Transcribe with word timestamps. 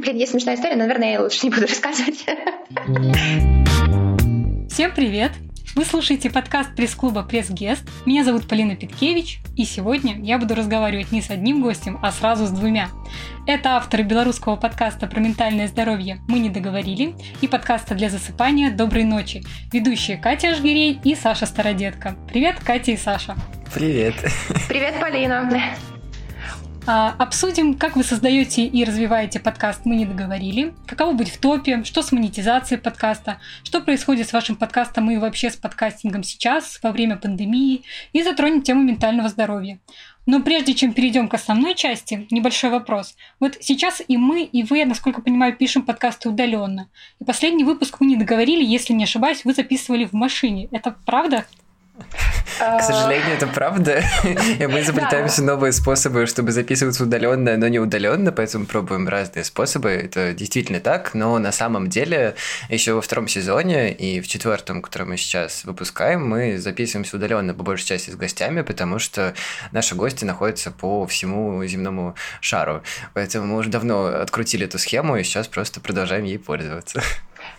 Блин, 0.00 0.16
есть 0.16 0.32
смешная 0.32 0.54
история, 0.54 0.76
но, 0.76 0.84
наверное, 0.84 1.12
я 1.12 1.20
лучше 1.20 1.46
не 1.46 1.50
буду 1.50 1.62
рассказывать. 1.66 2.24
Всем 4.70 4.94
привет! 4.94 5.32
Вы 5.76 5.84
слушаете 5.84 6.30
подкаст 6.30 6.74
пресс-клуба 6.74 7.22
«Пресс-гест». 7.22 7.84
Меня 8.06 8.24
зовут 8.24 8.48
Полина 8.48 8.74
Питкевич, 8.74 9.40
и 9.56 9.64
сегодня 9.64 10.18
я 10.20 10.38
буду 10.38 10.54
разговаривать 10.54 11.12
не 11.12 11.20
с 11.20 11.30
одним 11.30 11.62
гостем, 11.62 11.98
а 12.02 12.10
сразу 12.12 12.46
с 12.46 12.50
двумя. 12.50 12.88
Это 13.46 13.76
авторы 13.76 14.02
белорусского 14.02 14.56
подкаста 14.56 15.06
про 15.06 15.20
ментальное 15.20 15.68
здоровье 15.68 16.20
«Мы 16.28 16.38
не 16.38 16.48
договорили» 16.48 17.14
и 17.42 17.46
подкаста 17.46 17.94
для 17.94 18.08
засыпания 18.08 18.70
«Доброй 18.70 19.04
ночи», 19.04 19.42
ведущие 19.70 20.16
Катя 20.16 20.52
Ажгирей 20.52 20.98
и 21.04 21.14
Саша 21.14 21.44
Стародетка. 21.44 22.16
Привет, 22.26 22.56
Катя 22.64 22.92
и 22.92 22.96
Саша. 22.96 23.36
Привет. 23.74 24.14
Привет, 24.66 24.98
Полина. 24.98 25.76
А, 26.86 27.14
обсудим, 27.18 27.74
как 27.74 27.96
вы 27.96 28.02
создаете 28.02 28.64
и 28.64 28.84
развиваете 28.84 29.38
подкаст 29.38 29.84
«Мы 29.84 29.96
не 29.96 30.06
договорили», 30.06 30.74
каково 30.86 31.12
быть 31.12 31.30
в 31.30 31.38
топе, 31.38 31.84
что 31.84 32.02
с 32.02 32.10
монетизацией 32.10 32.80
подкаста, 32.80 33.38
что 33.64 33.80
происходит 33.80 34.28
с 34.28 34.32
вашим 34.32 34.56
подкастом 34.56 35.10
и 35.10 35.18
вообще 35.18 35.50
с 35.50 35.56
подкастингом 35.56 36.22
сейчас, 36.22 36.80
во 36.82 36.90
время 36.90 37.16
пандемии, 37.16 37.82
и 38.12 38.22
затронем 38.22 38.62
тему 38.62 38.82
ментального 38.82 39.28
здоровья. 39.28 39.78
Но 40.26 40.40
прежде 40.40 40.74
чем 40.74 40.92
перейдем 40.92 41.28
к 41.28 41.34
основной 41.34 41.74
части, 41.74 42.26
небольшой 42.30 42.70
вопрос. 42.70 43.14
Вот 43.40 43.58
сейчас 43.60 44.02
и 44.06 44.16
мы, 44.16 44.44
и 44.44 44.62
вы, 44.62 44.84
насколько 44.84 45.22
понимаю, 45.22 45.56
пишем 45.56 45.82
подкасты 45.82 46.28
удаленно. 46.28 46.88
И 47.20 47.24
последний 47.24 47.64
выпуск 47.64 47.96
мы 48.00 48.06
не 48.06 48.16
договорили, 48.16 48.64
если 48.64 48.94
не 48.94 49.04
ошибаюсь, 49.04 49.44
вы 49.44 49.52
записывали 49.54 50.06
в 50.06 50.12
машине. 50.12 50.68
Это 50.72 50.96
правда? 51.04 51.46
К 52.58 52.82
сожалению, 52.82 53.34
это 53.36 53.46
правда. 53.46 54.02
И 54.58 54.66
мы 54.66 54.80
изобретаем 54.80 55.28
все 55.28 55.42
новые 55.42 55.72
способы, 55.72 56.26
чтобы 56.26 56.52
записываться 56.52 57.04
удаленно, 57.04 57.56
но 57.56 57.68
не 57.68 57.78
удаленно, 57.78 58.32
поэтому 58.32 58.66
пробуем 58.66 59.08
разные 59.08 59.44
способы. 59.44 59.90
Это 59.90 60.34
действительно 60.34 60.80
так, 60.80 61.14
но 61.14 61.38
на 61.38 61.52
самом 61.52 61.88
деле 61.88 62.34
еще 62.68 62.92
во 62.92 63.00
втором 63.00 63.28
сезоне 63.28 63.92
и 63.92 64.20
в 64.20 64.28
четвертом, 64.28 64.82
который 64.82 65.06
мы 65.06 65.16
сейчас 65.16 65.64
выпускаем, 65.64 66.28
мы 66.28 66.58
записываемся 66.58 67.16
удаленно 67.16 67.54
по 67.54 67.62
большей 67.62 67.86
части 67.86 68.10
с 68.10 68.16
гостями, 68.16 68.60
потому 68.60 68.98
что 68.98 69.34
наши 69.72 69.94
гости 69.94 70.24
находятся 70.24 70.70
по 70.70 71.06
всему 71.06 71.64
земному 71.64 72.14
шару. 72.40 72.82
Поэтому 73.14 73.46
мы 73.46 73.56
уже 73.58 73.70
давно 73.70 74.06
открутили 74.06 74.66
эту 74.66 74.78
схему 74.78 75.16
и 75.16 75.22
сейчас 75.22 75.48
просто 75.48 75.80
продолжаем 75.80 76.24
ей 76.24 76.38
пользоваться. 76.38 77.02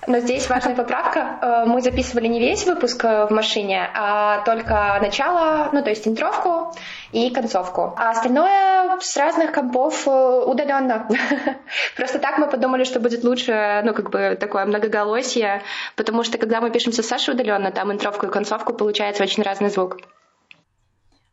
Но 0.07 0.19
здесь 0.19 0.49
важная 0.49 0.75
поправка. 0.75 1.37
Э, 1.41 1.65
мы 1.65 1.81
записывали 1.81 2.27
не 2.27 2.39
весь 2.39 2.65
выпуск 2.65 3.03
э, 3.05 3.27
в 3.27 3.31
машине, 3.31 3.87
а 3.93 4.43
только 4.45 4.97
начало, 4.99 5.69
ну 5.73 5.83
то 5.83 5.89
есть 5.89 6.07
интровку 6.07 6.73
и 7.11 7.29
концовку. 7.29 7.93
А 7.97 8.09
остальное 8.09 8.99
с 8.99 9.15
разных 9.15 9.51
компов 9.51 10.07
э, 10.07 10.43
удаленно. 10.45 11.07
Просто 11.95 12.17
так 12.17 12.39
мы 12.39 12.47
подумали, 12.47 12.83
что 12.83 12.99
будет 12.99 13.23
лучше, 13.23 13.81
ну 13.83 13.93
как 13.93 14.09
бы 14.09 14.35
такое 14.39 14.65
многоголосие, 14.65 15.61
потому 15.95 16.23
что 16.23 16.39
когда 16.39 16.61
мы 16.61 16.71
пишемся 16.71 17.03
с 17.03 17.07
Сашей 17.07 17.35
удаленно, 17.35 17.71
там 17.71 17.91
интровку 17.91 18.25
и 18.25 18.31
концовку 18.31 18.73
получается 18.73 19.21
очень 19.21 19.43
разный 19.43 19.69
звук. 19.69 19.97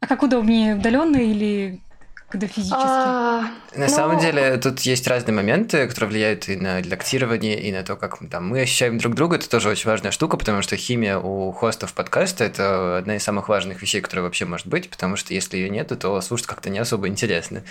А 0.01 0.07
как 0.07 0.23
удобнее, 0.23 0.75
удаленно 0.75 1.17
или 1.17 1.81
когда 2.29 2.47
физически? 2.47 2.77
А, 2.79 3.41
на 3.75 3.87
ну... 3.87 3.89
самом 3.89 4.19
деле, 4.19 4.59
тут 4.59 4.81
есть 4.81 5.07
разные 5.07 5.35
моменты, 5.35 5.87
которые 5.89 6.11
влияют 6.11 6.49
и 6.49 6.57
на 6.57 6.81
редактирование, 6.81 7.59
и 7.59 7.73
на 7.73 7.83
то, 7.83 7.97
как 7.97 8.19
там, 8.31 8.49
мы 8.49 8.61
ощущаем 8.61 8.99
друг 8.99 9.15
друга. 9.15 9.37
Это 9.37 9.49
тоже 9.49 9.71
очень 9.71 9.89
важная 9.89 10.11
штука, 10.11 10.37
потому 10.37 10.61
что 10.61 10.77
химия 10.77 11.19
у 11.19 11.53
хостов 11.53 11.95
подкаста– 11.95 12.45
это 12.45 12.99
одна 12.99 13.17
из 13.17 13.23
самых 13.23 13.49
важных 13.49 13.81
вещей, 13.81 14.03
которая 14.03 14.25
вообще 14.25 14.45
может 14.45 14.67
быть, 14.67 14.91
потому 14.91 15.17
что 15.17 15.33
если 15.33 15.57
ее 15.57 15.71
нет, 15.71 15.89
то 15.99 16.21
слушать 16.21 16.47
как-то 16.47 16.69
не 16.69 16.79
особо 16.79 17.09
интересно. 17.09 17.63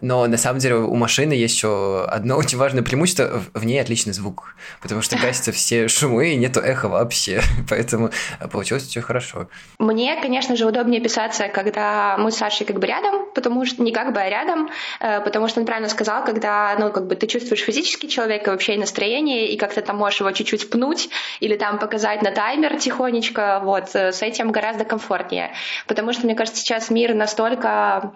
Но 0.00 0.26
на 0.26 0.36
самом 0.36 0.60
деле 0.60 0.76
у 0.76 0.94
машины 0.94 1.32
есть 1.32 1.56
еще 1.56 2.04
одно 2.04 2.36
очень 2.38 2.58
важное 2.58 2.82
преимущество– 2.82 3.42
в 3.54 3.64
ней 3.64 3.80
отличный 3.80 4.12
звук, 4.12 4.54
потому 4.80 5.02
что 5.02 5.16
гасятся 5.16 5.50
все 5.50 5.88
шумы, 5.88 6.32
и 6.32 6.36
нету 6.36 6.60
эха 6.60 6.88
вообще, 6.88 7.40
поэтому 7.68 8.10
получилось 8.52 8.84
все 8.84 9.00
хорошо. 9.00 9.48
Мне, 9.78 10.20
конечно 10.20 10.56
же, 10.56 10.66
удобнее 10.66 11.00
писаться, 11.00 11.48
когда 11.48 12.16
мы 12.18 12.30
с 12.30 12.36
Сашей 12.36 12.66
как 12.66 12.78
бы 12.78 12.86
рядом, 12.86 13.26
потому 13.34 13.64
что 13.64 13.82
не 13.82 13.92
как 13.96 14.12
бы 14.12 14.20
а 14.20 14.28
рядом, 14.28 14.68
э, 15.00 15.22
потому 15.22 15.48
что 15.48 15.60
он 15.60 15.66
правильно 15.66 15.88
сказал, 15.88 16.22
когда, 16.22 16.76
ну, 16.78 16.92
как 16.92 17.06
бы 17.06 17.16
ты 17.16 17.26
чувствуешь 17.26 17.62
физически 17.62 18.06
человека, 18.06 18.50
вообще 18.50 18.74
и 18.74 18.78
настроение, 18.78 19.48
и 19.48 19.56
как-то 19.56 19.80
там 19.80 19.96
можешь 19.96 20.20
его 20.20 20.30
чуть-чуть 20.32 20.68
пнуть 20.68 21.08
или 21.40 21.56
там 21.56 21.78
показать 21.78 22.20
на 22.20 22.30
таймер 22.30 22.78
тихонечко, 22.78 23.60
вот, 23.64 23.94
э, 23.94 24.12
с 24.12 24.20
этим 24.20 24.52
гораздо 24.52 24.84
комфортнее. 24.84 25.52
Потому 25.86 26.12
что, 26.12 26.26
мне 26.26 26.34
кажется, 26.34 26.60
сейчас 26.60 26.90
мир 26.90 27.14
настолько 27.14 28.12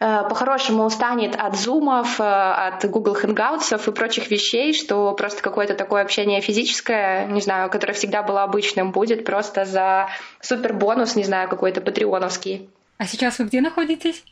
э, 0.00 0.22
по-хорошему 0.30 0.84
устанет 0.84 1.36
от 1.36 1.56
зумов, 1.56 2.18
от 2.18 2.82
Google 2.86 3.14
Hangouts 3.22 3.86
и 3.86 3.92
прочих 3.92 4.30
вещей, 4.30 4.72
что 4.72 5.12
просто 5.12 5.42
какое-то 5.42 5.74
такое 5.74 6.00
общение 6.00 6.40
физическое, 6.40 7.26
не 7.26 7.42
знаю, 7.42 7.68
которое 7.68 7.92
всегда 7.92 8.22
было 8.22 8.44
обычным, 8.44 8.92
будет 8.92 9.26
просто 9.26 9.66
за 9.66 10.08
супер 10.40 10.72
бонус, 10.72 11.16
не 11.16 11.24
знаю, 11.24 11.50
какой-то 11.50 11.82
патреоновский. 11.82 12.70
А 12.96 13.04
сейчас 13.04 13.38
вы 13.40 13.44
где 13.44 13.60
находитесь? 13.60 14.24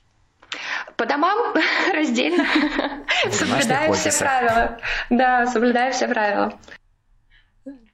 По 0.97 1.07
домам 1.07 1.55
раздельно. 1.93 2.47
Соблюдаю 3.31 3.93
все 3.95 4.13
правила. 4.13 4.81
Да, 5.11 5.47
соблюдаю 5.47 5.93
все 5.93 6.09
правила. 6.09 6.59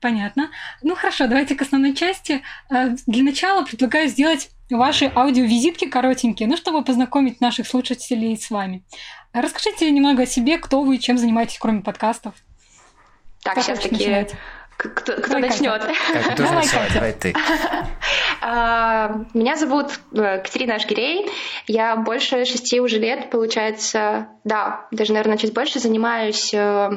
Понятно. 0.00 0.50
Ну 0.82 0.94
хорошо, 0.94 1.26
давайте 1.26 1.54
к 1.54 1.62
основной 1.62 1.94
части. 1.94 2.42
Э, 2.70 2.90
для 3.06 3.22
начала 3.22 3.64
предлагаю 3.64 4.08
сделать 4.08 4.50
ваши 4.70 5.10
аудиовизитки 5.14 5.86
коротенькие, 5.86 6.48
ну, 6.48 6.56
чтобы 6.56 6.84
познакомить 6.84 7.40
наших 7.40 7.66
слушателей 7.66 8.36
с 8.36 8.50
вами. 8.50 8.84
Расскажите 9.32 9.90
немного 9.90 10.22
о 10.22 10.26
себе, 10.26 10.58
кто 10.58 10.82
вы, 10.82 10.98
чем 10.98 11.18
занимаетесь, 11.18 11.58
кроме 11.58 11.82
подкастов. 11.82 12.34
Так, 13.42 13.62
сейчас 13.62 13.80
такие 13.80 14.28
кто, 14.76 15.14
кто 15.14 15.38
начнет? 15.38 15.82
Давай, 16.36 16.66
Давай 16.94 17.12
ты. 17.12 17.34
А, 18.48 19.24
меня 19.34 19.56
зовут 19.56 19.98
э, 20.12 20.38
Катерина 20.38 20.76
Ашгирей. 20.76 21.28
Я 21.66 21.96
больше 21.96 22.44
шести 22.44 22.80
уже 22.80 22.98
лет, 22.98 23.30
получается, 23.30 24.28
да, 24.44 24.86
даже, 24.92 25.14
наверное, 25.14 25.38
чуть 25.38 25.52
больше 25.52 25.80
занимаюсь 25.80 26.54
э, 26.54 26.90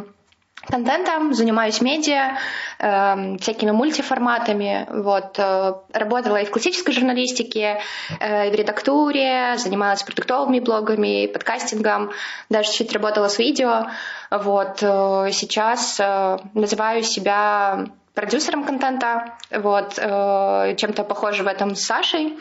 контентом, 0.68 1.34
занимаюсь 1.34 1.82
медиа, 1.82 2.38
э, 2.80 3.38
всякими 3.40 3.72
мультиформатами. 3.72 4.88
Вот, 4.90 5.38
э, 5.40 5.74
работала 5.94 6.38
и 6.38 6.46
в 6.46 6.52
классической 6.52 6.92
журналистике, 6.92 7.82
э, 8.20 8.48
и 8.48 8.52
в 8.52 8.56
редактуре, 8.56 9.56
занималась 9.58 10.04
продуктовыми 10.04 10.60
блогами, 10.60 11.28
подкастингом, 11.28 12.12
даже 12.50 12.72
чуть 12.72 12.94
работала 12.94 13.28
с 13.28 13.40
видео. 13.40 13.88
Вот, 14.30 14.80
э, 14.82 15.30
сейчас 15.32 16.00
э, 16.00 16.38
называю 16.54 17.04
себя 17.04 17.86
продюсером 18.14 18.66
контента, 18.66 19.36
вот, 19.52 19.94
э, 19.98 20.76
чем-то 20.78 21.04
похоже 21.04 21.44
в 21.44 21.48
этом 21.48 21.76
с 21.76 21.82
Сашей. 21.82 22.38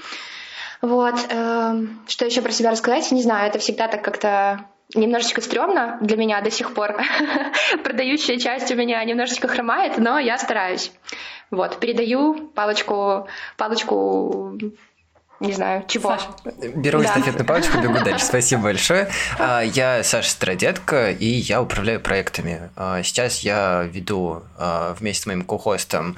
Вот, 0.80 1.14
э, 1.28 1.74
что 2.06 2.24
еще 2.24 2.42
про 2.42 2.52
себя 2.52 2.70
рассказать, 2.70 3.10
не 3.10 3.22
знаю, 3.22 3.48
это 3.48 3.58
всегда 3.58 3.88
так 3.88 4.02
как-то 4.02 4.64
немножечко 4.94 5.40
стрёмно 5.40 5.98
для 6.00 6.16
меня 6.16 6.40
до 6.40 6.50
сих 6.50 6.74
пор. 6.74 6.96
Продающая 7.84 8.38
часть 8.38 8.70
у 8.70 8.74
меня 8.74 9.02
немножечко 9.04 9.48
хромает, 9.48 9.98
но 9.98 10.18
я 10.18 10.38
стараюсь. 10.38 10.92
Вот, 11.50 11.78
передаю 11.80 12.48
палочку, 12.48 13.28
палочку 13.56 14.58
не 15.40 15.52
знаю, 15.52 15.84
чего. 15.86 16.10
Саша. 16.10 16.28
Беру 16.74 17.00
да. 17.00 17.06
эстафетную 17.06 17.46
палочку, 17.46 17.78
бегу 17.78 18.00
дальше. 18.04 18.24
Спасибо 18.24 18.62
большое. 18.62 19.08
А, 19.38 19.60
я 19.60 20.02
Саша 20.02 20.30
Стародетка, 20.30 21.12
и 21.12 21.26
я 21.26 21.62
управляю 21.62 22.00
проектами. 22.00 22.70
А, 22.74 23.04
сейчас 23.04 23.40
я 23.40 23.84
веду 23.84 24.42
а, 24.56 24.94
вместе 24.98 25.22
с 25.22 25.26
моим 25.26 25.44
ко-хостом 25.44 26.16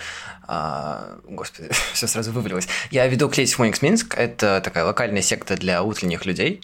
Господи, 0.48 1.68
все 1.92 2.08
сразу 2.08 2.32
вывалилось. 2.32 2.66
Я 2.90 3.06
веду 3.06 3.28
CreativeMornings 3.28 3.82
Minsk. 3.82 4.16
Это 4.18 4.60
такая 4.64 4.84
локальная 4.84 5.22
секта 5.22 5.56
для 5.56 5.82
утренних 5.84 6.26
людей. 6.26 6.60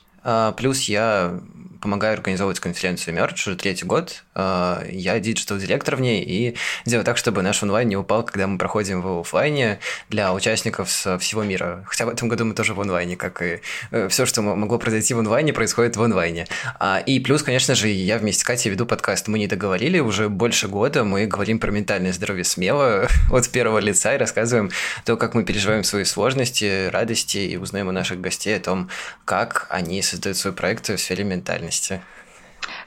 Плюс 0.57 0.89
я 0.89 1.39
помогаю 1.87 2.15
организовывать 2.15 2.59
конференцию 2.59 3.15
Merge 3.15 3.35
уже 3.47 3.55
третий 3.55 3.85
год. 3.85 4.25
А, 4.35 4.85
я 4.91 5.21
диджитал-директор 5.21 5.95
в 5.95 6.01
ней 6.01 6.21
и 6.21 6.57
делаю 6.85 7.05
так, 7.05 7.17
чтобы 7.17 7.43
наш 7.43 7.63
онлайн 7.63 7.87
не 7.87 7.97
упал, 7.97 8.25
когда 8.25 8.49
мы 8.49 8.59
проходим 8.59 9.03
в 9.03 9.21
офлайне 9.21 9.79
для 10.09 10.35
участников 10.35 10.91
с 10.91 11.17
всего 11.19 11.45
мира. 11.45 11.85
Хотя 11.87 12.07
в 12.07 12.09
этом 12.09 12.29
году 12.29 12.45
мы 12.45 12.55
тоже 12.55 12.75
в 12.75 12.81
онлайне, 12.81 13.17
как 13.17 13.41
и 13.41 13.61
э, 13.93 14.09
все, 14.09 14.27
что 14.27 14.43
могло 14.43 14.81
произойти 14.81 15.15
в 15.15 15.21
онлайне, 15.21 15.53
происходит 15.53 15.97
в 15.97 16.03
онлайне. 16.03 16.49
А, 16.81 16.99
и 16.99 17.21
плюс, 17.21 17.45
конечно 17.45 17.77
же, 17.77 17.87
я 17.87 18.19
вместе 18.19 18.41
с 18.41 18.45
Катей 18.45 18.73
веду 18.73 18.85
подкаст 18.85 19.29
«Мы 19.29 19.39
не 19.39 19.47
договорили». 19.47 20.01
Уже 20.01 20.29
больше 20.29 20.67
года 20.67 21.05
мы 21.05 21.27
говорим 21.27 21.61
про 21.61 21.71
ментальное 21.71 22.13
здоровье 22.13 22.43
смело 22.43 23.07
от 23.31 23.49
первого 23.51 23.79
лица 23.79 24.13
и 24.13 24.19
рассказываем 24.19 24.73
то, 25.05 25.17
как 25.17 25.35
мы 25.35 25.45
переживаем 25.45 25.85
свои 25.85 26.03
сложности, 26.03 26.89
радости 26.89 27.39
и 27.39 27.57
узнаем 27.57 27.87
у 27.87 27.93
наших 27.93 28.21
гостей 28.21 28.57
о 28.57 28.61
том, 28.61 28.89
как 29.25 29.69
они 29.71 30.03
создают 30.03 30.37
свой 30.37 30.53
проект 30.53 30.89
в 30.89 30.99
сфере 30.99 31.23
ментальности 31.23 31.76
реальности? 31.77 32.01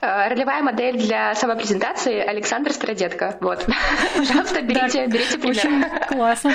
Э, 0.02 0.28
ролевая 0.30 0.62
модель 0.62 0.98
для 0.98 1.36
самопрезентации 1.36 2.20
Александр 2.20 2.72
Стародетка. 2.74 3.38
Вот. 3.40 3.66
Пожалуйста, 4.18 4.62
берите, 4.62 5.06
берите 5.08 5.38
пример. 5.38 5.58
Очень 5.58 5.90
классно. 6.08 6.54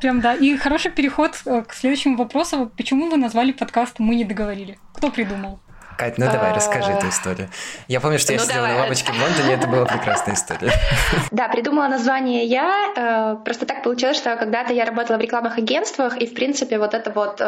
Прям 0.00 0.20
да. 0.20 0.34
И 0.34 0.56
хороший 0.56 0.90
переход 0.90 1.40
э, 1.46 1.62
к 1.66 1.74
следующему 1.74 2.16
вопросу. 2.16 2.70
Почему 2.76 3.08
вы 3.08 3.16
назвали 3.16 3.52
подкаст 3.52 3.98
«Мы 3.98 4.16
не 4.16 4.24
договорили»? 4.24 4.78
Кто 4.94 5.10
придумал? 5.10 5.60
Кать, 5.96 6.16
ну 6.16 6.26
давай, 6.26 6.52
расскажи 6.52 6.92
эту 6.92 7.08
историю. 7.08 7.48
Я 7.88 8.00
помню, 8.00 8.20
что 8.20 8.32
я 8.32 8.38
ну, 8.38 8.44
сидела 8.44 8.62
давай. 8.62 8.76
на 8.76 8.82
лавочке 8.82 9.12
в 9.12 9.20
Лондоне, 9.20 9.54
это 9.54 9.66
была 9.66 9.84
прекрасная 9.84 10.34
история. 10.34 10.70
Да, 11.32 11.48
придумала 11.48 11.88
название 11.88 12.44
я. 12.44 12.92
Э, 12.96 13.44
просто 13.44 13.66
так 13.66 13.82
получилось, 13.82 14.16
что 14.16 14.36
когда-то 14.36 14.72
я 14.72 14.84
работала 14.84 15.16
в 15.16 15.20
рекламных 15.20 15.58
агентствах, 15.58 16.16
и, 16.16 16.26
в 16.26 16.34
принципе, 16.34 16.78
вот 16.78 16.94
это 16.94 17.10
вот 17.10 17.40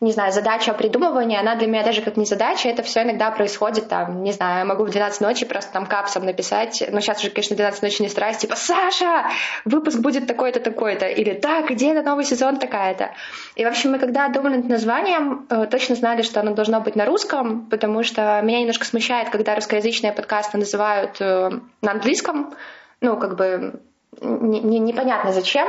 не 0.00 0.12
знаю, 0.12 0.32
задача 0.32 0.72
придумывания, 0.72 1.38
она 1.38 1.56
для 1.56 1.66
меня 1.66 1.84
даже 1.84 2.00
как 2.00 2.16
не 2.16 2.24
задача, 2.24 2.70
это 2.70 2.82
все 2.82 3.02
иногда 3.02 3.30
происходит 3.30 3.88
там, 3.88 4.22
не 4.22 4.32
знаю, 4.32 4.60
я 4.60 4.64
могу 4.64 4.84
в 4.84 4.90
12 4.90 5.20
ночи 5.20 5.44
просто 5.44 5.72
там 5.72 5.84
капсом 5.84 6.24
написать, 6.24 6.82
но 6.90 7.00
сейчас 7.00 7.18
уже, 7.18 7.30
конечно, 7.30 7.54
12 7.54 7.82
ночи 7.82 8.00
не 8.00 8.08
стараюсь, 8.08 8.38
типа, 8.38 8.56
Саша, 8.56 9.26
выпуск 9.66 9.98
будет 9.98 10.26
такой-то, 10.26 10.58
такой-то, 10.58 11.06
или 11.06 11.34
так, 11.34 11.68
где 11.68 11.92
это 11.92 12.02
новый 12.02 12.24
сезон 12.24 12.56
такая-то. 12.56 13.10
И, 13.56 13.64
в 13.64 13.68
общем, 13.68 13.92
мы 13.92 13.98
когда 13.98 14.28
думали 14.28 14.56
над 14.56 14.68
названием, 14.70 15.46
э, 15.50 15.66
точно 15.70 15.94
знали, 15.96 16.22
что 16.22 16.40
оно 16.40 16.54
должно 16.54 16.80
быть 16.80 16.96
на 16.96 17.04
русском, 17.04 17.66
потому 17.66 18.02
что 18.02 18.40
меня 18.42 18.60
немножко 18.60 18.86
смущает, 18.86 19.28
когда 19.28 19.54
русскоязычные 19.54 20.12
подкасты 20.12 20.56
называют 20.56 21.20
э, 21.20 21.50
на 21.82 21.90
английском, 21.90 22.54
ну, 23.02 23.18
как 23.18 23.36
бы 23.36 23.80
не, 24.20 24.60
не, 24.60 24.78
непонятно 24.78 25.32
зачем, 25.32 25.68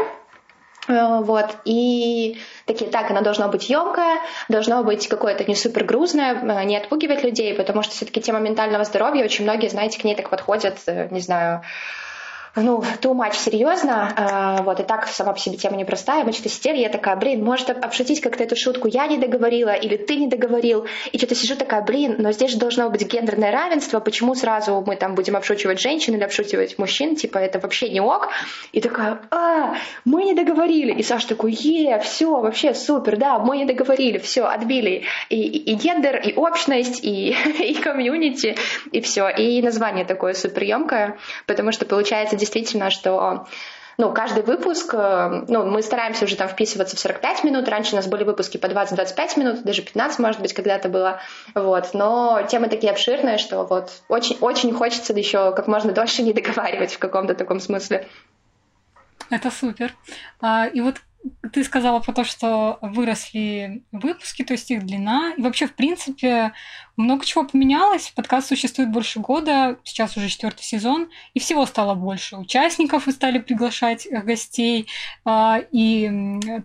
вот, 0.88 1.58
и 1.66 2.40
такие, 2.66 2.90
так, 2.90 3.12
она 3.12 3.22
должна 3.22 3.48
быть 3.48 3.70
емкая, 3.70 4.20
должно 4.50 4.84
быть 4.84 5.08
какое-то 5.08 5.44
не 5.44 5.56
супер 5.56 5.84
грузное, 5.84 6.34
э, 6.34 6.64
не 6.64 6.76
отпугивать 6.76 7.24
людей, 7.24 7.54
потому 7.54 7.84
что 7.84 7.94
все-таки 7.94 8.22
тема 8.22 8.40
ментального 8.40 8.84
здоровья, 8.84 9.24
очень 9.24 9.44
многие, 9.44 9.70
знаете, 9.70 10.00
к 10.00 10.04
ней 10.04 10.16
так 10.16 10.30
подходят, 10.30 10.78
э, 10.88 11.08
не 11.12 11.20
знаю, 11.20 11.62
ну, 12.56 12.84
too 13.02 13.14
much 13.14 13.36
серьезно, 13.36 14.14
а, 14.16 14.62
вот, 14.64 14.80
и 14.80 14.84
так 14.84 15.08
сама 15.08 15.32
по 15.32 15.40
себе 15.40 15.56
тема 15.56 15.78
непростая, 15.78 16.26
мы 16.26 16.34
что-то 16.34 16.50
сидели, 16.50 16.78
я 16.78 16.90
такая, 16.90 17.16
блин, 17.16 17.44
может 17.44 17.70
обшутить 17.70 18.20
как-то 18.20 18.44
эту 18.44 18.58
шутку 18.58 18.90
я 18.90 19.08
не 19.08 19.18
договорила 19.18 19.74
или 19.74 19.96
ты 19.96 20.18
не 20.18 20.28
договорил, 20.28 20.86
и 21.12 21.18
что-то 21.18 21.34
сижу 21.36 21.56
такая, 21.56 21.82
блин, 21.82 22.16
но 22.20 22.34
здесь 22.34 22.52
же 22.52 22.58
должно 22.58 22.90
быть 22.90 23.06
гендерное 23.08 23.52
равенство, 23.52 24.02
почему 24.02 24.36
сразу 24.36 24.84
мы 24.86 24.98
там 24.98 25.16
будем 25.16 25.38
обшучивать 25.38 25.80
женщин 25.80 26.16
или 26.16 26.24
обшучивать 26.24 26.78
мужчин, 26.78 27.16
типа, 27.16 27.38
это 27.38 27.60
вообще 27.60 27.90
не 27.90 28.02
ок, 28.02 28.28
и 28.74 28.82
такая, 28.82 29.22
а, 29.32 29.76
мы 30.04 30.26
не 30.26 30.34
договорили, 30.34 30.92
и 30.92 31.04
Саша 31.04 31.30
такой, 31.30 31.54
е, 31.54 32.00
все, 32.00 32.42
вообще 32.42 32.74
супер, 32.74 33.16
да, 33.16 33.40
мы 33.40 33.58
не 33.60 33.66
договорили, 33.66 34.18
все, 34.18 34.44
отбили, 34.44 35.04
и, 35.30 35.42
и, 35.42 35.72
и 35.72 35.74
гендер, 35.76 36.18
и 36.18 36.34
общность, 36.34 37.00
и, 37.02 37.30
и 37.60 37.74
комьюнити, 37.76 38.58
и 38.92 39.00
все, 39.00 39.30
и 39.30 39.62
название 39.62 40.04
такое 40.04 40.34
супер 40.34 40.64
емкое, 40.64 41.18
потому 41.48 41.72
что 41.72 41.86
получается 41.86 42.41
действительно, 42.42 42.90
что 42.90 43.46
ну, 43.98 44.12
каждый 44.12 44.42
выпуск, 44.42 44.94
э, 44.94 45.46
ну, 45.48 45.64
мы 45.66 45.84
стараемся 45.84 46.26
уже 46.26 46.36
там 46.36 46.48
вписываться 46.48 46.96
в 46.96 47.00
45 47.00 47.44
минут, 47.44 47.68
раньше 47.68 47.94
у 47.94 47.98
нас 47.98 48.08
были 48.08 48.24
выпуски 48.24 48.58
по 48.58 48.66
20-25 48.66 49.40
минут, 49.40 49.64
даже 49.64 49.84
15, 49.84 50.18
может 50.18 50.42
быть, 50.42 50.54
когда-то 50.54 50.90
было, 50.90 51.20
вот, 51.54 51.94
но 51.94 52.42
темы 52.50 52.68
такие 52.68 52.92
обширные, 52.92 53.38
что 53.38 53.64
вот 53.64 53.92
очень, 54.08 54.38
очень 54.42 54.74
хочется 54.74 55.14
еще 55.14 55.54
как 55.54 55.68
можно 55.68 55.92
дольше 55.92 56.24
не 56.24 56.34
договаривать 56.34 56.94
в 56.94 57.00
каком-то 57.00 57.36
таком 57.36 57.60
смысле. 57.60 58.08
Это 59.30 59.52
супер. 59.52 59.94
А, 60.42 60.66
и 60.66 60.82
вот 60.82 60.96
ты 61.54 61.64
сказала 61.64 62.00
про 62.00 62.14
то, 62.14 62.24
что 62.24 62.80
выросли 62.82 63.84
выпуски, 63.92 64.44
то 64.44 64.54
есть 64.54 64.72
их 64.72 64.86
длина. 64.86 65.34
И 65.38 65.42
вообще, 65.42 65.68
в 65.68 65.74
принципе, 65.74 66.54
много 66.98 67.26
чего 67.26 67.44
поменялось. 67.44 68.12
Подкаст 68.16 68.48
существует 68.48 68.92
больше 68.92 69.20
года, 69.20 69.78
сейчас 69.84 70.18
уже 70.18 70.30
четвертый 70.30 70.64
сезон, 70.64 71.10
и 71.34 71.40
всего 71.40 71.66
стало 71.66 71.96
больше. 71.96 72.38
Участников 72.38 73.06
вы 73.06 73.12
стали 73.12 73.40
приглашать 73.40 74.06
э, 74.06 74.22
гостей, 74.22 74.88
а, 75.26 75.60
и 75.72 76.08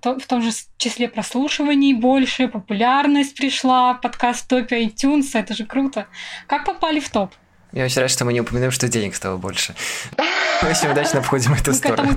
в 0.03 0.27
том 0.27 0.43
же 0.43 0.51
числе 0.77 1.09
прослушиваний 1.09 1.95
больше, 1.95 2.49
популярность 2.49 3.37
пришла, 3.37 3.95
подкаст 3.95 4.45
в 4.45 4.49
топе 4.49 4.85
iTunes, 4.85 5.31
это 5.33 5.55
же 5.55 5.67
круто. 5.67 6.07
Как 6.47 6.65
попали 6.65 7.01
в 7.01 7.11
топ? 7.11 7.35
Я 7.73 7.85
очень 7.85 8.01
рад, 8.01 8.11
что 8.11 8.25
мы 8.25 8.33
не 8.33 8.41
упоминаем, 8.41 8.71
что 8.71 8.89
денег 8.89 9.15
стало 9.15 9.37
больше. 9.37 9.75
Очень 10.63 10.93
удачно 10.93 11.19
обходим 11.19 11.53
эту 11.53 11.75
сторону. 11.75 12.17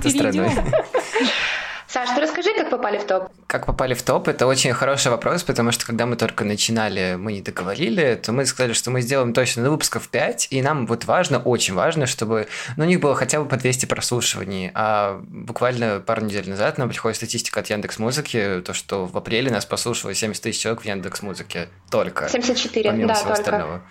Саш, 1.92 2.08
ты 2.10 2.20
расскажи, 2.20 2.54
как 2.54 2.70
попали 2.70 2.98
в 2.98 3.04
топ? 3.04 3.32
Как 3.48 3.66
попали 3.66 3.94
в 3.94 4.02
топ, 4.02 4.28
это 4.28 4.46
очень 4.46 4.72
хороший 4.72 5.10
вопрос, 5.10 5.42
потому 5.42 5.72
что 5.72 5.84
когда 5.84 6.06
мы 6.06 6.14
только 6.14 6.44
начинали, 6.44 7.16
мы 7.18 7.32
не 7.32 7.42
договорили, 7.42 8.14
то 8.14 8.30
мы 8.30 8.46
сказали, 8.46 8.74
что 8.74 8.92
мы 8.92 9.00
сделаем 9.00 9.32
точно 9.32 9.64
на 9.64 9.70
выпусков 9.70 10.08
5, 10.08 10.48
и 10.50 10.62
нам 10.62 10.86
вот 10.86 11.06
важно, 11.06 11.40
очень 11.40 11.74
важно, 11.74 12.06
чтобы 12.06 12.46
ну, 12.76 12.84
у 12.84 12.86
них 12.86 13.00
было 13.00 13.16
хотя 13.16 13.40
бы 13.40 13.48
по 13.48 13.56
200 13.56 13.86
прослушиваний. 13.86 14.70
А 14.72 15.20
буквально 15.26 15.98
пару 15.98 16.24
недель 16.24 16.48
назад 16.48 16.78
нам 16.78 16.88
приходит 16.88 17.16
статистика 17.16 17.58
от 17.58 17.66
Яндекс 17.66 17.98
Музыки, 17.98 18.62
то, 18.64 18.72
что 18.72 19.06
в 19.06 19.16
апреле 19.16 19.50
нас 19.50 19.66
послушало 19.66 20.14
70 20.14 20.40
тысяч 20.40 20.62
человек 20.62 20.82
в 20.82 20.84
Яндекс 20.84 21.22
Музыке 21.22 21.70
только. 21.90 22.28
74, 22.28 22.88
помимо 22.88 23.08
да, 23.08 23.14
всего 23.14 23.30
только. 23.30 23.40
остального. 23.42 23.82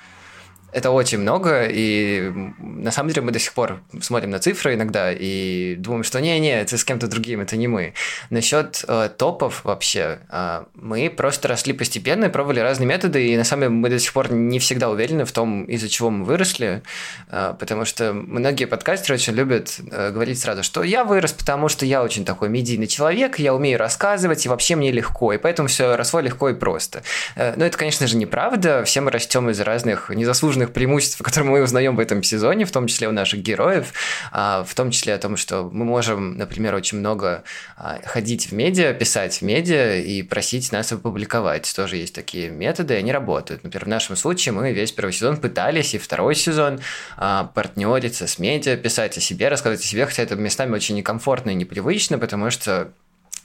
Это 0.72 0.92
очень 0.92 1.18
много, 1.18 1.66
и 1.66 2.32
на 2.60 2.92
самом 2.92 3.10
деле 3.10 3.22
мы 3.24 3.32
до 3.32 3.40
сих 3.40 3.54
пор 3.54 3.82
смотрим 4.02 4.30
на 4.30 4.40
цифры 4.40 4.76
иногда 4.76 5.12
и 5.12 5.76
думаем, 5.76 6.04
что 6.04 6.22
не-не, 6.22 6.62
это 6.62 6.78
с 6.78 6.84
кем-то 6.84 7.08
другим, 7.08 7.42
это 7.42 7.58
не 7.58 7.68
мы. 7.68 7.94
Насчет 8.30 8.86
э, 8.88 9.10
топов 9.18 9.64
вообще, 9.64 10.20
э, 10.30 10.64
мы 10.76 11.10
просто 11.10 11.48
росли 11.48 11.74
постепенно, 11.74 12.30
пробовали 12.30 12.60
разные 12.60 12.88
методы, 12.88 13.30
и 13.30 13.38
на 13.38 13.44
самом 13.44 13.62
деле 13.62 13.74
мы 13.74 13.90
до 13.90 14.00
сих 14.00 14.14
пор 14.14 14.32
не 14.32 14.60
всегда 14.60 14.90
уверены 14.90 15.26
в 15.26 15.32
том, 15.32 15.64
из-за 15.64 15.90
чего 15.90 16.12
мы 16.12 16.24
выросли, 16.24 16.84
э, 17.30 17.56
потому 17.60 17.86
что 17.86 18.14
многие 18.14 18.66
подкастеры 18.66 19.16
очень 19.16 19.34
любят 19.34 19.80
э, 19.92 20.12
говорить 20.12 20.40
сразу, 20.40 20.62
что 20.62 20.84
я 20.84 21.04
вырос, 21.04 21.34
потому 21.34 21.68
что 21.68 21.86
я 21.86 22.04
очень 22.04 22.26
такой 22.26 22.50
медийный 22.50 22.88
человек, 22.88 23.40
я 23.40 23.56
умею 23.56 23.80
рассказывать, 23.80 24.46
и 24.46 24.50
вообще 24.50 24.76
мне 24.76 24.92
легко, 24.92 25.34
и 25.34 25.38
поэтому 25.38 25.68
все 25.68 25.96
росло 25.96 26.20
легко 26.20 26.50
и 26.50 26.54
просто. 26.54 27.02
Э, 27.36 27.54
но 27.56 27.66
это, 27.66 27.76
конечно 27.76 28.06
же, 28.06 28.18
неправда, 28.18 28.84
все 28.84 29.02
мы 29.02 29.10
растем 29.10 29.50
из 29.50 29.60
разных 29.62 30.10
незаслуженных 30.10 30.59
важных 30.60 30.74
преимуществ, 30.74 31.22
которые 31.22 31.52
мы 31.52 31.64
узнаем 31.64 31.96
в 31.96 32.00
этом 32.00 32.22
сезоне, 32.22 32.66
в 32.66 32.72
том 32.72 32.88
числе 32.88 33.08
у 33.08 33.12
наших 33.12 33.42
героев, 33.42 33.94
а, 34.32 34.64
в 34.64 34.76
том 34.76 34.92
числе 34.92 35.14
о 35.14 35.18
том, 35.18 35.38
что 35.38 35.70
мы 35.72 35.86
можем, 35.86 36.38
например, 36.38 36.76
очень 36.76 37.00
много 37.00 37.44
а, 37.78 38.00
ходить 38.04 38.48
в 38.48 38.52
медиа, 38.52 38.94
писать 38.94 39.42
в 39.42 39.42
медиа 39.42 40.02
и 40.02 40.22
просить 40.22 40.72
нас 40.72 40.92
опубликовать. 40.92 41.72
Тоже 41.76 41.98
есть 41.98 42.14
такие 42.14 42.50
методы, 42.50 42.96
они 42.96 43.12
работают. 43.12 43.64
Например, 43.64 43.86
в 43.86 43.88
нашем 43.88 44.16
случае 44.16 44.54
мы 44.54 44.74
весь 44.74 44.92
первый 44.92 45.14
сезон 45.14 45.38
пытались, 45.38 45.94
и 45.94 45.98
второй 45.98 46.36
сезон 46.36 46.80
а, 47.18 47.46
партнериться 47.46 48.28
с 48.28 48.40
медиа, 48.40 48.76
писать 48.76 49.18
о 49.18 49.22
себе, 49.22 49.48
рассказывать 49.48 49.82
о 49.82 49.88
себе, 49.88 50.06
хотя 50.06 50.24
это 50.24 50.36
местами 50.36 50.76
очень 50.76 50.96
некомфортно 50.96 51.52
и 51.52 51.56
непривычно, 51.56 52.18
потому 52.18 52.52
что 52.52 52.92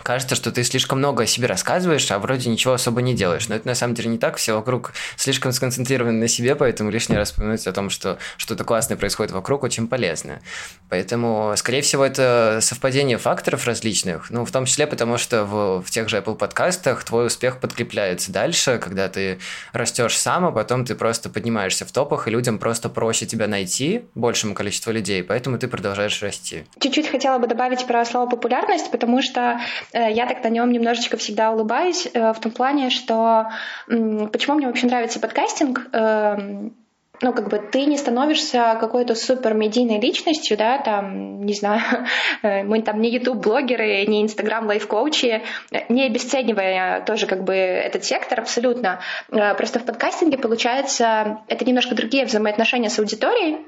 кажется, 0.03 0.35
что 0.35 0.51
ты 0.51 0.65
слишком 0.65 0.99
много 0.99 1.25
о 1.25 1.27
себе 1.27 1.47
рассказываешь, 1.47 2.11
а 2.11 2.19
вроде 2.19 2.51
ничего 2.51 2.75
особо 2.75 3.03
не 3.03 3.15
делаешь. 3.15 3.49
Но 3.49 3.55
это 3.55 3.67
на 3.67 3.75
самом 3.75 3.95
деле 3.95 4.11
не 4.11 4.19
так, 4.19 4.37
все 4.37 4.55
вокруг 4.55 4.93
слишком 5.17 5.53
сконцентрированы 5.53 6.19
на 6.19 6.29
себе, 6.29 6.57
поэтому 6.57 6.91
лишний 6.91 7.17
раз 7.17 7.31
вспоминать 7.31 7.67
о 7.67 7.73
том, 7.73 7.91
что 7.91 8.19
что-то 8.37 8.65
классное 8.65 8.97
происходит 8.97 9.33
вокруг, 9.33 9.63
очень 9.63 9.87
полезно. 9.89 10.41
Поэтому, 10.89 11.55
скорее 11.57 11.83
всего, 11.83 12.05
это 12.05 12.59
совпадение 12.61 13.19
факторов 13.19 13.67
различных, 13.67 14.31
ну, 14.31 14.45
в 14.45 14.51
том 14.51 14.65
числе 14.65 14.87
потому, 14.87 15.19
что 15.19 15.45
в, 15.45 15.83
в 15.83 15.91
тех 15.91 16.09
же 16.09 16.19
Apple 16.19 16.37
подкастах 16.37 17.05
твой 17.05 17.27
успех 17.27 17.61
подкрепляется 17.61 18.33
дальше, 18.33 18.79
когда 18.83 19.09
ты 19.09 19.39
растешь 19.73 20.19
сам, 20.19 20.45
а 20.47 20.53
потом 20.53 20.85
ты 20.85 20.95
просто 20.95 21.31
поднимаешься 21.31 21.85
в 21.85 21.93
топах, 21.93 22.29
и 22.29 22.31
людям 22.31 22.59
просто 22.59 22.89
проще 22.89 23.27
тебя 23.27 23.47
найти, 23.47 24.05
большему 24.15 24.55
количеству 24.55 24.93
людей, 24.93 25.23
поэтому 25.23 25.59
ты 25.59 25.69
продолжаешь 25.69 26.23
расти. 26.23 26.65
Чуть-чуть 26.81 27.09
хотела 27.09 27.39
бы 27.39 27.47
добавить 27.47 27.87
про 27.87 28.05
слово 28.05 28.29
популярность, 28.29 28.91
потому 28.91 29.23
что 29.23 29.61
я 29.93 30.27
так 30.27 30.43
на 30.43 30.49
нем 30.49 30.73
немножечко 30.73 31.17
всегда 31.17 31.51
улыбаюсь 31.53 32.09
э, 32.13 32.33
в 32.33 32.41
том 32.41 32.53
плане, 32.53 32.91
что 32.91 33.51
почему 33.87 34.57
мне 34.57 34.67
вообще 34.67 34.87
нравится 34.87 35.21
подкастинг, 35.21 35.89
эм, 35.93 36.75
ну, 37.21 37.33
как 37.33 37.49
бы 37.49 37.59
ты 37.59 37.85
не 37.87 37.97
становишься 37.97 38.77
какой-то 38.81 39.15
супер 39.15 39.55
медийной 39.55 40.01
личностью, 40.01 40.57
да, 40.57 40.79
там, 40.79 41.45
не 41.45 41.55
знаю, 41.55 41.81
э, 42.43 42.63
мы 42.65 42.83
там 42.83 43.01
не 43.01 43.11
YouTube-блогеры, 43.11 44.05
не 44.07 44.23
Instagram 44.25 44.67
лайф-коучи, 44.67 45.43
не 45.89 46.07
обесценивая 46.07 47.03
тоже 47.05 47.27
как 47.27 47.45
бы 47.45 47.55
этот 47.55 48.05
сектор 48.05 48.41
абсолютно. 48.41 49.01
Просто 49.29 49.79
в 49.79 49.85
подкастинге 49.85 50.39
получается, 50.39 51.39
это 51.49 51.65
немножко 51.65 51.95
другие 51.95 52.27
взаимоотношения 52.27 52.91
с 52.91 52.99
аудиторией, 52.99 53.59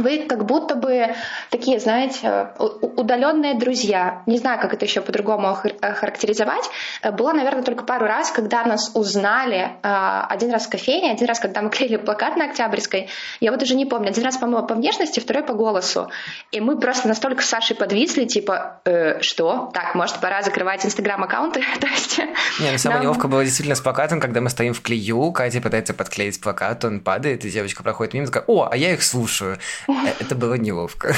вы 0.00 0.26
как 0.26 0.44
будто 0.44 0.74
бы 0.74 1.14
такие, 1.50 1.78
знаете, 1.78 2.50
удаленные 2.58 3.54
друзья. 3.54 4.22
Не 4.26 4.38
знаю, 4.38 4.60
как 4.60 4.74
это 4.74 4.84
еще 4.84 5.00
по-другому 5.00 5.56
характеризовать. 5.80 6.68
Было, 7.12 7.32
наверное, 7.32 7.62
только 7.62 7.84
пару 7.84 8.06
раз, 8.06 8.30
когда 8.30 8.64
нас 8.64 8.90
узнали. 8.94 9.70
А, 9.82 10.26
один 10.26 10.50
раз 10.50 10.66
в 10.66 10.70
кофейне, 10.70 11.12
один 11.12 11.26
раз, 11.26 11.40
когда 11.40 11.62
мы 11.62 11.70
клеили 11.70 11.96
плакат 11.96 12.36
на 12.36 12.46
Октябрьской. 12.46 13.08
Я 13.40 13.52
вот 13.52 13.62
уже 13.62 13.74
не 13.74 13.86
помню. 13.86 14.08
Один 14.08 14.24
раз, 14.24 14.36
по-моему, 14.36 14.66
по 14.66 14.74
внешности, 14.74 15.20
второй 15.20 15.42
по 15.42 15.54
голосу. 15.54 16.10
И 16.50 16.60
мы 16.60 16.78
просто 16.78 17.08
настолько 17.08 17.42
с 17.42 17.46
Сашей 17.46 17.76
подвисли, 17.76 18.24
типа, 18.24 18.80
э, 18.84 19.20
что? 19.20 19.70
Так, 19.74 19.94
может, 19.94 20.20
пора 20.20 20.42
закрывать 20.42 20.84
инстаграм-аккаунты? 20.84 21.62
То 21.80 21.86
есть... 21.86 22.18
Не, 22.60 22.70
ну 22.72 22.78
самое 22.78 22.98
нам... 22.98 23.02
неловко 23.04 23.28
было 23.28 23.44
действительно 23.44 23.76
с 23.76 23.80
плакатом, 23.80 24.20
когда 24.20 24.40
мы 24.40 24.50
стоим 24.50 24.74
в 24.74 24.80
клею, 24.82 25.32
Катя 25.32 25.60
пытается 25.60 25.94
подклеить 25.94 26.40
плакат, 26.40 26.84
он 26.84 27.00
падает, 27.00 27.44
и 27.44 27.50
девочка 27.50 27.82
проходит 27.82 28.14
мимо, 28.14 28.26
такая, 28.26 28.44
о, 28.46 28.68
а 28.70 28.76
я 28.76 28.92
их 28.92 29.02
слушаю. 29.02 29.58
Э, 30.04 30.14
это 30.20 30.34
было 30.34 30.54
неловко. 30.54 31.14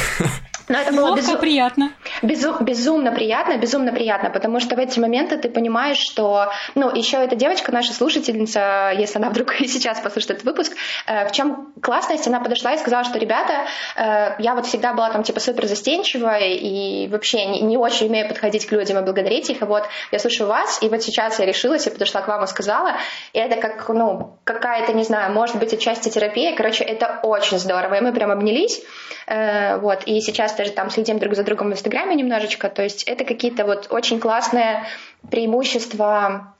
Но 0.68 0.78
это 0.78 0.92
было 0.92 1.16
безу... 1.16 1.38
приятно. 1.38 1.92
Безу... 2.22 2.56
Безумно 2.60 3.12
приятно, 3.12 3.56
безумно 3.56 3.92
приятно, 3.92 4.30
потому 4.30 4.60
что 4.60 4.76
в 4.76 4.78
эти 4.78 4.98
моменты 4.98 5.36
ты 5.36 5.48
понимаешь, 5.48 5.98
что, 5.98 6.52
ну, 6.74 6.94
еще 6.94 7.18
эта 7.18 7.36
девочка, 7.36 7.72
наша 7.72 7.92
слушательница, 7.92 8.92
если 8.96 9.18
она 9.18 9.30
вдруг 9.30 9.60
и 9.60 9.66
сейчас 9.68 10.00
послушает 10.00 10.38
этот 10.38 10.44
выпуск, 10.44 10.72
э, 11.06 11.28
в 11.28 11.32
чем 11.32 11.72
классность, 11.80 12.26
она 12.26 12.40
подошла 12.40 12.74
и 12.74 12.78
сказала, 12.78 13.04
что, 13.04 13.18
ребята, 13.18 13.66
э, 13.96 14.36
я 14.38 14.54
вот 14.54 14.66
всегда 14.66 14.92
была 14.92 15.10
там 15.10 15.22
типа 15.22 15.40
супер 15.40 15.66
застенчивая 15.66 16.54
и 16.54 17.08
вообще 17.08 17.46
не, 17.46 17.60
не 17.60 17.76
очень 17.76 18.06
умею 18.06 18.28
подходить 18.28 18.66
к 18.66 18.72
людям 18.72 18.98
и 18.98 19.02
благодарить 19.02 19.50
их, 19.50 19.62
и 19.62 19.64
вот 19.64 19.84
я 20.10 20.18
слушаю 20.18 20.48
вас, 20.48 20.82
и 20.82 20.88
вот 20.88 21.02
сейчас 21.02 21.38
я 21.38 21.46
решилась, 21.46 21.86
я 21.86 21.92
подошла 21.92 22.20
к 22.22 22.28
вам 22.28 22.44
и 22.44 22.46
сказала, 22.46 22.96
и 23.32 23.38
это 23.38 23.56
как, 23.56 23.88
ну, 23.88 24.38
какая-то, 24.44 24.92
не 24.92 25.04
знаю, 25.04 25.32
может 25.32 25.56
быть, 25.56 25.72
отчасти 25.72 26.08
терапия, 26.08 26.54
короче, 26.54 26.84
это 26.84 27.20
очень 27.22 27.58
здорово, 27.58 27.94
и 27.94 28.00
мы 28.00 28.12
прям 28.12 28.30
обнялись, 28.30 28.82
э, 29.26 29.78
вот, 29.78 30.04
и 30.06 30.20
сейчас 30.20 30.51
тоже 30.52 30.72
там 30.72 30.90
следим 30.90 31.18
друг 31.18 31.34
за 31.34 31.44
другом 31.44 31.70
в 31.70 31.72
Инстаграме 31.72 32.14
немножечко, 32.14 32.68
то 32.68 32.82
есть 32.82 33.04
это 33.04 33.24
какие-то 33.24 33.64
вот 33.64 33.88
очень 33.90 34.20
классные 34.20 34.84
преимущества 35.30 36.54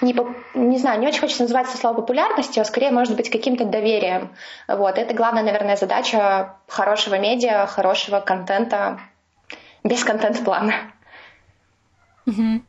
не, 0.00 0.14
не 0.54 0.78
знаю, 0.78 1.00
не 1.00 1.06
очень 1.06 1.20
хочется 1.20 1.42
называть 1.42 1.68
это 1.68 1.78
слово 1.78 1.94
популярностью, 1.94 2.60
а 2.60 2.64
скорее, 2.64 2.90
может 2.90 3.16
быть, 3.16 3.30
каким-то 3.30 3.64
доверием. 3.64 4.34
Вот. 4.66 4.98
Это 4.98 5.14
главная, 5.14 5.44
наверное, 5.44 5.76
задача 5.76 6.56
хорошего 6.66 7.16
медиа, 7.16 7.66
хорошего 7.66 8.20
контента 8.20 8.98
без 9.84 10.02
контент-плана. 10.02 10.74
Угу. 12.26 12.62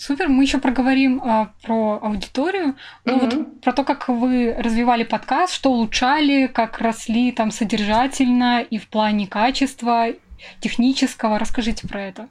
Супер, 0.00 0.28
мы 0.28 0.44
еще 0.44 0.56
проговорим 0.56 1.20
а, 1.22 1.50
про 1.62 1.98
аудиторию, 2.02 2.74
но 3.04 3.16
mm 3.16 3.20
вот 3.20 3.60
про 3.60 3.72
то, 3.74 3.84
как 3.84 4.08
вы 4.08 4.54
развивали 4.56 5.04
подкаст, 5.04 5.52
что 5.52 5.70
улучшали, 5.70 6.46
как 6.46 6.78
росли 6.78 7.32
там 7.32 7.50
содержательно 7.50 8.62
и 8.62 8.78
в 8.78 8.88
плане 8.88 9.26
качества, 9.26 10.06
технического. 10.60 11.38
Расскажите 11.38 11.86
про 11.86 12.00
это. 12.00 12.28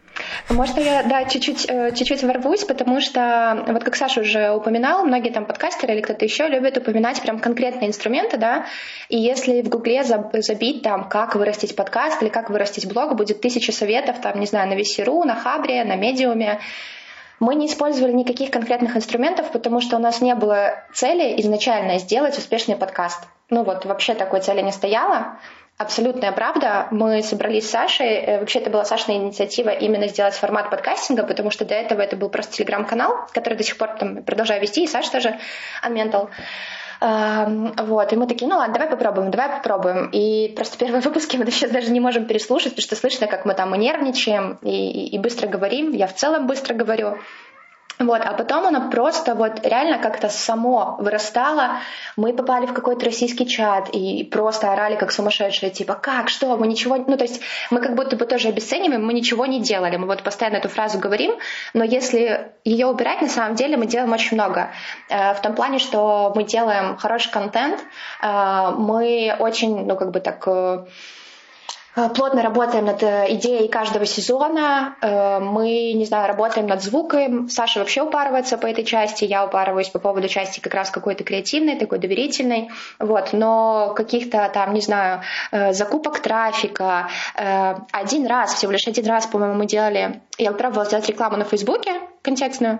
Можно 0.49 0.79
я, 0.79 1.03
да, 1.03 1.25
чуть-чуть, 1.25 1.69
э, 1.69 1.91
чуть-чуть 1.95 2.23
ворвусь, 2.23 2.63
потому 2.63 3.01
что, 3.01 3.63
вот 3.67 3.83
как 3.83 3.95
Саша 3.95 4.21
уже 4.21 4.49
упоминал, 4.49 5.05
многие 5.05 5.29
там 5.29 5.45
подкастеры 5.45 5.93
или 5.93 6.01
кто-то 6.01 6.25
еще 6.25 6.47
любят 6.47 6.75
упоминать 6.75 7.21
прям 7.21 7.37
конкретные 7.37 7.89
инструменты, 7.89 8.37
да, 8.37 8.65
и 9.09 9.17
если 9.19 9.61
в 9.61 9.69
Гугле 9.69 10.03
забить 10.03 10.81
там, 10.81 11.07
как 11.07 11.35
вырастить 11.35 11.75
подкаст 11.75 12.19
или 12.23 12.29
как 12.29 12.49
вырастить 12.49 12.91
блог, 12.91 13.15
будет 13.15 13.41
тысяча 13.41 13.71
советов, 13.71 14.19
там, 14.21 14.39
не 14.39 14.47
знаю, 14.47 14.67
на 14.69 14.73
Весеру, 14.73 15.23
на 15.23 15.35
Хабре, 15.35 15.83
на 15.83 15.95
Медиуме, 15.95 16.59
мы 17.39 17.55
не 17.55 17.67
использовали 17.67 18.11
никаких 18.11 18.51
конкретных 18.51 18.95
инструментов, 18.97 19.51
потому 19.51 19.81
что 19.81 19.95
у 19.95 19.99
нас 19.99 20.21
не 20.21 20.35
было 20.35 20.83
цели 20.93 21.39
изначально 21.41 21.99
сделать 21.99 22.37
успешный 22.37 22.75
подкаст. 22.75 23.23
Ну 23.49 23.63
вот, 23.63 23.85
вообще 23.85 24.13
такой 24.13 24.41
цели 24.41 24.61
не 24.61 24.71
стояло. 24.71 25.39
Абсолютная 25.77 26.33
правда. 26.33 26.87
Мы 26.91 27.23
собрались 27.23 27.65
с 27.65 27.71
Сашей. 27.71 28.07
Э, 28.07 28.39
вообще, 28.41 28.59
это 28.59 28.69
была 28.69 28.83
Сашина 28.83 29.15
инициатива 29.15 29.69
именно 29.69 30.09
сделать 30.09 30.33
формат 30.33 30.69
подкастинга, 30.69 31.23
потому 31.23 31.51
что 31.51 31.63
до 31.63 31.73
этого 31.73 32.01
это 32.01 32.17
был 32.17 32.29
просто 32.29 32.57
телеграм-канал, 32.57 33.27
который 33.33 33.53
до 33.53 33.63
сих 33.63 33.77
пор 33.77 33.95
там 33.97 34.23
продолжаю 34.23 34.61
вести, 34.61 34.83
и 34.83 34.87
Саша 34.87 35.09
тоже, 35.09 35.39
Unmental. 35.81 36.29
Вот, 37.01 38.11
и 38.11 38.15
мы 38.17 38.27
такие, 38.27 38.47
ну 38.47 38.57
ладно, 38.57 38.73
давай 38.73 38.89
попробуем, 38.89 39.31
давай 39.31 39.49
попробуем. 39.49 40.09
И 40.11 40.53
просто 40.55 40.77
первые 40.77 41.01
выпуски 41.03 41.37
мы 41.37 41.49
сейчас 41.49 41.71
даже 41.71 41.91
не 41.91 41.99
можем 41.99 42.25
переслушать, 42.25 42.73
потому 42.75 42.83
что 42.83 42.95
слышно, 42.95 43.27
как 43.27 43.45
мы 43.45 43.53
там 43.53 43.73
нервничаем, 43.73 44.59
и, 44.61 45.07
и 45.07 45.17
быстро 45.17 45.47
говорим. 45.47 45.91
Я 45.91 46.07
в 46.07 46.15
целом 46.15 46.47
быстро 46.47 46.73
говорю. 46.73 47.17
Вот, 47.99 48.21
а 48.23 48.31
потом 48.31 48.65
оно 48.65 48.89
просто 48.89 49.35
вот 49.35 49.65
реально 49.65 49.97
как-то 49.97 50.29
само 50.29 50.95
вырастало. 50.99 51.79
Мы 52.15 52.31
попали 52.31 52.65
в 52.65 52.71
какой-то 52.71 53.03
российский 53.03 53.45
чат 53.45 53.89
и 53.89 54.23
просто 54.23 54.71
орали 54.71 54.95
как 54.95 55.11
сумасшедшие, 55.11 55.69
типа, 55.69 55.95
как, 55.95 56.29
что, 56.29 56.55
мы 56.55 56.67
ничего... 56.67 56.95
Ну, 56.95 57.17
то 57.17 57.25
есть 57.25 57.41
мы 57.69 57.81
как 57.81 57.95
будто 57.95 58.15
бы 58.15 58.25
тоже 58.25 58.47
обесцениваем, 58.47 59.05
мы 59.05 59.11
ничего 59.11 59.45
не 59.45 59.59
делали. 59.61 59.97
Мы 59.97 60.07
вот 60.07 60.23
постоянно 60.23 60.55
эту 60.55 60.69
фразу 60.69 60.97
говорим, 60.97 61.35
но 61.73 61.83
если 61.83 62.53
ее 62.63 62.87
убирать, 62.87 63.21
на 63.21 63.27
самом 63.27 63.55
деле 63.55 63.75
мы 63.75 63.85
делаем 63.85 64.13
очень 64.13 64.37
много. 64.37 64.71
Э, 65.09 65.33
в 65.33 65.41
том 65.41 65.53
плане, 65.53 65.79
что 65.79 66.31
мы 66.35 66.45
делаем 66.45 66.95
хороший 66.95 67.31
контент, 67.31 67.83
э, 68.21 68.71
мы 68.77 69.35
очень, 69.39 69.85
ну, 69.85 69.97
как 69.97 70.11
бы 70.11 70.21
так 70.21 70.41
э, 70.47 70.85
плотно 72.07 72.41
работаем 72.41 72.85
над 72.85 73.03
э, 73.03 73.25
идеей 73.35 73.67
каждого 73.67 74.05
сезона. 74.05 74.95
Э, 75.01 75.39
мы, 75.39 75.91
не 75.93 76.05
знаю, 76.05 76.27
работаем 76.27 76.67
над 76.67 76.81
звуком. 76.81 77.49
Саша 77.49 77.79
вообще 77.79 78.01
упарывается 78.01 78.57
по 78.57 78.65
этой 78.65 78.85
части, 78.85 79.25
я 79.25 79.45
упарываюсь 79.45 79.89
по 79.89 79.99
поводу 79.99 80.29
части 80.29 80.61
как 80.61 80.73
раз 80.73 80.89
какой-то 80.89 81.23
креативной, 81.23 81.75
такой 81.75 81.99
доверительной. 81.99 82.69
Вот. 82.99 83.33
Но 83.33 83.93
каких-то 83.95 84.49
там, 84.53 84.73
не 84.73 84.81
знаю, 84.81 85.21
закупок 85.51 86.19
трафика. 86.19 87.09
Один 87.35 88.27
раз, 88.27 88.53
всего 88.53 88.71
лишь 88.71 88.87
один 88.87 89.05
раз, 89.07 89.27
по-моему, 89.27 89.55
мы 89.55 89.65
делали... 89.65 90.21
Я 90.37 90.51
пробовала 90.53 90.85
сделать 90.85 91.09
рекламу 91.09 91.37
на 91.37 91.43
Фейсбуке 91.43 91.99
контекстную. 92.21 92.79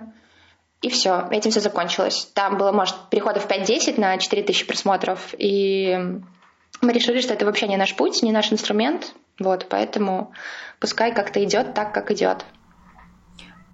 И 0.82 0.88
все, 0.88 1.26
этим 1.30 1.50
все 1.50 1.60
закончилось. 1.60 2.30
Там 2.34 2.56
было, 2.56 2.72
может, 2.72 2.94
переходов 3.10 3.46
5-10 3.46 4.00
на 4.00 4.16
4000 4.16 4.66
просмотров. 4.66 5.34
И 5.36 6.20
мы 6.80 6.92
решили, 6.92 7.20
что 7.20 7.34
это 7.34 7.44
вообще 7.44 7.68
не 7.68 7.76
наш 7.76 7.94
путь, 7.94 8.22
не 8.22 8.32
наш 8.32 8.52
инструмент, 8.52 9.14
вот, 9.38 9.66
поэтому 9.68 10.32
пускай 10.78 11.14
как-то 11.14 11.42
идет 11.42 11.74
так, 11.74 11.92
как 11.92 12.10
идет. 12.10 12.44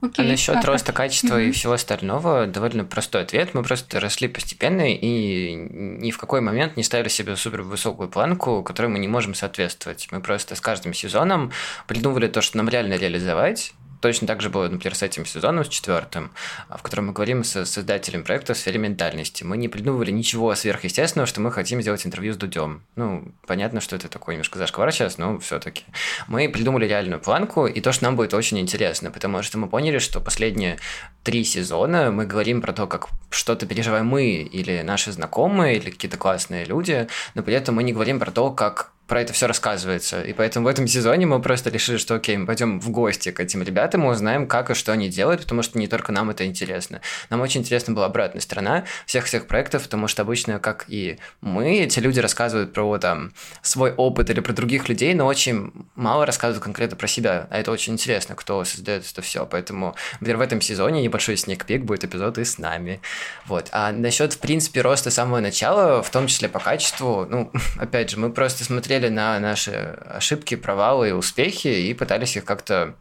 Okay. 0.02 0.12
А 0.18 0.22
насчет 0.24 0.56
а 0.56 0.62
роста 0.62 0.92
качества 0.92 1.40
mm-hmm. 1.40 1.48
и 1.48 1.52
всего 1.52 1.72
остального 1.72 2.46
довольно 2.46 2.84
простой 2.84 3.22
ответ. 3.22 3.54
Мы 3.54 3.62
просто 3.62 3.98
росли 3.98 4.28
постепенно 4.28 4.92
и 4.92 5.54
ни 5.54 6.10
в 6.10 6.18
какой 6.18 6.42
момент 6.42 6.76
не 6.76 6.82
ставили 6.82 7.08
себе 7.08 7.34
супер 7.34 7.62
высокую 7.62 8.10
планку, 8.10 8.62
которой 8.62 8.88
мы 8.88 8.98
не 8.98 9.08
можем 9.08 9.34
соответствовать. 9.34 10.08
Мы 10.10 10.20
просто 10.20 10.54
с 10.54 10.60
каждым 10.60 10.92
сезоном 10.92 11.50
придумывали 11.86 12.28
то, 12.28 12.42
что 12.42 12.58
нам 12.58 12.68
реально 12.68 12.94
реализовать, 12.94 13.72
Точно 14.00 14.26
так 14.26 14.40
же 14.42 14.50
было, 14.50 14.68
например, 14.68 14.94
с 14.94 15.02
этим 15.02 15.26
сезоном, 15.26 15.64
с 15.64 15.68
четвертым, 15.68 16.30
в 16.68 16.82
котором 16.82 17.08
мы 17.08 17.12
говорим 17.12 17.44
с 17.44 17.64
создателем 17.64 18.24
проекта 18.24 18.54
в 18.54 18.58
сфере 18.58 18.78
ментальности. 18.78 19.44
Мы 19.44 19.56
не 19.56 19.68
придумывали 19.68 20.10
ничего 20.10 20.54
сверхъестественного, 20.54 21.26
что 21.26 21.40
мы 21.40 21.52
хотим 21.52 21.80
сделать 21.80 22.06
интервью 22.06 22.34
с 22.34 22.36
Дудем. 22.36 22.82
Ну, 22.96 23.32
понятно, 23.46 23.80
что 23.80 23.96
это 23.96 24.08
такой 24.08 24.34
немножко 24.34 24.58
зашквар 24.58 24.92
сейчас, 24.92 25.18
но 25.18 25.38
все-таки. 25.38 25.84
Мы 26.28 26.48
придумали 26.48 26.86
реальную 26.86 27.20
планку, 27.20 27.66
и 27.66 27.80
то, 27.80 27.92
что 27.92 28.04
нам 28.04 28.16
будет 28.16 28.34
очень 28.34 28.58
интересно, 28.58 29.10
потому 29.10 29.42
что 29.42 29.58
мы 29.58 29.68
поняли, 29.68 29.98
что 29.98 30.20
последние 30.20 30.78
три 31.22 31.44
сезона 31.44 32.10
мы 32.10 32.26
говорим 32.26 32.62
про 32.62 32.72
то, 32.72 32.86
как 32.86 33.08
что-то 33.30 33.66
переживаем 33.66 34.06
мы 34.06 34.26
или 34.30 34.82
наши 34.82 35.12
знакомые, 35.12 35.76
или 35.76 35.90
какие-то 35.90 36.16
классные 36.16 36.64
люди, 36.64 37.08
но 37.34 37.42
при 37.42 37.54
этом 37.54 37.74
мы 37.74 37.82
не 37.82 37.92
говорим 37.92 38.20
про 38.20 38.30
то, 38.30 38.50
как 38.50 38.92
про 39.06 39.20
это 39.20 39.32
все 39.32 39.46
рассказывается. 39.46 40.20
И 40.22 40.32
поэтому 40.32 40.66
в 40.66 40.68
этом 40.68 40.86
сезоне 40.86 41.26
мы 41.26 41.40
просто 41.40 41.70
решили, 41.70 41.96
что 41.96 42.16
окей, 42.16 42.36
мы 42.36 42.46
пойдем 42.46 42.80
в 42.80 42.90
гости 42.90 43.30
к 43.30 43.38
этим 43.38 43.62
ребятам 43.62 44.04
и 44.04 44.08
узнаем, 44.08 44.46
как 44.48 44.70
и 44.70 44.74
что 44.74 44.92
они 44.92 45.08
делают, 45.08 45.42
потому 45.42 45.62
что 45.62 45.78
не 45.78 45.86
только 45.86 46.12
нам 46.12 46.30
это 46.30 46.44
интересно. 46.44 47.00
Нам 47.30 47.40
очень 47.40 47.60
интересна 47.60 47.94
была 47.94 48.06
обратная 48.06 48.40
сторона 48.40 48.84
всех-всех 49.06 49.46
проектов, 49.46 49.84
потому 49.84 50.08
что 50.08 50.22
обычно, 50.22 50.58
как 50.58 50.86
и 50.88 51.18
мы, 51.40 51.78
эти 51.78 52.00
люди 52.00 52.18
рассказывают 52.18 52.72
про 52.72 52.98
там 52.98 53.32
свой 53.62 53.92
опыт 53.92 54.30
или 54.30 54.40
про 54.40 54.52
других 54.52 54.88
людей, 54.88 55.14
но 55.14 55.26
очень 55.26 55.72
мало 55.94 56.26
рассказывают 56.26 56.64
конкретно 56.64 56.96
про 56.96 57.06
себя. 57.06 57.46
А 57.50 57.58
это 57.58 57.70
очень 57.70 57.92
интересно, 57.92 58.34
кто 58.34 58.64
создает 58.64 59.04
это 59.10 59.22
все. 59.22 59.46
Поэтому, 59.46 59.94
например, 60.20 60.38
в 60.38 60.40
этом 60.40 60.60
сезоне 60.60 61.02
небольшой 61.02 61.36
снег-пик 61.36 61.84
будет 61.84 62.04
эпизод 62.04 62.38
и 62.38 62.44
с 62.44 62.58
нами. 62.58 63.00
Вот. 63.46 63.68
А 63.70 63.92
насчет, 63.92 64.32
в 64.32 64.38
принципе, 64.38 64.80
роста 64.80 65.10
самого 65.10 65.40
начала, 65.40 66.02
в 66.02 66.10
том 66.10 66.26
числе 66.26 66.48
по 66.48 66.58
качеству, 66.58 67.24
ну, 67.28 67.52
опять 67.78 68.10
же, 68.10 68.18
мы 68.18 68.32
просто 68.32 68.64
смотрели 68.64 68.95
смотрели 68.96 69.14
на 69.14 69.38
наши 69.40 69.72
ошибки, 70.06 70.56
провалы 70.56 71.10
и 71.10 71.12
успехи 71.12 71.68
и 71.68 71.94
пытались 71.94 72.36
их 72.36 72.44
как-то 72.44 72.94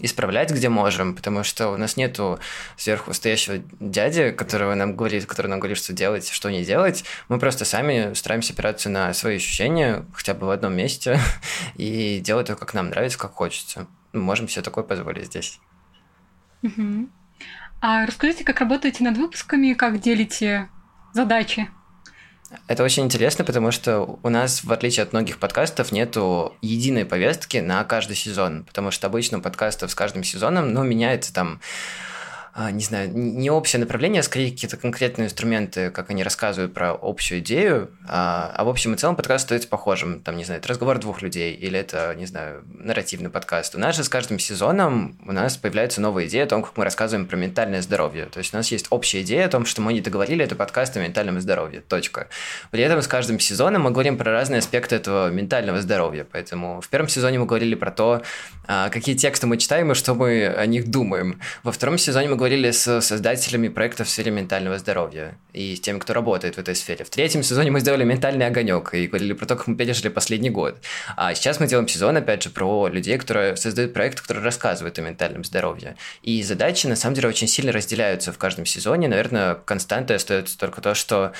исправлять, 0.00 0.50
где 0.50 0.68
можем, 0.68 1.14
потому 1.14 1.44
что 1.44 1.68
у 1.70 1.76
нас 1.76 1.96
нету 1.96 2.38
сверху 2.76 3.12
стоящего 3.12 3.58
дяди, 3.80 4.30
которого 4.30 4.74
нам 4.74 4.96
говорит, 4.96 5.26
который 5.26 5.48
нам 5.48 5.60
говорит, 5.60 5.78
что 5.78 5.92
делать, 5.92 6.28
что 6.28 6.50
не 6.50 6.64
делать. 6.64 7.04
Мы 7.28 7.38
просто 7.38 7.64
сами 7.64 8.14
стараемся 8.14 8.52
опираться 8.52 8.90
на 8.90 9.12
свои 9.14 9.36
ощущения, 9.36 10.04
хотя 10.12 10.34
бы 10.34 10.46
в 10.46 10.50
одном 10.50 10.74
месте, 10.74 11.20
и 11.76 12.20
делать 12.20 12.46
то, 12.46 12.56
как 12.56 12.74
нам 12.74 12.90
нравится, 12.90 13.18
как 13.18 13.32
хочется. 13.32 13.86
Мы 14.12 14.22
можем 14.22 14.48
себе 14.48 14.62
такое 14.62 14.84
позволить 14.84 15.26
здесь. 15.26 15.60
Угу. 16.62 17.08
А 17.80 18.06
расскажите, 18.06 18.44
как 18.44 18.60
работаете 18.60 19.04
над 19.04 19.16
выпусками, 19.16 19.74
как 19.74 20.00
делите 20.00 20.68
задачи? 21.12 21.68
Это 22.66 22.82
очень 22.82 23.04
интересно, 23.04 23.44
потому 23.44 23.70
что 23.70 24.18
у 24.22 24.28
нас, 24.30 24.64
в 24.64 24.72
отличие 24.72 25.02
от 25.02 25.12
многих 25.12 25.38
подкастов, 25.38 25.92
нету 25.92 26.54
единой 26.62 27.04
повестки 27.04 27.58
на 27.58 27.84
каждый 27.84 28.16
сезон, 28.16 28.64
потому 28.64 28.90
что 28.90 29.06
обычно 29.06 29.38
у 29.38 29.40
подкастов 29.42 29.90
с 29.90 29.94
каждым 29.94 30.24
сезоном, 30.24 30.72
ну, 30.72 30.82
меняется 30.82 31.32
там 31.32 31.60
не 32.72 32.82
знаю, 32.82 33.10
не 33.14 33.50
общее 33.50 33.78
направление, 33.78 34.18
а 34.18 34.22
скорее 34.24 34.50
какие-то 34.50 34.76
конкретные 34.76 35.26
инструменты, 35.26 35.90
как 35.90 36.10
они 36.10 36.24
рассказывают 36.24 36.74
про 36.74 36.90
общую 36.90 37.38
идею, 37.38 37.90
а, 38.08 38.52
а 38.52 38.64
в 38.64 38.68
общем 38.68 38.94
и 38.94 38.96
целом 38.96 39.14
подкаст 39.14 39.44
остается 39.44 39.68
похожим. 39.68 40.20
Там, 40.20 40.36
не 40.36 40.42
знаю, 40.42 40.58
это 40.58 40.68
разговор 40.68 40.98
двух 40.98 41.22
людей, 41.22 41.54
или 41.54 41.78
это, 41.78 42.12
не 42.16 42.26
знаю, 42.26 42.64
нарративный 42.66 43.30
подкаст. 43.30 43.76
У 43.76 43.78
нас 43.78 43.94
же 43.94 44.02
с 44.02 44.08
каждым 44.08 44.40
сезоном 44.40 45.16
у 45.24 45.30
нас 45.30 45.56
появляются 45.56 46.00
новые 46.00 46.26
идеи 46.26 46.40
о 46.40 46.46
том, 46.46 46.64
как 46.64 46.76
мы 46.76 46.82
рассказываем 46.82 47.28
про 47.28 47.36
ментальное 47.36 47.80
здоровье. 47.80 48.26
То 48.26 48.38
есть 48.38 48.52
у 48.52 48.56
нас 48.56 48.72
есть 48.72 48.86
общая 48.90 49.22
идея 49.22 49.46
о 49.46 49.48
том, 49.48 49.64
что 49.64 49.80
мы 49.80 49.92
не 49.92 50.00
договорили, 50.00 50.44
это 50.44 50.56
подкаст 50.56 50.96
о 50.96 51.00
ментальном 51.00 51.40
здоровье. 51.40 51.80
Точка. 51.80 52.26
При 52.72 52.82
этом 52.82 53.02
с 53.02 53.06
каждым 53.06 53.38
сезоном 53.38 53.82
мы 53.82 53.92
говорим 53.92 54.18
про 54.18 54.32
разные 54.32 54.58
аспекты 54.58 54.96
этого 54.96 55.30
ментального 55.30 55.80
здоровья. 55.80 56.26
Поэтому 56.30 56.80
в 56.80 56.88
первом 56.88 57.08
сезоне 57.08 57.38
мы 57.38 57.46
говорили 57.46 57.76
про 57.76 57.92
то, 57.92 58.22
а, 58.66 58.88
какие 58.90 59.14
тексты 59.14 59.46
мы 59.46 59.58
читаем 59.58 59.92
и 59.92 59.94
что 59.94 60.14
мы 60.14 60.46
о 60.46 60.66
них 60.66 60.88
думаем. 60.88 61.40
Во 61.62 61.72
втором 61.72 61.98
сезоне 61.98 62.28
мы 62.28 62.36
говорили 62.36 62.47
говорили 62.48 62.70
с 62.70 63.02
создателями 63.02 63.68
проектов 63.68 64.06
в 64.06 64.10
сфере 64.10 64.30
ментального 64.30 64.78
здоровья 64.78 65.36
и 65.52 65.76
с 65.76 65.80
теми, 65.80 65.98
кто 65.98 66.14
работает 66.14 66.54
в 66.54 66.58
этой 66.58 66.74
сфере. 66.74 67.04
В 67.04 67.10
третьем 67.10 67.42
сезоне 67.42 67.70
мы 67.70 67.80
сделали 67.80 68.04
ментальный 68.04 68.46
огонек 68.46 68.94
и 68.94 69.06
говорили 69.06 69.34
про 69.34 69.44
то, 69.44 69.54
как 69.54 69.66
мы 69.66 69.76
пережили 69.76 70.08
последний 70.08 70.48
год. 70.48 70.78
А 71.14 71.34
сейчас 71.34 71.60
мы 71.60 71.66
делаем 71.66 71.86
сезон, 71.86 72.16
опять 72.16 72.42
же, 72.42 72.48
про 72.48 72.88
людей, 72.88 73.18
которые 73.18 73.54
создают 73.58 73.92
проекты, 73.92 74.22
которые 74.22 74.42
рассказывают 74.42 74.98
о 74.98 75.02
ментальном 75.02 75.44
здоровье. 75.44 75.96
И 76.22 76.42
задачи, 76.42 76.86
на 76.86 76.96
самом 76.96 77.16
деле, 77.16 77.28
очень 77.28 77.48
сильно 77.48 77.70
разделяются 77.70 78.32
в 78.32 78.38
каждом 78.38 78.64
сезоне. 78.64 79.08
Наверное, 79.08 79.56
константой 79.56 80.16
остается 80.16 80.56
только 80.56 80.80
то, 80.80 80.94
что 80.94 81.32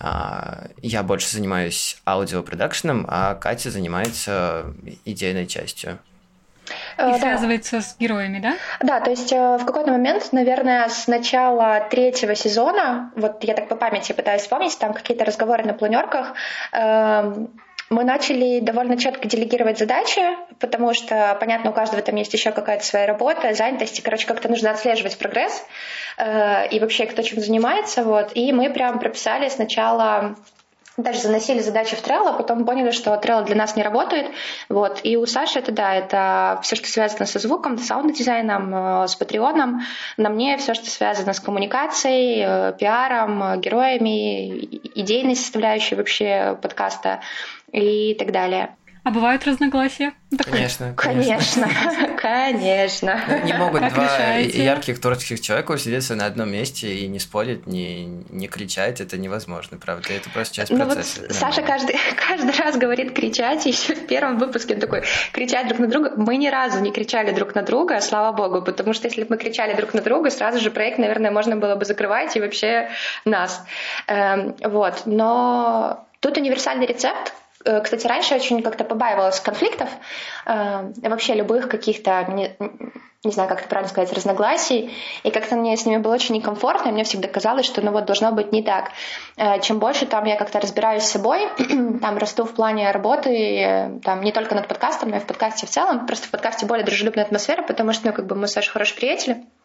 а, 0.00 0.68
я 0.80 1.02
больше 1.02 1.30
занимаюсь 1.30 1.98
аудиопродакшеном, 2.06 3.04
а 3.10 3.34
Катя 3.34 3.70
занимается 3.70 4.72
идейной 5.04 5.46
частью. 5.46 5.98
Э, 6.96 7.10
и 7.10 7.18
связывается 7.18 7.80
с 7.80 7.96
героями, 7.98 8.40
да? 8.40 8.54
Да, 8.80 9.00
то 9.00 9.10
есть 9.10 9.32
э, 9.32 9.56
в 9.56 9.64
какой-то 9.64 9.90
момент, 9.90 10.32
наверное, 10.32 10.88
с 10.88 11.06
начала 11.06 11.80
третьего 11.90 12.34
сезона, 12.34 13.12
вот 13.16 13.42
я 13.44 13.54
так 13.54 13.68
по 13.68 13.76
памяти 13.76 14.12
пытаюсь 14.12 14.42
вспомнить, 14.42 14.78
там 14.78 14.92
какие-то 14.92 15.24
разговоры 15.24 15.64
на 15.64 15.74
планерках, 15.74 16.34
эм, 16.72 17.50
мы 17.88 18.02
начали 18.02 18.58
довольно 18.60 18.96
четко 18.96 19.28
делегировать 19.28 19.78
задачи, 19.78 20.20
потому 20.58 20.92
что, 20.92 21.36
понятно, 21.38 21.70
у 21.70 21.72
каждого 21.72 22.02
там 22.02 22.16
есть 22.16 22.32
еще 22.32 22.50
какая-то 22.50 22.84
своя 22.84 23.06
работа, 23.06 23.54
занятость, 23.54 23.98
и, 24.00 24.02
короче, 24.02 24.26
как-то 24.26 24.48
нужно 24.48 24.72
отслеживать 24.72 25.16
прогресс 25.18 25.64
э, 26.18 26.68
и 26.68 26.80
вообще 26.80 27.06
кто 27.06 27.22
чем 27.22 27.40
занимается, 27.40 28.02
вот. 28.02 28.32
И 28.34 28.52
мы 28.52 28.70
прям 28.70 28.98
прописали 28.98 29.48
сначала 29.48 30.34
даже 30.96 31.20
заносили 31.20 31.60
задачи 31.60 31.96
в 31.96 32.02
Trello, 32.02 32.28
а 32.28 32.32
потом 32.32 32.64
поняли, 32.64 32.90
что 32.90 33.14
Trello 33.14 33.44
для 33.44 33.56
нас 33.56 33.76
не 33.76 33.82
работает. 33.82 34.30
Вот. 34.68 35.00
И 35.02 35.16
у 35.16 35.26
Саши 35.26 35.58
это, 35.58 35.72
да, 35.72 35.94
это 35.94 36.58
все, 36.62 36.76
что 36.76 36.88
связано 36.88 37.26
со 37.26 37.38
звуком, 37.38 37.78
с 37.78 37.86
саунд-дизайном, 37.86 38.74
э, 38.74 39.08
с 39.08 39.14
Patreon 39.16 39.62
ом. 39.62 39.82
На 40.16 40.30
мне 40.30 40.56
все, 40.56 40.74
что 40.74 40.88
связано 40.88 41.32
с 41.32 41.40
коммуникацией, 41.40 42.42
э, 42.44 42.72
пиаром, 42.78 43.60
героями, 43.60 44.64
идейной 44.94 45.36
составляющей 45.36 45.94
вообще 45.94 46.58
подкаста 46.60 47.20
и 47.72 48.14
так 48.14 48.32
далее. 48.32 48.74
А 49.06 49.12
бывают 49.12 49.46
разногласия? 49.46 50.14
Конечно, 50.36 50.92
конечно. 50.96 51.68
Конечно, 52.20 53.20
Не 53.44 53.52
могут 53.52 53.88
два 53.94 54.38
ярких 54.38 55.00
творческих 55.00 55.40
человека 55.40 55.70
усидеться 55.70 56.16
на 56.16 56.26
одном 56.26 56.50
месте 56.50 56.92
и 56.92 57.06
не 57.06 57.20
спорить, 57.20 57.68
не, 57.68 58.06
не 58.30 58.48
кричать. 58.48 59.00
Это 59.00 59.16
невозможно, 59.16 59.78
правда. 59.78 60.12
Это 60.12 60.28
просто 60.30 60.56
часть 60.56 60.74
процесса. 60.74 61.20
Ну 61.20 61.26
вот 61.28 61.36
Саша 61.36 61.62
каждый, 61.62 61.94
каждый 62.28 62.50
раз 62.58 62.76
говорит 62.76 63.12
кричать. 63.12 63.64
Еще 63.64 63.94
в 63.94 64.08
первом 64.08 64.38
выпуске 64.38 64.74
он 64.74 64.80
такой, 64.80 65.04
кричать 65.30 65.68
друг 65.68 65.78
на 65.78 65.86
друга. 65.86 66.12
Мы 66.16 66.36
ни 66.36 66.48
разу 66.48 66.80
не 66.80 66.90
кричали 66.90 67.30
друг 67.30 67.54
на 67.54 67.62
друга, 67.62 68.00
слава 68.00 68.36
богу, 68.36 68.60
потому 68.60 68.92
что 68.92 69.06
если 69.06 69.22
бы 69.22 69.28
мы 69.30 69.36
кричали 69.36 69.76
друг 69.76 69.94
на 69.94 70.00
друга, 70.00 70.30
сразу 70.30 70.58
же 70.58 70.72
проект, 70.72 70.98
наверное, 70.98 71.30
можно 71.30 71.54
было 71.54 71.76
бы 71.76 71.84
закрывать 71.84 72.34
и 72.34 72.40
вообще 72.40 72.88
нас. 73.24 73.62
Эм, 74.08 74.56
вот. 74.64 75.02
Но 75.04 76.04
тут 76.18 76.38
универсальный 76.38 76.86
рецепт, 76.86 77.32
кстати, 77.82 78.06
раньше 78.06 78.34
очень 78.34 78.62
как-то 78.62 78.84
побаивалась 78.84 79.40
конфликтов, 79.40 79.88
э, 80.46 80.92
вообще 81.02 81.34
любых 81.34 81.68
каких-то, 81.68 82.24
не, 82.28 82.56
не 83.24 83.32
знаю, 83.32 83.48
как 83.48 83.60
это 83.60 83.68
правильно 83.68 83.90
сказать, 83.90 84.12
разногласий, 84.12 84.90
и 85.22 85.30
как-то 85.30 85.56
мне 85.56 85.76
с 85.76 85.84
ними 85.84 85.98
было 85.98 86.14
очень 86.14 86.34
некомфортно, 86.36 86.88
и 86.88 86.92
мне 86.92 87.04
всегда 87.04 87.28
казалось, 87.28 87.66
что 87.66 87.82
ну 87.82 87.90
вот 87.90 88.04
должно 88.04 88.32
быть 88.32 88.52
не 88.52 88.62
так. 88.62 88.90
Э, 89.36 89.60
чем 89.60 89.78
больше 89.78 90.06
там 90.06 90.24
я 90.24 90.36
как-то 90.36 90.60
разбираюсь 90.60 91.02
с 91.02 91.10
собой, 91.10 91.48
там 92.00 92.18
расту 92.18 92.44
в 92.44 92.52
плане 92.52 92.90
работы, 92.90 94.00
там 94.04 94.22
не 94.22 94.32
только 94.32 94.54
над 94.54 94.68
подкастом, 94.68 95.10
но 95.10 95.16
и 95.16 95.20
в 95.20 95.26
подкасте 95.26 95.66
в 95.66 95.70
целом, 95.70 96.06
просто 96.06 96.28
в 96.28 96.30
подкасте 96.30 96.66
более 96.66 96.84
дружелюбная 96.84 97.24
атмосфера, 97.24 97.62
потому 97.62 97.92
что, 97.92 98.06
ну, 98.06 98.12
как 98.12 98.26
бы 98.26 98.36
мы 98.36 98.48
с 98.48 98.52
Сашей 98.52 98.70
хорошие 98.70 98.96
приятели, 98.96 99.36
Э, 99.36 99.55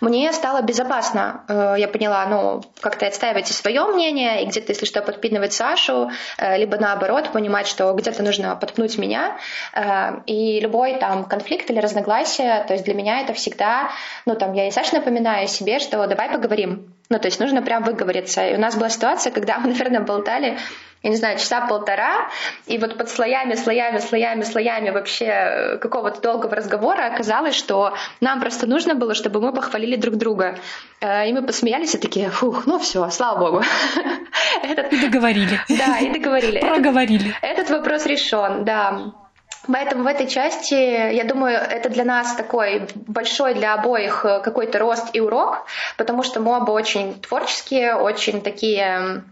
мне 0.00 0.32
стало 0.32 0.62
безопасно. 0.62 1.44
Э, 1.48 1.74
я 1.78 1.88
поняла, 1.88 2.26
ну, 2.26 2.62
как-то 2.80 3.06
отстаивайте 3.06 3.52
свое 3.52 3.84
мнение, 3.86 4.42
и 4.42 4.46
где-то, 4.46 4.72
если 4.72 4.86
что, 4.86 5.02
подпинывать 5.02 5.52
Сашу, 5.52 6.10
э, 6.38 6.56
либо 6.56 6.78
наоборот, 6.78 7.30
понимать, 7.32 7.66
что 7.66 7.92
где-то 7.92 8.22
нужно 8.22 8.56
подпнуть 8.56 8.98
меня. 8.98 9.36
И 10.26 10.60
любой 10.60 10.98
там 10.98 11.24
конфликт 11.24 11.70
или 11.70 11.78
разногласие, 11.78 12.64
то 12.66 12.74
есть 12.74 12.84
для 12.84 12.94
меня 12.94 13.20
это 13.20 13.32
всегда, 13.34 13.90
ну, 14.26 14.34
там, 14.34 14.52
я 14.54 14.68
и 14.68 14.70
Саше 14.70 14.94
напоминаю 14.96 15.48
себе, 15.48 15.78
что 15.78 16.06
давай 16.06 16.30
поговорим. 16.30 16.94
Ну, 17.10 17.18
то 17.18 17.26
есть 17.26 17.40
нужно 17.40 17.60
прям 17.60 17.82
выговориться. 17.82 18.46
И 18.46 18.54
у 18.54 18.58
нас 18.58 18.76
была 18.76 18.88
ситуация, 18.88 19.32
когда 19.32 19.58
мы, 19.58 19.68
наверное, 19.72 20.00
болтали 20.00 20.58
я 21.02 21.10
не 21.10 21.16
знаю, 21.16 21.38
часа 21.38 21.66
полтора, 21.66 22.28
и 22.66 22.76
вот 22.76 22.98
под 22.98 23.08
слоями, 23.08 23.54
слоями, 23.54 23.98
слоями, 23.98 24.42
слоями 24.42 24.90
вообще 24.90 25.24
э, 25.24 25.78
какого-то 25.78 26.20
долгого 26.20 26.54
разговора 26.54 27.06
оказалось, 27.06 27.54
что 27.54 27.94
нам 28.20 28.40
просто 28.40 28.66
нужно 28.66 28.94
было, 28.94 29.14
чтобы 29.14 29.40
мы 29.40 29.52
похвалили 29.54 29.96
друг 29.96 30.16
друга. 30.16 30.58
Э, 31.00 31.26
и 31.26 31.32
мы 31.32 31.42
посмеялись 31.42 31.94
и 31.94 31.98
такие, 31.98 32.28
фух, 32.28 32.66
ну 32.66 32.78
все, 32.78 33.08
слава 33.08 33.38
богу. 33.38 33.64
Этот... 34.62 34.92
И 34.92 35.00
договорили. 35.00 35.58
Да, 35.70 35.98
и 36.00 36.10
договорили. 36.10 36.60
Проговорили. 36.60 37.34
Этот, 37.40 37.60
этот 37.60 37.70
вопрос 37.70 38.04
решен, 38.04 38.64
да. 38.64 39.12
Поэтому 39.72 40.04
в 40.04 40.06
этой 40.06 40.26
части, 40.26 40.74
я 40.74 41.24
думаю, 41.24 41.58
это 41.58 41.88
для 41.88 42.04
нас 42.04 42.34
такой 42.34 42.88
большой 42.94 43.54
для 43.54 43.74
обоих 43.74 44.24
э, 44.24 44.40
какой-то 44.40 44.78
рост 44.78 45.08
и 45.12 45.20
урок, 45.20 45.66
потому 45.96 46.22
что 46.22 46.40
мы 46.40 46.56
оба 46.56 46.70
очень 46.72 47.20
творческие, 47.20 47.94
очень 47.94 48.40
такие 48.42 49.22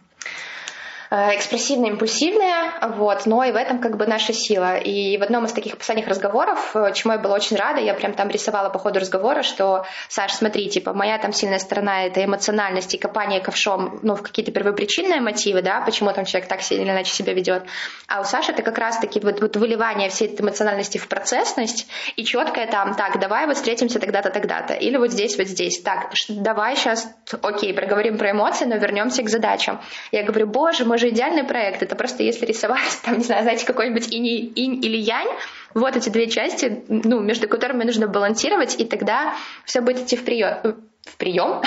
Э, 1.11 1.35
экспрессивные, 1.37 1.92
импульсивные, 1.92 2.71
вот, 2.97 3.25
но 3.25 3.42
и 3.42 3.51
в 3.51 3.57
этом 3.57 3.79
как 3.81 3.97
бы 3.97 4.07
наша 4.07 4.35
сила. 4.35 4.77
И 4.77 5.16
в 5.16 5.23
одном 5.23 5.47
из 5.47 5.53
таких 5.53 5.79
последних 5.79 6.07
разговоров, 6.07 6.77
э, 6.77 6.92
чему 6.92 7.14
я 7.14 7.18
была 7.18 7.35
очень 7.35 7.57
рада, 7.57 7.81
я 7.81 7.94
прям 7.94 8.12
там 8.12 8.29
рисовала 8.29 8.68
по 8.68 8.79
ходу 8.79 9.01
разговора, 9.01 9.42
что, 9.42 9.87
Саш, 10.09 10.33
смотри, 10.35 10.68
типа, 10.68 10.92
моя 10.92 11.16
там 11.18 11.33
сильная 11.33 11.61
сторона— 11.61 12.05
это 12.07 12.23
эмоциональность 12.23 12.94
и 12.94 12.99
копание 12.99 13.40
ковшом, 13.40 14.01
ну, 14.03 14.16
в 14.16 14.23
какие-то 14.23 14.53
первопричинные 14.53 15.23
мотивы, 15.23 15.62
да, 15.62 15.81
почему 15.81 16.12
там 16.12 16.27
человек 16.27 16.47
так 16.47 16.61
сильно 16.61 16.83
или 16.83 16.90
иначе 16.90 17.11
себя 17.11 17.33
ведет. 17.33 17.62
А 18.07 18.21
у 18.21 18.25
Саши 18.25 18.53
это 18.53 18.62
как 18.62 18.77
раз-таки 18.77 19.18
вот, 19.21 19.40
вот 19.40 19.57
выливание 19.57 20.11
всей 20.11 20.29
этой 20.29 20.42
эмоциональности 20.42 20.99
в 20.99 21.09
процессность 21.09 21.87
и 22.16 22.25
четкое 22.25 22.66
там, 22.66 22.94
так, 22.94 23.18
давай 23.18 23.47
вот 23.47 23.57
встретимся 23.57 23.99
тогда-то, 23.99 24.29
тогда-то, 24.29 24.75
или 24.75 24.99
вот 24.99 25.11
здесь, 25.11 25.38
вот 25.38 25.47
здесь, 25.47 25.81
так, 25.81 26.12
давай 26.29 26.77
сейчас, 26.77 27.09
окей, 27.40 27.73
проговорим 27.73 28.18
про 28.18 28.33
эмоции, 28.33 28.66
но 28.66 28.77
вернемся 28.77 29.23
к 29.23 29.31
задачам. 29.31 29.81
Я 30.12 30.23
говорю, 30.23 30.47
боже, 30.47 30.85
мы 30.85 30.97
же 30.98 31.11
идеальный 31.11 31.44
проект. 31.44 31.82
Это 31.82 31.96
просто 31.96 32.22
если 32.22 32.46
рисовать, 32.46 33.00
там, 33.04 33.18
не 33.18 33.24
знаю, 33.24 33.42
знаете, 33.42 33.66
какой-нибудь 33.66 34.12
инь, 34.12 34.52
инь 34.54 34.84
или 34.84 34.96
янь, 34.96 35.28
вот 35.74 35.96
эти 35.96 36.08
две 36.08 36.28
части, 36.28 36.84
ну, 36.88 37.20
между 37.20 37.48
которыми 37.48 37.84
нужно 37.84 38.08
балансировать, 38.08 38.78
и 38.78 38.84
тогда 38.84 39.34
все 39.64 39.80
будет 39.80 40.00
идти 40.00 40.16
в 40.16 40.24
прием. 40.24 40.58
В 41.04 41.16
прием? 41.16 41.62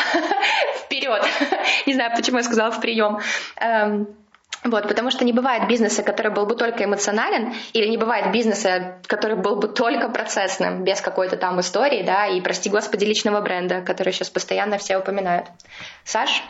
Вперед! 0.83 1.23
Не 1.85 1.93
знаю, 1.93 2.11
почему 2.15 2.37
я 2.37 2.43
сказала 2.43 2.71
в 2.71 2.79
прием. 2.79 3.19
Эм, 3.57 4.07
вот, 4.63 4.87
потому 4.87 5.09
что 5.09 5.25
не 5.25 5.33
бывает 5.33 5.67
бизнеса, 5.67 6.03
который 6.03 6.31
был 6.31 6.45
бы 6.45 6.55
только 6.55 6.83
эмоционален, 6.83 7.53
или 7.73 7.87
не 7.87 7.97
бывает 7.97 8.31
бизнеса, 8.31 8.99
который 9.07 9.35
был 9.35 9.55
бы 9.55 9.67
только 9.67 10.09
процессным, 10.09 10.83
без 10.83 11.01
какой-то 11.01 11.35
там 11.35 11.59
истории, 11.59 12.03
да, 12.03 12.27
и, 12.27 12.39
прости 12.41 12.69
господи, 12.69 13.05
личного 13.05 13.41
бренда, 13.41 13.81
который 13.81 14.13
сейчас 14.13 14.29
постоянно 14.29 14.77
все 14.77 14.97
упоминают. 14.97 15.47
Саш? 16.03 16.43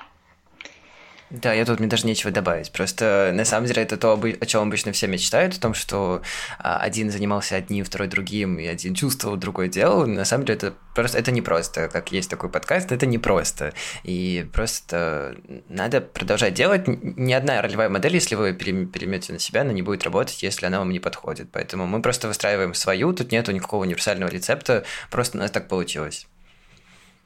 Да, 1.31 1.53
я 1.53 1.63
тут 1.63 1.79
мне 1.79 1.87
даже 1.87 2.05
нечего 2.05 2.29
добавить. 2.29 2.73
Просто 2.73 3.31
на 3.33 3.45
самом 3.45 3.65
деле 3.65 3.83
это 3.83 3.95
то, 3.95 4.21
о 4.21 4.45
чем 4.45 4.63
обычно 4.63 4.91
все 4.91 5.07
мечтают, 5.07 5.55
о 5.55 5.61
том, 5.61 5.73
что 5.73 6.21
а, 6.59 6.77
один 6.79 7.09
занимался 7.09 7.55
одним, 7.55 7.85
второй 7.85 8.09
другим, 8.09 8.59
и 8.59 8.65
один 8.65 8.93
чувствовал, 8.93 9.37
другой 9.37 9.69
делал. 9.69 10.05
На 10.05 10.25
самом 10.25 10.45
деле 10.45 10.57
это 10.57 10.73
просто 10.93 11.17
это 11.17 11.31
не 11.31 11.41
просто. 11.41 11.87
Как 11.87 12.11
есть 12.11 12.29
такой 12.29 12.49
подкаст, 12.49 12.91
это 12.91 13.05
не 13.05 13.17
просто. 13.17 13.73
И 14.03 14.45
просто 14.51 15.37
надо 15.69 16.01
продолжать 16.01 16.53
делать. 16.53 16.83
Ни 16.87 17.31
одна 17.31 17.61
ролевая 17.61 17.87
модель, 17.87 18.15
если 18.15 18.35
вы 18.35 18.51
перемете 18.51 19.31
на 19.31 19.39
себя, 19.39 19.61
она 19.61 19.71
не 19.71 19.83
будет 19.83 20.03
работать, 20.03 20.43
если 20.43 20.65
она 20.65 20.79
вам 20.79 20.89
не 20.91 20.99
подходит. 20.99 21.47
Поэтому 21.53 21.87
мы 21.87 22.01
просто 22.01 22.27
выстраиваем 22.27 22.73
свою, 22.73 23.13
тут 23.13 23.31
нету 23.31 23.53
никакого 23.53 23.83
универсального 23.83 24.29
рецепта, 24.29 24.83
просто 25.09 25.37
у 25.37 25.41
нас 25.41 25.49
так 25.49 25.69
получилось. 25.69 26.27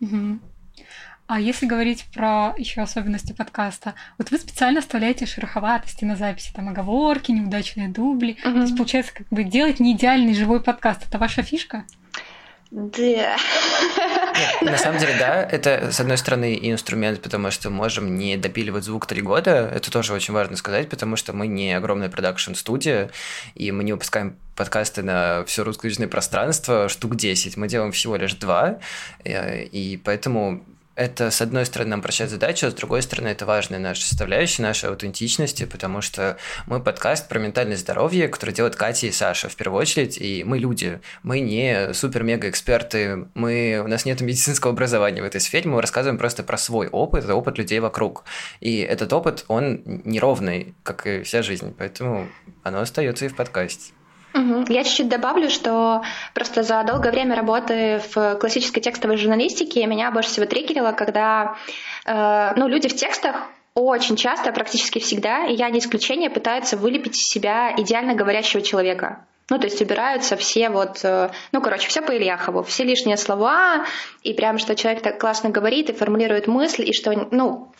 Mm-hmm. 0.01 0.39
А 1.27 1.39
если 1.39 1.65
говорить 1.65 2.05
про 2.13 2.53
еще 2.57 2.81
особенности 2.81 3.33
подкаста, 3.33 3.95
вот 4.19 4.29
вы 4.29 4.37
специально 4.37 4.79
оставляете 4.79 5.25
шероховатости 5.25 6.05
на 6.05 6.15
записи, 6.15 6.51
там 6.53 6.69
оговорки, 6.69 7.31
неудачные 7.31 7.89
дубли. 7.89 8.37
Угу. 8.43 8.53
То 8.53 8.61
есть, 8.61 8.77
получается, 8.77 9.13
как 9.13 9.27
бы 9.29 9.43
делать 9.43 9.79
не 9.79 9.93
идеальный 9.93 10.35
живой 10.35 10.61
подкаст. 10.61 11.07
Это 11.07 11.17
ваша 11.17 11.41
фишка? 11.41 11.85
Да. 12.71 13.37
Нет, 14.61 14.61
на 14.61 14.77
самом 14.77 14.99
деле, 14.99 15.15
да, 15.17 15.43
это, 15.43 15.91
с 15.91 15.99
одной 15.99 16.17
стороны, 16.17 16.59
инструмент, 16.61 17.21
потому 17.21 17.49
что 17.49 17.69
можем 17.69 18.17
не 18.17 18.37
допиливать 18.37 18.83
звук 18.83 19.05
три 19.05 19.21
года, 19.21 19.71
это 19.73 19.89
тоже 19.91 20.13
очень 20.13 20.33
важно 20.33 20.57
сказать, 20.57 20.89
потому 20.89 21.15
что 21.15 21.31
мы 21.31 21.47
не 21.47 21.73
огромная 21.73 22.09
продакшн-студия, 22.09 23.11
и 23.53 23.71
мы 23.71 23.83
не 23.83 23.93
выпускаем 23.93 24.35
подкасты 24.55 25.03
на 25.03 25.45
все 25.45 25.63
русскоязычное 25.63 26.07
пространство 26.07 26.89
штук 26.89 27.15
10, 27.15 27.55
мы 27.55 27.69
делаем 27.69 27.93
всего 27.93 28.17
лишь 28.17 28.33
два, 28.33 28.79
э, 29.23 29.63
и 29.63 29.95
поэтому 29.95 30.65
это, 30.95 31.29
с 31.29 31.41
одной 31.41 31.65
стороны, 31.65 31.91
нам 31.91 32.01
прощает 32.01 32.31
задачу, 32.31 32.67
а 32.67 32.71
с 32.71 32.73
другой 32.73 33.01
стороны, 33.01 33.27
это 33.27 33.45
важная 33.45 33.79
наша 33.79 34.05
составляющая 34.05 34.63
нашей 34.63 34.89
аутентичности, 34.89 35.65
потому 35.65 36.01
что 36.01 36.37
мы 36.67 36.81
подкаст 36.81 37.27
про 37.27 37.37
ментальное 37.37 37.75
здоровье, 37.75 38.29
который 38.29 38.51
делают 38.51 38.75
Катя 38.75 39.07
и 39.07 39.11
Саша 39.11 39.49
в 39.49 39.55
первую 39.55 39.81
очередь, 39.81 40.17
и 40.17 40.43
мы 40.45 40.57
люди, 40.57 41.01
мы 41.21 41.41
не 41.41 41.93
супер-мега-эксперты, 41.93 43.27
мы, 43.33 43.81
у 43.83 43.87
нас 43.87 44.05
нет 44.05 44.21
медицинского 44.21 44.71
образования 44.71 45.21
в 45.21 45.25
этой 45.25 45.41
сфере, 45.41 45.69
мы 45.69 45.81
рассказываем 45.81 46.17
просто 46.17 46.43
про 46.43 46.57
свой 46.57 46.87
опыт, 46.87 47.25
это 47.25 47.35
опыт 47.35 47.57
людей 47.57 47.79
вокруг. 47.79 48.23
И 48.61 48.79
этот 48.79 49.11
опыт, 49.11 49.43
он 49.49 49.81
неровный, 50.05 50.75
как 50.83 51.05
и 51.07 51.23
вся 51.23 51.41
жизнь, 51.41 51.75
поэтому 51.77 52.29
оно 52.63 52.79
остается 52.79 53.25
и 53.25 53.27
в 53.27 53.35
подкасте. 53.35 53.91
Я 54.67 54.83
чуть-чуть 54.83 55.07
добавлю, 55.07 55.49
что 55.49 56.01
просто 56.33 56.63
за 56.63 56.83
долгое 56.83 57.11
время 57.11 57.35
работы 57.35 58.01
в 58.13 58.35
классической 58.35 58.81
текстовой 58.81 59.17
журналистике 59.17 59.85
меня 59.85 60.11
больше 60.11 60.29
всего 60.29 60.45
триггерило, 60.45 60.91
когда 60.91 61.55
э, 62.05 62.53
ну, 62.57 62.67
люди 62.67 62.89
в 62.89 62.95
текстах 62.95 63.47
очень 63.73 64.15
часто, 64.15 64.51
практически 64.51 64.99
всегда, 64.99 65.45
и 65.45 65.53
я 65.53 65.69
не 65.69 65.79
исключение, 65.79 66.29
пытаются 66.29 66.75
вылепить 66.75 67.17
из 67.17 67.27
себя 67.27 67.73
идеально 67.77 68.13
говорящего 68.13 68.61
человека. 68.61 69.25
Ну, 69.49 69.59
то 69.59 69.65
есть 69.65 69.81
убираются 69.81 70.35
все 70.35 70.69
вот, 70.69 70.99
э, 71.03 71.29
ну, 71.51 71.61
короче, 71.61 71.87
все 71.87 72.01
по 72.01 72.11
Ильяхову, 72.11 72.63
все 72.63 72.83
лишние 72.83 73.15
слова, 73.15 73.85
и 74.23 74.33
прям, 74.33 74.57
что 74.57 74.75
человек 74.75 75.03
так 75.03 75.19
классно 75.19 75.49
говорит 75.49 75.89
и 75.89 75.93
формулирует 75.93 76.47
мысль, 76.47 76.89
и 76.89 76.93
что, 76.93 77.27
ну, 77.31 77.71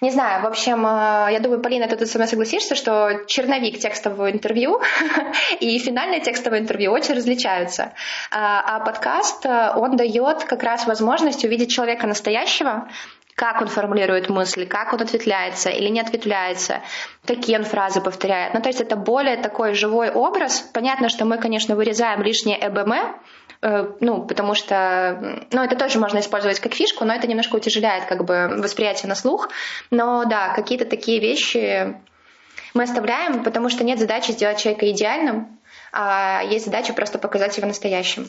не 0.00 0.10
знаю, 0.10 0.42
в 0.42 0.46
общем, 0.46 0.86
э, 0.86 1.32
я 1.32 1.40
думаю, 1.40 1.60
Полина, 1.60 1.86
ты 1.88 1.96
тут 1.96 2.08
со 2.08 2.18
мной 2.18 2.28
согласишься, 2.28 2.74
что 2.74 3.24
черновик 3.26 3.78
текстового 3.78 4.30
интервью 4.30 4.80
и 5.60 5.78
финальное 5.78 6.20
текстовое 6.20 6.60
интервью 6.60 6.92
очень 6.92 7.14
различаются. 7.14 7.92
А, 8.30 8.76
а 8.76 8.80
подкаст, 8.80 9.46
э, 9.46 9.72
он 9.74 9.96
дает 9.96 10.44
как 10.44 10.62
раз 10.62 10.86
возможность 10.86 11.44
увидеть 11.44 11.70
человека 11.70 12.06
настоящего, 12.06 12.88
как 13.34 13.60
он 13.60 13.68
формулирует 13.68 14.28
мысли, 14.28 14.64
как 14.64 14.92
он 14.92 15.00
ответвляется 15.02 15.70
или 15.70 15.88
не 15.88 16.00
ответвляется, 16.00 16.80
какие 17.26 17.56
он 17.56 17.64
фразы 17.64 18.00
повторяет. 18.00 18.54
Ну, 18.54 18.60
то 18.60 18.68
есть 18.68 18.80
это 18.80 18.96
более 18.96 19.36
такой 19.36 19.74
живой 19.74 20.10
образ. 20.10 20.60
Понятно, 20.72 21.08
что 21.08 21.24
мы, 21.24 21.38
конечно, 21.38 21.76
вырезаем 21.76 22.22
лишнее 22.22 22.58
ЭБМ, 22.66 22.92
Э, 22.92 23.35
ну, 23.62 24.26
потому 24.26 24.54
что, 24.54 25.46
ну, 25.50 25.62
это 25.62 25.76
тоже 25.76 25.98
можно 25.98 26.20
использовать 26.20 26.60
как 26.60 26.74
фишку, 26.74 27.04
но 27.04 27.14
это 27.14 27.26
немножко 27.26 27.56
утяжеляет 27.56 28.06
как 28.06 28.24
бы 28.24 28.48
восприятие 28.58 29.08
на 29.08 29.14
слух. 29.14 29.48
Но 29.90 30.24
да, 30.24 30.54
какие-то 30.54 30.84
такие 30.84 31.20
вещи 31.20 31.96
мы 32.74 32.82
оставляем, 32.82 33.42
потому 33.42 33.68
что 33.70 33.84
нет 33.84 33.98
задачи 33.98 34.32
сделать 34.32 34.58
человека 34.58 34.90
идеальным, 34.90 35.58
а 35.92 36.42
есть 36.42 36.66
задача 36.66 36.92
просто 36.92 37.18
показать 37.18 37.56
его 37.56 37.66
настоящим. 37.66 38.28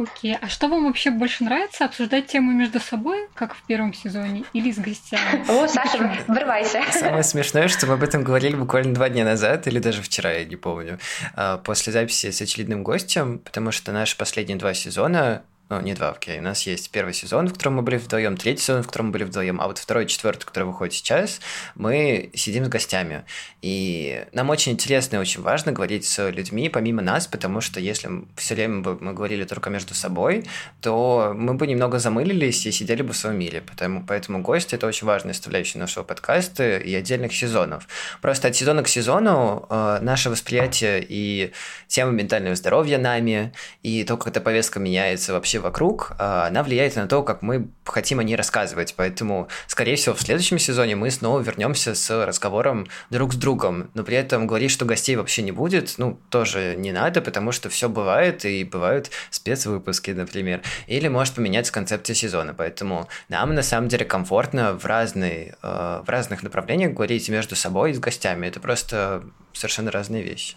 Окей, 0.00 0.34
а 0.40 0.48
что 0.48 0.68
вам 0.68 0.86
вообще 0.86 1.10
больше 1.10 1.44
нравится? 1.44 1.84
Обсуждать 1.84 2.26
темы 2.26 2.54
между 2.54 2.80
собой, 2.80 3.28
как 3.34 3.54
в 3.54 3.62
первом 3.64 3.92
сезоне, 3.92 4.44
или 4.54 4.72
с 4.72 4.78
гостями? 4.78 5.44
О, 5.46 5.68
Саша, 5.68 6.24
вырывайся. 6.26 6.82
Самое 6.90 7.22
смешное, 7.22 7.68
что 7.68 7.86
мы 7.86 7.94
об 7.94 8.02
этом 8.02 8.24
говорили 8.24 8.56
буквально 8.56 8.94
два 8.94 9.10
дня 9.10 9.26
назад, 9.26 9.66
или 9.66 9.78
даже 9.78 10.00
вчера, 10.00 10.32
я 10.32 10.46
не 10.46 10.56
помню, 10.56 10.98
а, 11.34 11.58
после 11.58 11.92
записи 11.92 12.30
с 12.30 12.40
очередным 12.40 12.82
гостем, 12.82 13.40
потому 13.40 13.72
что 13.72 13.92
наши 13.92 14.16
последние 14.16 14.56
два 14.56 14.72
сезона 14.72 15.42
ну, 15.70 15.80
не 15.80 15.94
два, 15.94 16.10
окей. 16.10 16.40
У 16.40 16.42
нас 16.42 16.66
есть 16.66 16.90
первый 16.90 17.14
сезон, 17.14 17.46
в 17.46 17.52
котором 17.52 17.76
мы 17.76 17.82
были 17.82 17.96
вдвоем, 17.96 18.36
третий 18.36 18.62
сезон, 18.62 18.82
в 18.82 18.88
котором 18.88 19.06
мы 19.06 19.12
были 19.12 19.22
вдвоем, 19.22 19.60
а 19.60 19.68
вот 19.68 19.78
второй 19.78 20.06
четвертый, 20.06 20.44
который 20.44 20.64
выходит 20.64 20.94
сейчас, 20.94 21.40
мы 21.76 22.30
сидим 22.34 22.64
с 22.64 22.68
гостями. 22.68 23.24
И 23.62 24.26
нам 24.32 24.50
очень 24.50 24.72
интересно 24.72 25.16
и 25.16 25.18
очень 25.20 25.42
важно 25.42 25.70
говорить 25.70 26.04
с 26.06 26.28
людьми 26.28 26.68
помимо 26.68 27.02
нас, 27.02 27.28
потому 27.28 27.60
что 27.60 27.78
если 27.78 28.10
все 28.34 28.56
время 28.56 28.80
бы 28.80 28.98
мы 29.00 29.12
говорили 29.12 29.44
только 29.44 29.70
между 29.70 29.94
собой, 29.94 30.44
то 30.80 31.32
мы 31.36 31.54
бы 31.54 31.68
немного 31.68 32.00
замылились 32.00 32.66
и 32.66 32.72
сидели 32.72 33.02
бы 33.02 33.12
в 33.12 33.16
своем 33.16 33.38
мире. 33.38 33.62
Поэтому, 33.64 34.04
поэтому 34.04 34.42
гость— 34.42 34.72
это 34.74 34.88
очень 34.88 35.06
важная 35.06 35.34
составляющая 35.34 35.78
нашего 35.78 36.02
подкаста 36.02 36.78
и 36.78 36.92
отдельных 36.92 37.32
сезонов. 37.32 37.86
Просто 38.20 38.48
от 38.48 38.56
сезона 38.56 38.82
к 38.82 38.88
сезону 38.88 39.66
э, 39.70 39.98
наше 40.02 40.30
восприятие 40.30 41.06
и 41.08 41.52
тема 41.86 42.10
ментального 42.10 42.56
здоровья 42.56 42.98
нами, 42.98 43.52
и 43.84 44.02
то, 44.02 44.16
как 44.16 44.26
эта 44.26 44.40
повестка 44.40 44.80
меняется 44.80 45.32
вообще 45.32 45.59
вокруг, 45.60 46.12
а, 46.18 46.46
она 46.46 46.62
влияет 46.62 46.96
на 46.96 47.06
то, 47.06 47.22
как 47.22 47.42
мы 47.42 47.68
хотим 47.84 48.18
о 48.18 48.22
ней 48.22 48.36
рассказывать. 48.36 48.94
Поэтому, 48.96 49.48
скорее 49.66 49.96
всего, 49.96 50.14
в 50.14 50.20
следующем 50.20 50.58
сезоне 50.58 50.96
мы 50.96 51.10
снова 51.10 51.40
вернемся 51.40 51.94
с 51.94 52.24
разговором 52.26 52.86
друг 53.10 53.34
с 53.34 53.36
другом. 53.36 53.90
Но 53.94 54.02
при 54.02 54.16
этом 54.16 54.46
говорить, 54.46 54.70
что 54.70 54.84
гостей 54.84 55.16
вообще 55.16 55.42
не 55.42 55.52
будет, 55.52 55.94
ну, 55.98 56.18
тоже 56.30 56.74
не 56.76 56.92
надо, 56.92 57.20
потому 57.20 57.52
что 57.52 57.68
все 57.68 57.88
бывает, 57.88 58.44
и 58.44 58.64
бывают 58.64 59.10
спецвыпуски, 59.30 60.10
например. 60.10 60.62
Или 60.86 61.08
может 61.08 61.34
поменяться 61.34 61.72
концепция 61.72 62.14
сезона. 62.14 62.54
Поэтому 62.54 63.08
нам 63.28 63.54
на 63.54 63.62
самом 63.62 63.88
деле 63.88 64.04
комфортно 64.04 64.72
в, 64.72 64.84
разные, 64.84 65.56
э, 65.62 66.02
в 66.04 66.08
разных 66.08 66.42
направлениях 66.42 66.92
говорить 66.92 67.28
между 67.28 67.56
собой 67.56 67.92
и 67.92 67.94
с 67.94 67.98
гостями. 67.98 68.46
Это 68.46 68.60
просто 68.60 69.22
совершенно 69.52 69.90
разные 69.90 70.22
вещи 70.22 70.56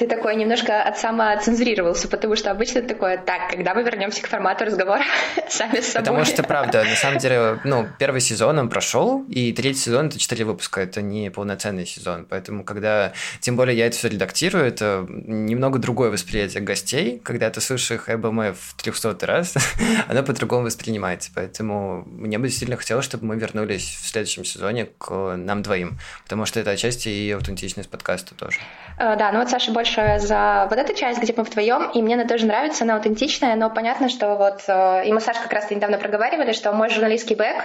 ты 0.00 0.06
такой 0.06 0.34
немножко 0.34 0.82
от 0.82 0.98
самоцензурировался, 0.98 2.08
потому 2.08 2.34
что 2.34 2.50
обычно 2.50 2.80
такое, 2.80 3.18
так, 3.18 3.50
когда 3.50 3.74
мы 3.74 3.82
вернемся 3.82 4.22
к 4.22 4.28
формату 4.28 4.64
разговора 4.64 5.04
сами 5.50 5.80
с 5.80 5.92
собой. 5.92 6.06
Потому 6.06 6.24
что, 6.24 6.42
правда, 6.42 6.82
на 6.84 6.96
самом 6.96 7.18
деле, 7.18 7.60
ну, 7.64 7.86
первый 7.98 8.22
сезон 8.22 8.58
он 8.58 8.70
прошел, 8.70 9.22
и 9.28 9.52
третий 9.52 9.80
сезон 9.80 10.06
это 10.06 10.18
четыре 10.18 10.46
выпуска, 10.46 10.80
это 10.80 11.02
не 11.02 11.30
полноценный 11.30 11.84
сезон, 11.84 12.24
поэтому, 12.24 12.64
когда, 12.64 13.12
тем 13.40 13.56
более, 13.56 13.76
я 13.76 13.88
это 13.88 13.96
все 13.98 14.08
редактирую, 14.08 14.64
это 14.64 15.04
немного 15.06 15.78
другое 15.78 16.10
восприятие 16.10 16.62
гостей, 16.62 17.20
когда 17.22 17.50
ты 17.50 17.60
слышишь 17.60 17.90
их 17.90 18.08
ЭБМ 18.08 18.54
в 18.54 18.82
300 18.82 19.26
раз, 19.26 19.54
оно 20.08 20.22
по-другому 20.22 20.64
воспринимается, 20.64 21.30
поэтому 21.34 22.06
мне 22.06 22.38
бы 22.38 22.48
сильно 22.48 22.76
хотелось, 22.78 23.04
чтобы 23.04 23.26
мы 23.26 23.36
вернулись 23.36 23.98
в 24.00 24.08
следующем 24.08 24.46
сезоне 24.46 24.88
к 24.96 25.36
нам 25.36 25.60
двоим, 25.60 25.98
потому 26.22 26.46
что 26.46 26.58
это 26.58 26.70
отчасти 26.70 27.10
и 27.10 27.30
аутентичность 27.32 27.90
подкаста 27.90 28.34
тоже. 28.34 28.60
Э, 28.96 29.14
да, 29.18 29.30
ну 29.32 29.40
вот 29.40 29.50
Саша 29.50 29.72
больше 29.72 29.89
большое 29.90 30.20
за 30.20 30.66
вот 30.70 30.78
эту 30.78 30.94
часть, 30.94 31.20
где 31.20 31.34
мы 31.36 31.42
вдвоем, 31.42 31.90
и 31.90 32.02
мне 32.02 32.14
она 32.14 32.24
тоже 32.24 32.46
нравится, 32.46 32.84
она 32.84 32.94
аутентичная, 32.96 33.56
но 33.56 33.70
понятно, 33.70 34.08
что 34.08 34.36
вот, 34.36 34.62
э, 34.68 35.06
и 35.06 35.12
мы 35.12 35.20
с 35.20 35.24
как 35.24 35.52
раз 35.52 35.70
недавно 35.70 35.98
проговаривали, 35.98 36.52
что 36.52 36.72
мой 36.72 36.90
журналистский 36.90 37.34
бэк, 37.34 37.64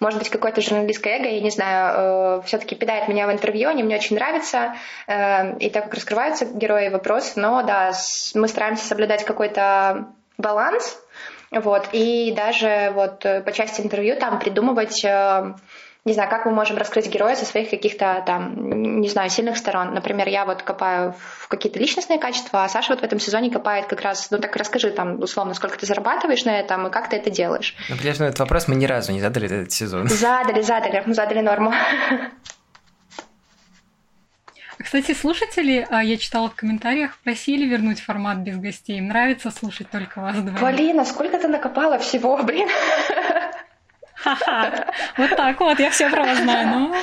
может 0.00 0.18
быть, 0.18 0.30
какое-то 0.30 0.62
журналистское 0.62 1.18
эго, 1.18 1.28
я 1.28 1.40
не 1.40 1.50
знаю, 1.50 2.40
э, 2.40 2.42
все-таки 2.46 2.74
питает 2.74 3.08
меня 3.08 3.26
в 3.26 3.32
интервью, 3.32 3.68
они 3.68 3.82
мне 3.82 3.96
очень 3.96 4.16
нравятся, 4.16 4.74
э, 5.06 5.58
и 5.58 5.68
так 5.70 5.84
как 5.84 5.94
раскрываются 5.94 6.46
герои 6.46 6.88
вопрос, 6.88 7.34
но 7.36 7.62
да, 7.62 7.92
мы 8.34 8.48
стараемся 8.48 8.86
соблюдать 8.86 9.24
какой-то 9.24 10.06
баланс, 10.38 10.98
вот, 11.50 11.88
и 11.92 12.32
даже 12.34 12.92
вот 12.94 13.20
по 13.20 13.52
части 13.52 13.80
интервью 13.82 14.16
там 14.16 14.38
придумывать 14.38 15.04
не 16.06 16.12
знаю, 16.12 16.30
как 16.30 16.46
мы 16.46 16.52
можем 16.52 16.76
раскрыть 16.78 17.08
героя 17.08 17.34
со 17.34 17.44
своих 17.44 17.68
каких-то 17.68 18.22
там, 18.24 19.00
не 19.00 19.08
знаю, 19.08 19.28
сильных 19.28 19.56
сторон. 19.56 19.92
Например, 19.92 20.28
я 20.28 20.44
вот 20.44 20.62
копаю 20.62 21.12
в 21.40 21.48
какие-то 21.48 21.80
личностные 21.80 22.20
качества, 22.20 22.62
а 22.62 22.68
Саша 22.68 22.92
вот 22.92 23.00
в 23.00 23.04
этом 23.04 23.18
сезоне 23.18 23.50
копает 23.50 23.86
как 23.86 24.00
раз, 24.02 24.30
ну 24.30 24.38
так 24.38 24.54
расскажи 24.54 24.90
там, 24.90 25.20
условно, 25.20 25.52
сколько 25.54 25.76
ты 25.76 25.84
зарабатываешь 25.84 26.44
на 26.44 26.60
этом 26.60 26.86
и 26.86 26.90
как 26.90 27.10
ты 27.10 27.16
это 27.16 27.30
делаешь. 27.30 27.74
Ну, 27.90 27.96
прежде 27.96 28.24
этот 28.24 28.38
вопрос 28.38 28.68
мы 28.68 28.76
ни 28.76 28.86
разу 28.86 29.10
не 29.10 29.20
задали 29.20 29.46
этот 29.46 29.72
сезон. 29.72 30.08
Задали, 30.08 30.62
задали, 30.62 31.02
мы 31.04 31.12
задали 31.12 31.40
норму. 31.40 31.74
Кстати, 34.78 35.14
слушатели, 35.14 35.86
а, 35.90 36.04
я 36.04 36.16
читала 36.16 36.48
в 36.48 36.54
комментариях, 36.54 37.18
просили 37.24 37.66
вернуть 37.66 38.00
формат 38.00 38.38
без 38.38 38.56
гостей. 38.58 38.98
Им 38.98 39.08
нравится 39.08 39.50
слушать 39.50 39.90
только 39.90 40.20
вас 40.20 40.36
два. 40.36 40.56
Полина, 40.58 41.04
сколько 41.04 41.38
ты 41.38 41.48
накопала 41.48 41.98
всего, 41.98 42.36
блин? 42.44 42.68
Вот 45.16 45.36
так 45.36 45.60
вот, 45.60 45.78
я 45.78 45.90
все 45.90 46.10
про 46.10 46.22
вас 46.24 46.38
знаю. 46.38 46.68
Ну, 46.68 46.94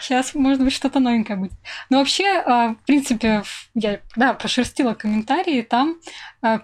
сейчас, 0.00 0.34
может 0.34 0.62
быть, 0.62 0.72
что-то 0.72 1.00
новенькое 1.00 1.38
будет. 1.38 1.52
Но 1.90 1.98
вообще, 1.98 2.42
а, 2.46 2.68
в 2.70 2.86
принципе, 2.86 3.42
я, 3.74 4.00
да, 4.14 4.34
прошерстила 4.34 4.94
комментарии, 4.94 5.62
там 5.62 5.96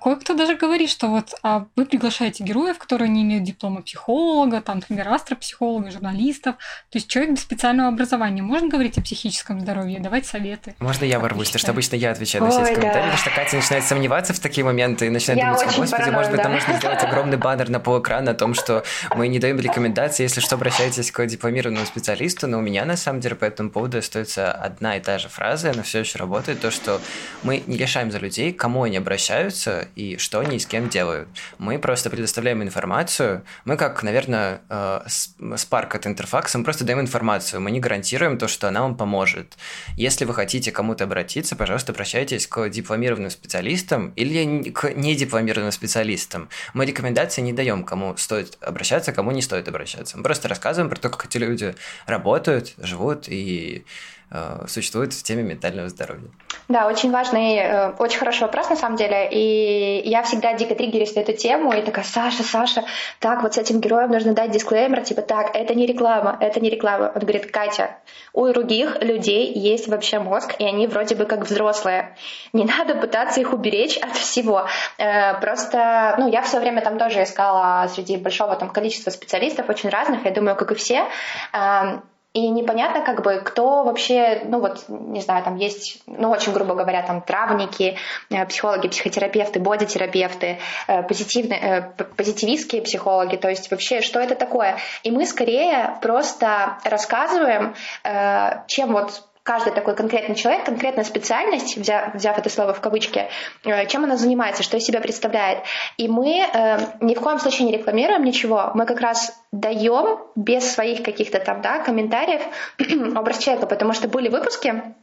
кое-кто 0.00 0.34
даже 0.34 0.56
говорит, 0.56 0.90
что 0.90 1.08
вот 1.08 1.34
а, 1.42 1.66
вы 1.76 1.86
приглашаете 1.86 2.44
героев, 2.44 2.78
которые 2.78 3.08
не 3.08 3.22
имеют 3.22 3.44
диплома 3.44 3.82
психолога, 3.82 4.60
там, 4.60 4.76
например, 4.76 5.08
астропсихолога, 5.08 5.90
журналистов, 5.90 6.56
то 6.90 6.98
есть 6.98 7.08
человек 7.08 7.34
без 7.34 7.42
специального 7.42 7.88
образования. 7.88 8.42
Можно 8.42 8.68
говорить 8.68 8.98
о 8.98 9.02
психическом 9.02 9.60
здоровье, 9.60 10.00
давать 10.00 10.26
советы? 10.26 10.74
Можно 10.78 11.04
я 11.04 11.18
ворвусь, 11.18 11.48
потому 11.48 11.60
что 11.60 11.70
обычно 11.72 11.96
я 11.96 12.10
отвечаю 12.10 12.44
на 12.44 12.50
все 12.50 12.62
эти 12.62 12.74
комментарии, 12.74 13.02
потому 13.02 13.18
что 13.18 13.30
Катя 13.30 13.56
начинает 13.56 13.84
сомневаться 13.84 14.34
в 14.34 14.40
такие 14.40 14.64
моменты 14.64 15.06
и 15.06 15.10
начинает 15.10 15.38
я 15.38 15.52
думать, 15.52 15.64
господи, 15.64 15.90
паранойя, 15.90 16.12
может 16.12 16.30
быть, 16.30 16.38
да. 16.38 16.42
там 16.44 16.52
можно 16.52 16.74
сделать 16.74 17.04
огромный 17.04 17.36
баннер 17.36 17.68
на 17.70 17.80
полэкрана 17.80 18.30
о 18.32 18.34
том, 18.34 18.54
что 18.54 18.84
мы 19.14 19.28
не 19.28 19.38
даем 19.38 19.58
рекомендации, 19.58 20.22
если 20.22 20.40
что, 20.40 20.56
обращайтесь 20.56 21.10
к 21.10 21.26
дипломированному 21.26 21.86
специалисту, 21.86 22.46
но 22.46 22.58
у 22.58 22.60
меня, 22.60 22.84
на 22.84 22.96
самом 22.96 23.20
деле, 23.20 23.34
по 23.34 23.44
этому 23.44 23.70
поводу 23.70 23.98
остается 23.98 24.52
одна 24.52 24.96
и 24.96 25.00
та 25.00 25.18
же 25.18 25.28
фраза, 25.28 25.70
она 25.70 25.82
все 25.82 26.00
еще 26.00 26.18
работает, 26.18 26.60
то, 26.60 26.70
что 26.70 27.00
мы 27.42 27.62
не 27.66 27.76
решаем 27.76 28.10
за 28.10 28.18
людей, 28.18 28.52
кому 28.52 28.82
они 28.82 28.96
обращаются 28.96 29.71
и 29.96 30.16
что 30.18 30.40
они 30.40 30.58
с 30.58 30.66
кем 30.66 30.88
делают. 30.88 31.28
Мы 31.58 31.78
просто 31.78 32.11
предоставляем 32.11 32.62
информацию, 32.62 33.44
мы 33.64 33.76
как, 33.76 34.02
наверное, 34.02 34.61
Spark 34.68 35.96
от 35.96 36.06
Интерфакса, 36.06 36.58
мы 36.58 36.64
просто 36.64 36.85
даем 36.85 37.00
информацию, 37.00 37.61
мы 37.61 37.70
не 37.70 37.80
гарантируем 37.80 38.38
то, 38.38 38.48
что 38.48 38.68
она 38.68 38.82
вам 38.82 38.96
поможет. 38.96 39.56
Если 39.96 40.24
вы 40.24 40.35
хотите 40.35 40.72
кому-то 40.72 41.04
обратиться, 41.04 41.56
пожалуйста, 41.56 41.92
обращайтесь 41.92 42.46
к 42.46 42.68
дипломированным 42.68 43.30
специалистам 43.30 44.11
или 44.11 44.70
к 44.70 44.92
недипломированным 44.94 45.72
специалистам. 45.72 46.48
Мы 46.74 46.87
рекомендации 46.87 47.42
не 47.42 47.52
даем, 47.52 47.85
кому 47.85 48.16
стоит 48.16 48.58
обращаться, 48.61 49.12
кому 49.12 49.30
не 49.30 49.42
стоит 49.42 49.68
обращаться. 49.68 50.16
Мы 50.16 50.22
просто 50.22 50.48
рассказываем 50.48 50.90
про 50.90 50.98
то, 50.98 51.11
как 51.11 51.26
эти 51.26 51.38
люди 51.38 51.74
работают, 52.06 52.74
живут 52.78 53.28
и 53.28 53.85
э, 54.32 54.66
существуют 54.66 55.12
в 55.12 55.22
теме 55.22 55.42
ментального 55.42 55.88
здоровья. 55.88 56.30
Да, 56.68 56.86
очень 56.86 57.10
важный, 57.10 57.56
э, 57.56 57.90
очень 57.98 58.18
хороший 58.18 58.42
вопрос 58.42 58.70
на 58.70 58.76
самом 58.76 58.96
деле. 58.96 59.28
И 59.30 60.08
я 60.08 60.22
всегда 60.22 60.54
дико 60.54 60.74
триггерюсь 60.74 61.14
на 61.14 61.20
эту 61.20 61.32
тему 61.34 61.72
и 61.72 61.82
такая, 61.82 62.04
Саша, 62.04 62.42
Саша, 62.42 62.84
так, 63.18 63.42
вот 63.42 63.54
с 63.54 63.58
этим 63.58 63.80
героем 63.80 64.10
нужно 64.10 64.32
дать 64.32 64.50
дисклеймер, 64.50 65.02
типа, 65.02 65.22
так, 65.22 65.54
это 65.54 65.74
не 65.74 65.86
реклама, 65.86 66.36
это 66.40 66.60
не 66.60 66.70
реклама. 66.70 67.12
Он 67.14 67.20
говорит, 67.20 67.50
Катя, 67.50 67.96
у 68.32 68.46
других 68.48 69.02
людей 69.02 69.52
есть 69.52 69.88
вообще 69.88 70.18
мозг, 70.18 70.54
и 70.58 70.64
они 70.64 70.86
вроде 70.86 71.14
бы 71.14 71.26
как 71.26 71.44
взрослые. 71.44 72.16
Не 72.52 72.64
надо 72.64 72.94
пытаться 72.94 73.40
их 73.40 73.52
уберечь 73.52 73.98
от 73.98 74.16
всего. 74.16 74.66
Э, 74.98 75.38
просто, 75.40 76.14
ну, 76.18 76.30
я 76.30 76.42
в 76.42 76.48
свое 76.48 76.62
время 76.62 76.82
там 76.82 76.98
тоже 76.98 77.22
искала 77.22 77.86
среди 77.88 78.16
большого 78.16 78.56
там 78.56 78.70
количества 78.70 79.10
специалистов, 79.10 79.68
очень 79.68 79.90
разных, 79.90 80.24
я 80.24 80.30
думаю, 80.30 80.56
как 80.56 80.72
и 80.72 80.74
все. 80.74 81.04
И 82.34 82.48
непонятно, 82.48 83.02
как 83.02 83.22
бы, 83.22 83.42
кто 83.44 83.84
вообще, 83.84 84.42
ну 84.46 84.60
вот, 84.60 84.84
не 84.88 85.20
знаю, 85.20 85.44
там 85.44 85.56
есть, 85.56 86.02
ну 86.06 86.30
очень 86.30 86.52
грубо 86.52 86.74
говоря, 86.74 87.02
там 87.02 87.20
травники, 87.20 87.98
э, 88.30 88.46
психологи, 88.46 88.88
психотерапевты, 88.88 89.60
бодитерапевты, 89.60 90.58
э, 90.88 91.02
позитивные, 91.02 91.60
э, 91.98 92.04
позитивистские 92.16 92.80
психологи, 92.80 93.36
то 93.36 93.50
есть 93.50 93.70
вообще, 93.70 94.00
что 94.00 94.18
это 94.18 94.34
такое? 94.34 94.78
И 95.02 95.10
мы 95.10 95.26
скорее 95.26 95.98
просто 96.00 96.78
рассказываем, 96.84 97.74
чем 98.66 98.92
вот 98.92 99.22
каждый 99.42 99.72
такой 99.72 99.96
конкретный 99.96 100.35
человек, 100.35 100.64
конкретная 100.64 101.05
специальность, 101.05 101.76
взяв, 101.76 102.14
взяв 102.14 102.38
это 102.38 102.48
слово 102.48 102.74
в 102.74 102.81
кавычки, 102.81 103.28
э, 103.64 103.87
чем 103.87 104.05
она 104.05 104.16
занимается, 104.16 104.62
что 104.62 104.76
из 104.76 104.85
себя 104.85 105.00
представляет. 105.00 105.59
И 105.96 106.09
мы 106.09 106.40
э, 106.40 106.78
ни 107.00 107.14
в 107.14 107.20
коем 107.20 107.38
случае 107.38 107.66
не 107.66 107.72
рекламируем 107.72 108.24
ничего, 108.24 108.70
мы 108.74 108.87
как 108.87 109.00
раз 109.00 109.33
даем 109.50 110.20
без 110.37 110.72
своих 110.72 111.02
каких-то 111.02 111.40
там 111.40 111.61
да, 111.61 111.81
комментариев 111.81 112.42
образ 113.16 113.38
человека, 113.38 113.66
потому 113.66 113.92
что 113.92 114.09
были 114.09 114.28
выпуски, 114.28 114.94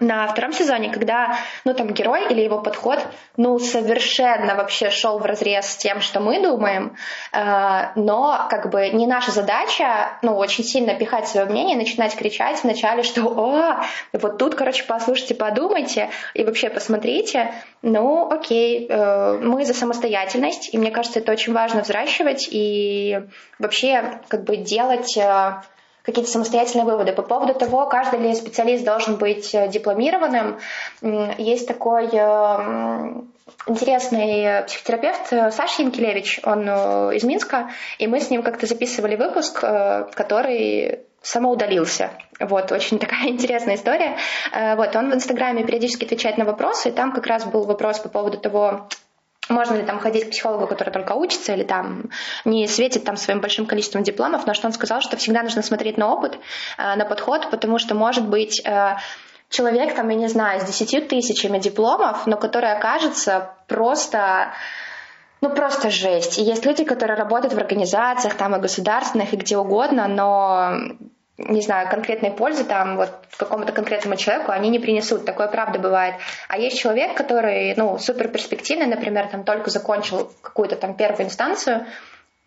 на 0.00 0.26
втором 0.28 0.52
сезоне, 0.52 0.90
когда, 0.90 1.38
ну, 1.64 1.74
там, 1.74 1.88
герой 1.88 2.26
или 2.30 2.40
его 2.40 2.60
подход, 2.60 3.00
ну, 3.36 3.58
совершенно 3.58 4.54
вообще 4.54 4.90
шел 4.90 5.18
в 5.18 5.24
разрез 5.24 5.66
с 5.66 5.76
тем, 5.76 6.00
что 6.00 6.20
мы 6.20 6.40
думаем, 6.40 6.96
э, 7.32 7.88
но, 7.96 8.46
как 8.50 8.70
бы, 8.70 8.90
не 8.90 9.06
наша 9.06 9.32
задача, 9.32 10.18
ну, 10.22 10.36
очень 10.36 10.64
сильно 10.64 10.94
пихать 10.94 11.26
свое 11.26 11.46
мнение, 11.46 11.76
начинать 11.76 12.14
кричать 12.14 12.62
вначале, 12.62 13.02
что, 13.02 13.22
о, 13.22 13.82
вот 14.12 14.38
тут, 14.38 14.54
короче, 14.54 14.84
послушайте, 14.84 15.34
подумайте 15.34 16.10
и 16.34 16.44
вообще 16.44 16.70
посмотрите, 16.70 17.52
ну, 17.82 18.30
окей, 18.30 18.86
э, 18.88 19.38
мы 19.42 19.64
за 19.64 19.74
самостоятельность, 19.74 20.72
и 20.72 20.78
мне 20.78 20.90
кажется, 20.90 21.18
это 21.18 21.32
очень 21.32 21.52
важно 21.52 21.82
взращивать 21.82 22.48
и 22.50 23.20
вообще, 23.58 24.20
как 24.28 24.44
бы, 24.44 24.56
делать... 24.56 25.16
Э, 25.16 25.62
какие-то 26.08 26.30
самостоятельные 26.30 26.86
выводы. 26.86 27.12
По 27.12 27.20
поводу 27.20 27.52
того, 27.52 27.84
каждый 27.84 28.20
ли 28.20 28.34
специалист 28.34 28.82
должен 28.82 29.16
быть 29.16 29.54
э, 29.54 29.68
дипломированным, 29.68 30.58
есть 31.36 31.68
такой 31.68 32.08
э, 32.10 33.22
интересный 33.66 34.64
психотерапевт 34.64 35.30
э, 35.34 35.50
Саша 35.50 35.82
Янкелевич, 35.82 36.40
он 36.44 36.66
из 37.12 37.24
Минска, 37.24 37.68
и 37.98 38.06
мы 38.06 38.20
с 38.20 38.30
ним 38.30 38.42
как-то 38.42 38.64
записывали 38.64 39.16
выпуск, 39.16 39.60
который 39.60 41.00
самоудалился. 41.20 42.10
Вот, 42.40 42.72
очень 42.72 42.98
такая 43.04 43.28
интересная 43.28 43.74
история. 43.74 44.16
Вот, 44.76 44.96
он 44.96 45.10
в 45.10 45.14
Инстаграме 45.14 45.64
периодически 45.64 46.06
отвечает 46.06 46.38
на 46.38 46.46
вопросы, 46.46 46.88
и 46.88 46.92
там 46.92 47.12
как 47.12 47.26
раз 47.26 47.44
был 47.44 47.64
вопрос 47.64 47.98
по 47.98 48.08
поводу 48.08 48.38
того, 48.38 48.88
можно 49.48 49.74
ли 49.74 49.82
там 49.82 49.98
ходить 49.98 50.26
к 50.26 50.30
психологу, 50.30 50.66
который 50.66 50.90
только 50.90 51.12
учится, 51.12 51.52
или 51.52 51.64
там 51.64 52.10
не 52.44 52.66
светит 52.68 53.04
там 53.04 53.16
своим 53.16 53.40
большим 53.40 53.66
количеством 53.66 54.02
дипломов, 54.02 54.46
но 54.46 54.54
что 54.54 54.66
он 54.66 54.72
сказал, 54.72 55.00
что 55.00 55.16
всегда 55.16 55.42
нужно 55.42 55.62
смотреть 55.62 55.98
на 55.98 56.12
опыт, 56.12 56.38
э, 56.78 56.96
на 56.96 57.04
подход, 57.04 57.50
потому 57.50 57.78
что, 57.78 57.94
может 57.94 58.26
быть, 58.26 58.60
э, 58.64 58.96
человек, 59.48 59.94
там, 59.94 60.08
я 60.08 60.16
не 60.16 60.28
знаю, 60.28 60.60
с 60.60 60.64
десятью 60.64 61.06
тысячами 61.06 61.58
дипломов, 61.58 62.26
но 62.26 62.36
который 62.36 62.72
окажется 62.72 63.50
просто 63.66 64.52
ну, 65.40 65.50
просто 65.50 65.90
жесть. 65.90 66.38
И 66.38 66.42
есть 66.42 66.66
люди, 66.66 66.82
которые 66.82 67.16
работают 67.16 67.54
в 67.54 67.58
организациях, 67.58 68.34
там, 68.34 68.56
и 68.56 68.58
государственных, 68.58 69.32
и 69.32 69.36
где 69.36 69.56
угодно, 69.56 70.08
но 70.08 70.96
не 71.38 71.62
знаю, 71.62 71.88
конкретной 71.88 72.32
пользы 72.32 72.64
там 72.64 72.96
вот 72.96 73.10
какому-то 73.36 73.72
конкретному 73.72 74.16
человеку 74.16 74.50
они 74.50 74.68
не 74.70 74.80
принесут. 74.80 75.24
Такое 75.24 75.46
правда 75.46 75.78
бывает. 75.78 76.16
А 76.48 76.58
есть 76.58 76.78
человек, 76.78 77.16
который, 77.16 77.74
ну, 77.76 77.96
супер 77.98 78.28
перспективный, 78.28 78.86
например, 78.86 79.28
там 79.28 79.44
только 79.44 79.70
закончил 79.70 80.32
какую-то 80.42 80.76
там 80.76 80.94
первую 80.94 81.26
инстанцию, 81.26 81.86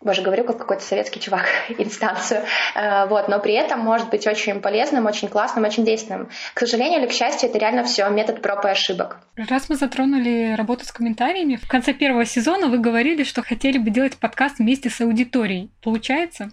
боже, 0.04 0.22
говорю, 0.22 0.44
как 0.44 0.58
какой-то 0.58 0.82
советский 0.82 1.20
чувак, 1.20 1.46
инстанцию, 1.78 2.42
э, 2.74 3.06
вот, 3.06 3.28
но 3.28 3.38
при 3.40 3.54
этом 3.54 3.80
может 3.80 4.10
быть 4.10 4.26
очень 4.26 4.60
полезным, 4.60 5.06
очень 5.06 5.28
классным, 5.28 5.64
очень 5.64 5.84
действенным. 5.84 6.28
К 6.54 6.60
сожалению 6.60 7.00
или 7.00 7.08
к 7.08 7.12
счастью, 7.12 7.48
это 7.48 7.58
реально 7.58 7.84
все 7.84 8.08
метод 8.10 8.42
проб 8.42 8.64
и 8.64 8.68
ошибок. 8.68 9.18
Раз 9.36 9.68
мы 9.68 9.76
затронули 9.76 10.54
работу 10.56 10.84
с 10.84 10.92
комментариями, 10.92 11.56
в 11.56 11.66
конце 11.66 11.94
первого 11.94 12.26
сезона 12.26 12.66
вы 12.66 12.78
говорили, 12.78 13.24
что 13.24 13.42
хотели 13.42 13.78
бы 13.78 13.90
делать 13.90 14.16
подкаст 14.16 14.58
вместе 14.58 14.90
с 14.90 15.00
аудиторией. 15.00 15.70
Получается? 15.82 16.50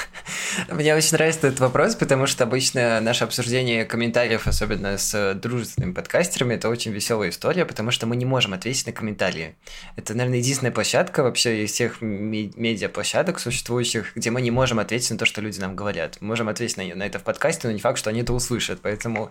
Мне 0.71 0.95
очень 0.95 1.13
нравится 1.13 1.49
этот 1.49 1.61
вопрос, 1.61 1.95
потому 1.95 2.27
что 2.27 2.45
обычно 2.45 3.01
наше 3.01 3.25
обсуждение 3.25 3.85
комментариев, 3.85 4.47
особенно 4.47 4.99
с 4.99 5.35
дружественными 5.35 5.93
подкастерами, 5.93 6.55
это 6.55 6.69
очень 6.69 6.93
веселая 6.93 7.31
история, 7.31 7.65
потому 7.65 7.91
что 7.91 8.07
мы 8.07 8.17
не 8.17 8.25
можем 8.25 8.55
ответить 8.55 8.87
на 8.87 8.93
комментарии. 8.93 9.57
Это, 9.97 10.15
наверное, 10.15 10.39
единственная 10.39 10.73
площадка 10.73 11.23
вообще 11.23 11.65
из 11.65 11.73
всех 11.73 12.01
медиа-площадок 12.01 13.39
существующих, 13.39 14.13
где 14.15 14.31
мы 14.31 14.43
не 14.43 14.51
можем 14.51 14.79
ответить 14.79 15.11
на 15.11 15.19
то, 15.19 15.27
что 15.27 15.41
люди 15.41 15.61
нам 15.61 15.77
говорят. 15.77 16.19
Мы 16.21 16.29
можем 16.29 16.49
ответить 16.49 16.77
на, 16.77 16.85
на 16.95 17.05
это 17.05 17.19
в 17.19 17.23
подкасте, 17.23 17.69
но 17.69 17.73
не 17.73 17.81
факт, 17.81 17.99
что 17.99 18.11
они 18.11 18.23
это 18.23 18.33
услышат, 18.33 18.81
поэтому... 18.83 19.31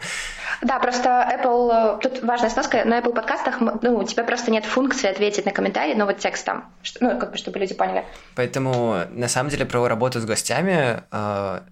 Да, 0.61 0.79
просто 0.79 1.09
Apple... 1.09 1.99
Тут 2.01 2.23
важная 2.23 2.49
сноска, 2.49 2.85
на 2.85 2.99
Apple 2.99 3.13
подкастах 3.13 3.59
ну, 3.59 3.97
у 3.97 4.03
тебя 4.03 4.23
просто 4.23 4.51
нет 4.51 4.65
функции 4.65 5.09
ответить 5.09 5.45
на 5.45 5.51
комментарии, 5.51 5.93
но 5.93 6.05
вот 6.05 6.17
текстом, 6.17 6.65
ну, 6.99 7.19
как 7.19 7.31
бы, 7.31 7.37
чтобы 7.37 7.59
люди 7.59 7.73
поняли. 7.73 8.05
Поэтому, 8.35 9.03
на 9.11 9.27
самом 9.27 9.49
деле, 9.49 9.65
про 9.65 9.87
работу 9.87 10.19
с 10.19 10.25
гостями 10.25 11.03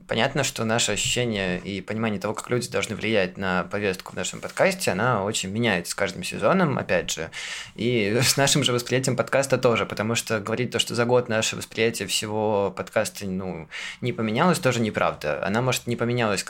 понятно, 0.07 0.43
что 0.43 0.65
наше 0.65 0.91
ощущение 0.91 1.59
и 1.59 1.81
понимание 1.81 2.19
того, 2.19 2.35
как 2.35 2.49
люди 2.51 2.69
должны 2.69 2.95
влиять 2.95 3.37
на 3.37 3.63
повестку 3.63 4.11
в 4.11 4.15
нашем 4.15 4.39
подкасте, 4.39 4.91
она 4.91 5.23
очень 5.23 5.49
меняется 5.49 5.93
с 5.93 5.95
каждым 5.95 6.23
сезоном, 6.23 6.77
опять 6.77 7.09
же. 7.09 7.31
И 7.75 8.19
с 8.21 8.37
нашим 8.37 8.63
же 8.63 8.71
восприятием 8.71 9.17
подкаста 9.17 9.57
тоже, 9.57 9.87
потому 9.87 10.13
что 10.13 10.39
говорить 10.39 10.69
то, 10.69 10.77
что 10.77 10.93
за 10.93 11.05
год 11.05 11.27
наше 11.27 11.55
восприятие 11.55 12.07
всего 12.07 12.71
подкаста 12.75 13.25
ну, 13.25 13.67
не 14.01 14.13
поменялось, 14.13 14.59
тоже 14.59 14.79
неправда. 14.79 15.43
Она, 15.43 15.61
может, 15.63 15.87
не 15.87 15.95
поменялась 15.95 16.45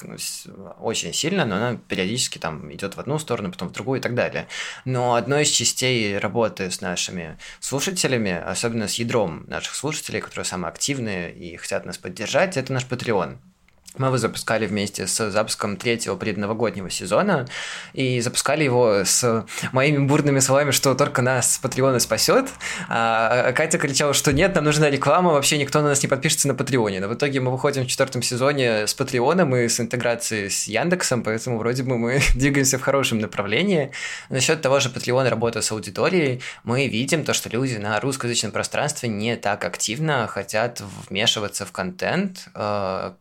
очень 0.81 1.13
сильно, 1.13 1.45
но 1.45 1.55
она 1.55 1.79
периодически 1.87 2.39
там 2.39 2.73
идет 2.73 2.97
в 2.97 2.99
одну 2.99 3.19
сторону, 3.19 3.51
потом 3.51 3.69
в 3.69 3.71
другую 3.71 3.99
и 3.99 4.03
так 4.03 4.15
далее. 4.15 4.47
Но 4.83 5.15
одной 5.15 5.43
из 5.43 5.49
частей 5.49 6.17
работы 6.17 6.69
с 6.69 6.81
нашими 6.81 7.37
слушателями, 7.61 8.37
особенно 8.37 8.89
с 8.89 8.95
ядром 8.95 9.45
наших 9.47 9.75
слушателей, 9.75 10.19
которые 10.19 10.43
самые 10.43 10.69
активные 10.69 11.33
и 11.33 11.55
хотят 11.55 11.85
нас 11.85 11.97
поддержать, 11.97 12.57
это 12.57 12.73
наш 12.73 12.80
Patreon. 12.85 13.50
Мы 13.97 14.07
его 14.07 14.17
запускали 14.17 14.65
вместе 14.65 15.05
с 15.05 15.31
запуском 15.31 15.75
третьего 15.75 16.15
предновогоднего 16.15 16.89
сезона 16.89 17.45
и 17.93 18.21
запускали 18.21 18.63
его 18.63 19.03
с 19.03 19.45
моими 19.73 20.05
бурными 20.05 20.39
словами, 20.39 20.71
что 20.71 20.95
только 20.95 21.21
нас 21.21 21.59
Патреона 21.61 21.99
спасет. 21.99 22.49
А 22.87 23.51
Катя 23.51 23.77
кричала, 23.77 24.13
что 24.13 24.31
нет, 24.31 24.55
нам 24.55 24.63
нужна 24.63 24.89
реклама, 24.89 25.33
вообще 25.33 25.57
никто 25.57 25.81
на 25.81 25.89
нас 25.89 26.01
не 26.01 26.07
подпишется 26.07 26.47
на 26.47 26.55
Патреоне. 26.55 27.01
Но 27.01 27.09
в 27.09 27.15
итоге 27.15 27.41
мы 27.41 27.51
выходим 27.51 27.83
в 27.83 27.87
четвертом 27.87 28.21
сезоне 28.21 28.87
с 28.87 28.93
Патреоном 28.93 29.53
и 29.57 29.67
с 29.67 29.79
интеграцией 29.81 30.49
с 30.49 30.67
Яндексом, 30.67 31.21
поэтому 31.21 31.57
вроде 31.57 31.83
бы 31.83 31.97
мы 31.97 32.21
двигаемся 32.35 32.77
в 32.77 32.81
хорошем 32.81 33.19
направлении. 33.19 33.91
Насчет 34.29 34.61
того 34.61 34.79
же 34.79 34.89
Патреона 34.89 35.29
работы 35.29 35.61
с 35.61 35.69
аудиторией, 35.69 36.41
мы 36.63 36.87
видим 36.87 37.25
то, 37.25 37.33
что 37.33 37.49
люди 37.49 37.75
на 37.75 37.99
русскоязычном 37.99 38.53
пространстве 38.53 39.09
не 39.09 39.35
так 39.35 39.65
активно 39.65 40.27
хотят 40.27 40.81
вмешиваться 41.09 41.65
в 41.65 41.73
контент, 41.73 42.47
а, 42.53 43.15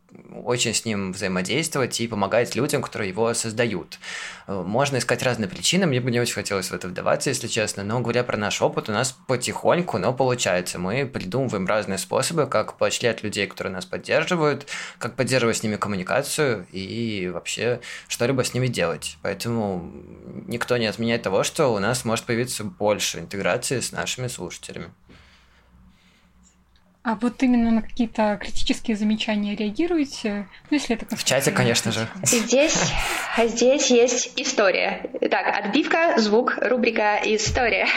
очень 0.44 0.74
с 0.74 0.84
ним 0.84 1.12
взаимодействовать 1.12 2.00
и 2.00 2.08
помогать 2.08 2.54
людям, 2.54 2.82
которые 2.82 3.10
его 3.10 3.32
создают. 3.34 3.98
Можно 4.46 4.98
искать 4.98 5.22
разные 5.22 5.48
причины, 5.48 5.86
мне 5.86 6.00
бы 6.00 6.10
не 6.10 6.20
очень 6.20 6.34
хотелось 6.34 6.70
в 6.70 6.74
это 6.74 6.88
вдаваться, 6.88 7.30
если 7.30 7.46
честно, 7.46 7.84
но 7.84 8.00
говоря 8.00 8.24
про 8.24 8.36
наш 8.36 8.60
опыт, 8.62 8.88
у 8.88 8.92
нас 8.92 9.16
потихоньку, 9.26 9.98
но 9.98 10.12
получается. 10.12 10.78
Мы 10.78 11.06
придумываем 11.06 11.66
разные 11.66 11.98
способы, 11.98 12.46
как 12.46 12.76
поощрять 12.78 13.22
людей, 13.22 13.46
которые 13.46 13.72
нас 13.72 13.84
поддерживают, 13.84 14.66
как 14.98 15.14
поддерживать 15.14 15.58
с 15.58 15.62
ними 15.62 15.76
коммуникацию 15.76 16.66
и 16.72 17.30
вообще 17.32 17.80
что-либо 18.08 18.42
с 18.44 18.54
ними 18.54 18.66
делать. 18.66 19.18
Поэтому 19.22 19.92
никто 20.46 20.76
не 20.76 20.86
отменяет 20.86 21.22
того, 21.22 21.44
что 21.44 21.72
у 21.72 21.78
нас 21.78 22.04
может 22.04 22.24
появиться 22.24 22.64
больше 22.64 23.20
интеграции 23.20 23.80
с 23.80 23.92
нашими 23.92 24.26
слушателями. 24.26 24.90
А 27.02 27.14
вот 27.14 27.42
именно 27.42 27.70
на 27.70 27.82
какие-то 27.82 28.38
критические 28.38 28.94
замечания 28.94 29.56
реагируете? 29.56 30.46
Ну, 30.70 30.76
если 30.76 30.96
это 30.96 31.16
В 31.16 31.24
чате, 31.24 31.50
конечно 31.50 31.92
же. 31.92 32.06
Здесь, 32.22 32.92
здесь 33.38 33.90
есть 33.90 34.32
история. 34.36 35.10
Так, 35.30 35.64
отбивка, 35.64 36.18
звук, 36.18 36.58
рубрика 36.60 37.18
«История». 37.24 37.86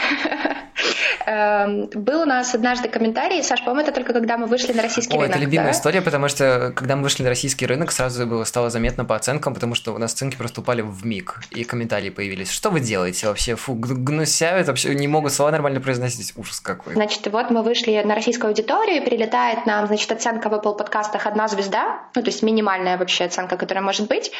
Эм, 1.26 1.88
был 1.94 2.22
у 2.22 2.24
нас 2.24 2.54
однажды 2.54 2.88
комментарий, 2.88 3.42
Саш, 3.42 3.60
по-моему, 3.60 3.82
это 3.82 3.92
только 3.92 4.12
когда 4.12 4.36
мы 4.36 4.46
вышли 4.46 4.72
на 4.72 4.82
российский 4.82 5.16
О, 5.16 5.20
рынок. 5.20 5.36
это 5.36 5.38
любимая 5.38 5.68
да? 5.68 5.72
история, 5.72 6.02
потому 6.02 6.28
что 6.28 6.72
когда 6.74 6.96
мы 6.96 7.02
вышли 7.02 7.22
на 7.22 7.30
российский 7.30 7.66
рынок, 7.66 7.92
сразу 7.92 8.26
было 8.26 8.44
стало 8.44 8.70
заметно 8.70 9.04
по 9.04 9.16
оценкам, 9.16 9.54
потому 9.54 9.74
что 9.74 9.94
у 9.94 9.98
нас 9.98 10.12
оценки 10.12 10.36
просто 10.36 10.60
упали 10.60 10.82
в 10.82 11.06
миг, 11.06 11.40
и 11.50 11.64
комментарии 11.64 12.10
появились. 12.10 12.50
Что 12.50 12.70
вы 12.70 12.80
делаете 12.80 13.28
вообще? 13.28 13.54
Фу, 13.54 13.74
гнусявят, 13.74 14.66
вообще 14.66 14.94
не 14.94 15.08
могут 15.08 15.32
слова 15.32 15.50
нормально 15.50 15.80
произносить. 15.80 16.32
Ужас 16.36 16.60
какой. 16.60 16.94
Значит, 16.94 17.26
вот 17.28 17.50
мы 17.50 17.62
вышли 17.62 18.02
на 18.04 18.14
российскую 18.14 18.48
аудиторию, 18.48 18.93
прилетает 19.00 19.66
нам, 19.66 19.86
значит, 19.86 20.10
оценка 20.12 20.48
в 20.48 20.54
Apple 20.54 20.76
подкастах 20.76 21.26
одна 21.26 21.48
звезда, 21.48 22.00
ну, 22.14 22.22
то 22.22 22.28
есть 22.28 22.42
минимальная 22.42 22.98
вообще 22.98 23.24
оценка, 23.24 23.56
которая 23.56 23.82
может 23.84 24.08
быть. 24.08 24.32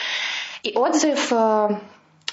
И 0.62 0.72
отзыв 0.74 1.32
э, 1.32 1.68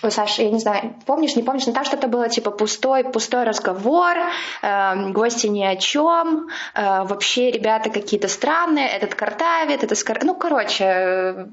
Саша, 0.09 0.43
я 0.43 0.51
не 0.51 0.59
знаю, 0.59 0.95
помнишь, 1.05 1.35
не 1.35 1.43
помнишь, 1.43 1.67
но 1.67 1.73
там 1.73 1.85
что-то 1.85 2.07
было 2.07 2.29
типа 2.29 2.51
пустой, 2.51 3.03
пустой 3.03 3.43
разговор, 3.43 4.17
э, 4.61 5.09
гости 5.11 5.47
ни 5.47 5.63
о 5.63 5.75
чем, 5.75 6.49
э, 6.73 7.03
вообще 7.03 7.51
ребята 7.51 7.89
какие-то 7.89 8.27
странные, 8.27 8.87
этот 8.87 9.15
картавит, 9.15 9.83
это 9.83 9.95
скор... 9.95 10.23
Ну, 10.23 10.35
короче, 10.35 10.83
э, 10.83 11.45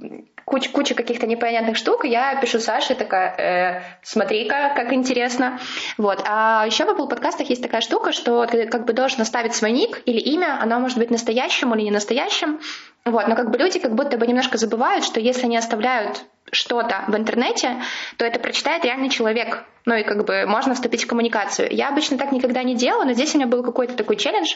куча, 0.44 0.70
куча 0.70 0.94
каких-то 0.94 1.26
непонятных 1.26 1.76
штук, 1.76 2.04
я 2.04 2.34
пишу 2.40 2.58
Саше 2.58 2.94
такая, 2.94 3.34
э, 3.37 3.82
смотри-ка, 4.02 4.72
как 4.74 4.92
интересно. 4.92 5.61
Вот. 5.98 6.22
А 6.26 6.64
еще 6.66 6.84
в 6.84 6.88
Apple 6.88 7.08
подкастах 7.08 7.50
есть 7.50 7.62
такая 7.62 7.82
штука, 7.82 8.12
что 8.12 8.46
ты 8.46 8.66
как 8.66 8.87
бы 8.87 8.92
должен 8.92 9.20
оставить 9.20 9.54
свой 9.54 9.72
ник 9.72 10.02
или 10.06 10.18
имя, 10.18 10.58
оно 10.61 10.80
может 10.80 10.98
быть 10.98 11.11
настоящим 11.11 11.74
или 11.74 11.82
не 11.82 11.90
настоящим, 11.90 12.61
вот, 13.04 13.28
но 13.28 13.37
как 13.37 13.50
бы 13.50 13.58
люди 13.58 13.78
как 13.78 13.94
будто 13.94 14.16
бы 14.18 14.26
немножко 14.26 14.58
забывают, 14.58 15.04
что 15.04 15.20
если 15.20 15.44
они 15.44 15.56
оставляют 15.56 16.24
что-то 16.52 17.04
в 17.08 17.16
интернете, 17.16 17.82
то 18.16 18.24
это 18.24 18.38
прочитает 18.38 18.84
реальный 18.84 19.08
человек. 19.08 19.64
Ну 19.84 19.94
и 19.94 20.02
как 20.02 20.24
бы 20.24 20.46
можно 20.46 20.74
вступить 20.74 21.04
в 21.04 21.06
коммуникацию. 21.06 21.68
Я 21.72 21.88
обычно 21.88 22.18
так 22.18 22.32
никогда 22.32 22.62
не 22.62 22.74
делала, 22.74 23.04
но 23.04 23.12
здесь 23.12 23.34
у 23.34 23.38
меня 23.38 23.46
был 23.46 23.62
какой-то 23.62 23.94
такой 23.94 24.16
челлендж, 24.16 24.54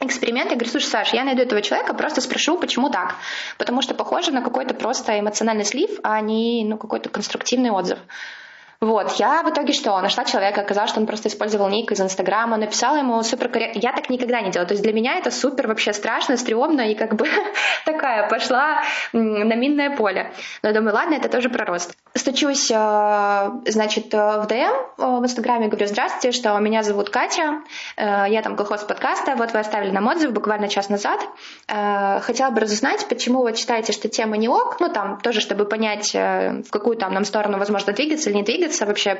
эксперимент. 0.00 0.50
Я 0.50 0.56
говорю, 0.56 0.70
слушай, 0.70 0.86
Саш, 0.86 1.12
я 1.12 1.24
найду 1.24 1.42
этого 1.42 1.62
человека, 1.62 1.94
просто 1.94 2.20
спрошу, 2.20 2.58
почему 2.58 2.90
так. 2.90 3.14
Потому 3.58 3.82
что 3.82 3.94
похоже 3.94 4.32
на 4.32 4.42
какой-то 4.42 4.74
просто 4.74 5.18
эмоциональный 5.18 5.64
слив, 5.64 5.90
а 6.02 6.20
не 6.20 6.64
ну, 6.64 6.78
какой-то 6.78 7.08
конструктивный 7.08 7.70
отзыв. 7.70 7.98
Вот, 8.80 9.12
я 9.18 9.42
в 9.42 9.50
итоге 9.50 9.74
что? 9.74 10.00
Нашла 10.00 10.24
человека, 10.24 10.62
оказалось, 10.62 10.90
что 10.90 11.00
он 11.00 11.06
просто 11.06 11.28
использовал 11.28 11.68
ник 11.68 11.92
из 11.92 12.00
Инстаграма, 12.00 12.56
написала 12.56 12.96
ему 12.96 13.22
супер 13.22 13.50
корректно. 13.50 13.78
Я 13.78 13.92
так 13.92 14.08
никогда 14.08 14.40
не 14.40 14.50
делала. 14.50 14.66
То 14.66 14.72
есть 14.72 14.82
для 14.82 14.94
меня 14.94 15.18
это 15.18 15.30
супер 15.30 15.68
вообще 15.68 15.92
страшно, 15.92 16.38
стрёмно 16.38 16.90
и 16.90 16.94
как 16.94 17.14
бы 17.14 17.26
такая 17.84 18.26
пошла 18.30 18.80
на 19.12 19.54
минное 19.54 19.94
поле. 19.94 20.32
Но 20.62 20.72
думаю, 20.72 20.94
ладно, 20.94 21.12
это 21.16 21.28
тоже 21.28 21.50
про 21.50 21.66
рост. 21.66 21.94
Стучусь, 22.14 22.70
э, 22.70 23.50
значит, 23.66 24.14
в 24.14 24.46
ДМ 24.48 24.74
в 24.96 25.24
Инстаграме, 25.24 25.68
говорю, 25.68 25.86
здравствуйте, 25.86 26.32
что 26.32 26.58
меня 26.58 26.82
зовут 26.82 27.10
Катя, 27.10 27.60
э, 27.98 28.24
я 28.30 28.40
там 28.40 28.56
колхоз 28.56 28.82
подкаста, 28.84 29.36
вот 29.36 29.52
вы 29.52 29.58
оставили 29.58 29.90
нам 29.90 30.08
отзыв 30.08 30.32
буквально 30.32 30.68
час 30.68 30.88
назад. 30.88 31.20
Э, 31.68 32.20
хотела 32.20 32.50
бы 32.50 32.60
разузнать, 32.60 33.06
почему 33.08 33.42
вы 33.42 33.54
считаете, 33.54 33.92
что 33.92 34.08
тема 34.08 34.38
не 34.38 34.48
ок, 34.48 34.80
ну 34.80 34.88
там 34.88 35.20
тоже, 35.20 35.40
чтобы 35.40 35.66
понять, 35.66 36.14
в 36.14 36.70
какую 36.70 36.96
там 36.96 37.12
нам 37.12 37.26
сторону 37.26 37.58
возможно 37.58 37.92
двигаться 37.92 38.30
или 38.30 38.38
не 38.38 38.42
двигаться, 38.42 38.69
двигаться 38.70 38.86
вообще, 38.86 39.14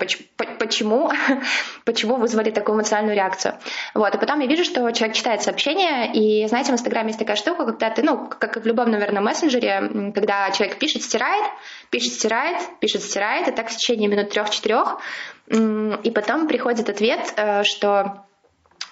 почему, 0.59 1.11
почему 1.85 2.17
вызвали 2.17 2.51
такую 2.51 2.77
эмоциональную 2.77 3.17
реакцию. 3.17 3.55
Вот, 3.95 4.15
и 4.15 4.19
потом 4.19 4.41
я 4.41 4.47
вижу, 4.47 4.65
что 4.65 4.91
человек 4.93 5.17
читает 5.17 5.43
сообщение, 5.43 6.13
и, 6.13 6.47
знаете, 6.49 6.71
в 6.71 6.75
Инстаграме 6.75 7.09
есть 7.09 7.19
такая 7.19 7.37
штука, 7.37 7.65
когда 7.65 7.91
ты, 7.91 8.03
ну, 8.03 8.29
как 8.29 8.57
и 8.57 8.61
в 8.61 8.67
любом, 8.67 8.91
наверное, 8.91 9.23
мессенджере, 9.23 10.13
когда 10.15 10.51
человек 10.51 10.79
пишет, 10.79 11.03
стирает, 11.03 11.45
пишет, 11.91 12.13
стирает, 12.13 12.59
пишет, 12.81 13.03
стирает, 13.03 13.49
и 13.49 13.53
так 13.53 13.69
в 13.69 13.77
течение 13.77 14.09
минут 14.09 14.31
трех-четырех, 14.31 14.99
и 15.49 16.11
потом 16.11 16.47
приходит 16.47 16.89
ответ, 16.89 17.35
э, 17.37 17.65
что 17.65 18.25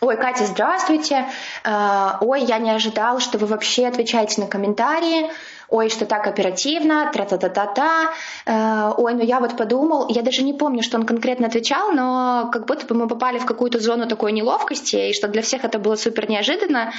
Ой, 0.01 0.17
Катя, 0.17 0.47
здравствуйте. 0.47 1.27
Э, 1.65 2.19
ой, 2.21 2.43
я 2.43 2.59
не 2.59 2.71
ожидал, 2.71 3.19
что 3.19 3.37
вы 3.37 3.49
вообще 3.49 3.87
отвечаете 3.87 4.41
на 4.41 4.47
комментарии 4.47 5.29
ой, 5.69 5.91
что 5.91 6.07
так 6.07 6.27
оперативно, 6.27 7.11
тра-та-та-та-та, 7.13 8.13
э, 8.47 8.93
ой, 8.97 9.15
ну 9.15 9.23
я 9.23 9.41
вот 9.41 9.57
подумал, 9.57 10.07
я 10.09 10.23
даже 10.23 10.43
не 10.43 10.55
помню, 10.55 10.83
что 10.83 10.97
он 10.97 11.05
конкретно 11.05 11.47
отвечал, 11.47 11.93
но 11.93 12.49
как 12.53 12.67
будто 12.67 12.87
бы 12.87 12.95
мы 12.95 13.09
попали 13.09 13.39
в 13.39 13.47
какую-то 13.47 13.79
зону 13.79 14.07
такой 14.07 14.33
неловкости, 14.33 15.11
и 15.11 15.13
что 15.13 15.29
для 15.29 15.43
всех 15.43 15.65
это 15.65 15.79
было 15.79 15.97
супер 15.97 16.29
неожиданно. 16.31 16.93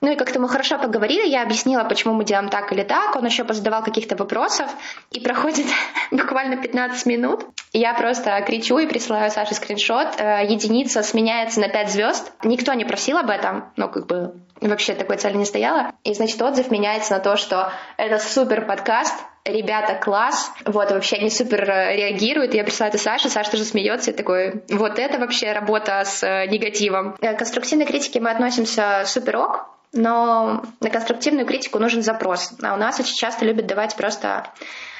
Ну 0.00 0.12
и 0.12 0.16
как-то 0.16 0.38
мы 0.38 0.48
хорошо 0.48 0.78
поговорили, 0.78 1.26
я 1.26 1.42
объяснила, 1.42 1.84
почему 1.84 2.14
мы 2.14 2.24
делаем 2.24 2.48
так 2.48 2.72
или 2.72 2.82
так, 2.82 3.16
он 3.16 3.24
еще 3.24 3.44
позадавал 3.44 3.82
каких-то 3.82 4.16
вопросов, 4.16 4.70
и 5.10 5.20
проходит 5.20 5.66
буквально 6.10 6.56
15 6.56 7.06
минут, 7.06 7.44
я 7.72 7.94
просто 7.94 8.40
кричу 8.46 8.78
и 8.78 8.86
присылаю 8.86 9.30
Саше 9.30 9.54
скриншот, 9.54 10.20
э, 10.20 10.46
единица 10.48 11.02
сменяется 11.02 11.60
на 11.60 11.68
5 11.68 11.90
звезд, 11.90 12.32
никто 12.44 12.72
не 12.74 12.84
просил 12.84 13.18
об 13.18 13.30
этом, 13.30 13.72
ну 13.76 13.88
как 13.88 14.06
бы 14.06 14.34
вообще 14.60 14.94
такой 14.94 15.16
цели 15.16 15.36
не 15.36 15.44
стояла, 15.44 15.92
и 16.04 16.14
значит 16.14 16.40
отзыв 16.40 16.70
меняется 16.70 17.14
на 17.14 17.20
то, 17.20 17.36
что 17.36 17.72
это 17.96 18.18
супер 18.18 18.66
подкаст, 18.66 19.14
ребята, 19.44 19.94
класс, 19.94 20.52
вот, 20.64 20.90
вообще 20.90 21.16
они 21.16 21.30
супер 21.30 21.68
э, 21.68 21.96
реагируют, 21.96 22.54
я 22.54 22.64
присылаю 22.64 22.92
это 22.92 23.02
Саше, 23.02 23.28
Саша 23.28 23.50
тоже 23.50 23.64
смеется, 23.64 24.10
и 24.10 24.14
такой, 24.14 24.62
вот 24.68 24.98
это 24.98 25.18
вообще 25.18 25.52
работа 25.52 26.02
с 26.04 26.22
э, 26.22 26.46
негативом. 26.46 27.14
К 27.14 27.34
конструктивной 27.34 27.86
критике 27.86 28.20
мы 28.20 28.30
относимся 28.30 29.02
супер 29.06 29.38
ок, 29.38 29.77
но 29.92 30.62
на 30.80 30.90
конструктивную 30.90 31.46
критику 31.46 31.78
нужен 31.78 32.02
запрос. 32.02 32.54
А 32.62 32.74
у 32.74 32.76
нас 32.76 33.00
очень 33.00 33.16
часто 33.16 33.44
любят 33.44 33.66
давать 33.66 33.96
просто 33.96 34.50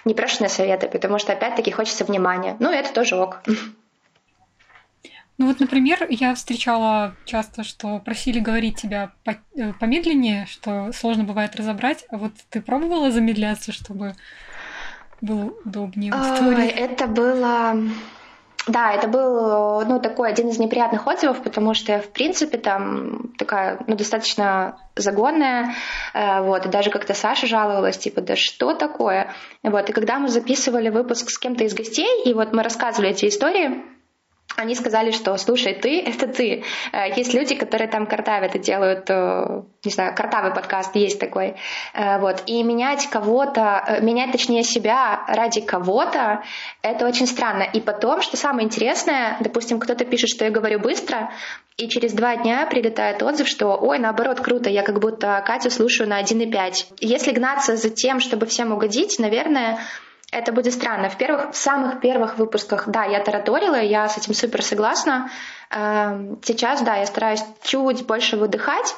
непрошенные 0.05 0.48
советы, 0.48 0.88
потому 0.88 1.18
что 1.18 1.33
опять-таки 1.33 1.70
хочется 1.70 2.05
внимания. 2.05 2.57
Ну, 2.61 2.70
это 2.70 2.92
тоже 2.92 3.16
ок. 3.16 3.42
Ну 5.38 5.46
вот, 5.46 5.61
например, 5.61 6.05
я 6.11 6.35
встречала 6.35 7.14
часто, 7.24 7.62
что 7.62 8.01
просили 8.01 8.40
говорить 8.40 8.77
тебя 8.81 9.12
э, 9.24 9.72
помедленнее, 9.79 10.46
что 10.46 10.90
сложно 10.92 11.22
бывает 11.22 11.55
разобрать. 11.55 12.05
А 12.11 12.16
вот 12.16 12.33
ты 12.51 12.61
пробовала 12.61 13.12
замедляться, 13.12 13.70
чтобы 13.70 14.16
было 15.20 15.53
удобнее? 15.64 16.12
Ой, 16.12 16.66
это 16.66 17.07
было 17.07 17.77
да, 18.69 18.93
это 18.93 19.09
был 19.09 19.85
ну, 19.85 19.99
такой 19.99 20.31
один 20.31 20.49
из 20.49 20.59
неприятных 20.59 21.07
отзывов, 21.07 21.43
потому 21.43 21.75
что 21.75 21.93
я, 21.93 22.01
в 22.01 22.09
принципе, 22.09 22.59
там 22.59 23.33
такая, 23.39 23.79
ну, 23.87 23.97
достаточно 23.97 24.77
загонная, 24.95 25.75
э, 26.15 26.43
вот, 26.43 26.67
и 26.67 26.69
даже 26.69 26.91
как-то 26.91 27.15
Саша 27.15 27.47
жаловалась, 27.47 27.99
типа, 27.99 28.21
да 28.21 28.37
что 28.37 28.75
такое? 28.75 29.33
Вот, 29.63 29.89
и 29.89 29.93
когда 29.93 30.19
мы 30.19 30.29
записывали 30.29 30.91
выпуск 30.91 31.31
с 31.31 31.39
кем-то 31.39 31.65
из 31.65 31.75
гостей, 31.75 32.23
и 32.25 32.35
вот 32.35 32.53
мы 32.53 32.63
рассказывали 32.63 33.11
эти 33.11 33.27
истории, 33.27 33.83
они 34.57 34.75
сказали, 34.75 35.11
что 35.11 35.37
слушай, 35.37 35.75
ты— 35.75 36.01
это 36.07 36.27
ты. 36.27 36.65
Э, 36.93 37.11
есть 37.15 37.35
люди, 37.35 37.55
которые 37.55 37.89
там 37.89 38.07
картавят 38.07 38.57
и 38.57 38.59
делают, 38.59 39.09
э, 39.09 39.63
не 39.85 39.91
знаю, 39.91 40.15
картавый 40.15 40.53
подкаст, 40.53 40.97
есть 40.97 41.21
такой. 41.21 41.55
Э, 41.95 42.19
вот. 42.19 42.43
И 42.47 42.63
менять 42.63 43.09
кого-то, 43.09 43.99
менять 44.01 44.33
точнее 44.33 44.65
себя 44.65 45.25
ради 45.29 45.61
кого-то, 45.61 46.43
это 46.83 47.07
очень 47.07 47.27
странно. 47.27 47.63
И 47.63 47.81
потом, 47.81 48.23
что 48.23 48.37
самое 48.37 48.67
интересное, 48.67 49.37
допустим, 49.41 49.79
кто-то 49.79 50.05
пишет, 50.05 50.31
что 50.31 50.45
я 50.45 50.51
говорю 50.51 50.81
быстро, 50.81 51.31
и 51.77 51.89
через 51.89 52.13
два 52.13 52.35
дня 52.37 52.67
прилетает 52.67 53.23
отзыв, 53.23 53.47
что 53.47 53.77
ой, 53.77 54.01
наоборот, 54.01 54.41
круто, 54.41 54.69
я 54.69 54.83
как 54.83 54.99
будто 54.99 55.41
Катю 55.47 55.71
слушаю 55.71 56.09
на 56.09 56.21
1,5. 56.21 56.95
Если 56.99 57.31
гнаться 57.31 57.77
за 57.77 57.91
тем, 57.91 58.19
чтобы 58.19 58.47
всем 58.47 58.73
угодить, 58.73 59.21
наверное, 59.21 59.79
это 60.31 60.53
будет 60.53 60.75
странно. 60.75 61.09
В 61.09 61.17
первых, 61.17 61.53
в 61.53 61.57
самых 61.57 62.01
первых 62.01 62.38
выпусках, 62.38 62.88
да, 62.88 63.05
я 63.05 63.21
тараторила, 63.21 63.81
я 63.81 64.09
с 64.09 64.19
этим 64.19 64.35
супер 64.35 64.62
согласна. 64.62 65.31
Эм, 65.71 66.38
сейчас, 66.43 66.83
да, 66.83 66.97
я 66.97 67.07
стараюсь 67.07 67.43
чуть 67.62 68.07
больше 68.07 68.37
выдыхать, 68.37 68.95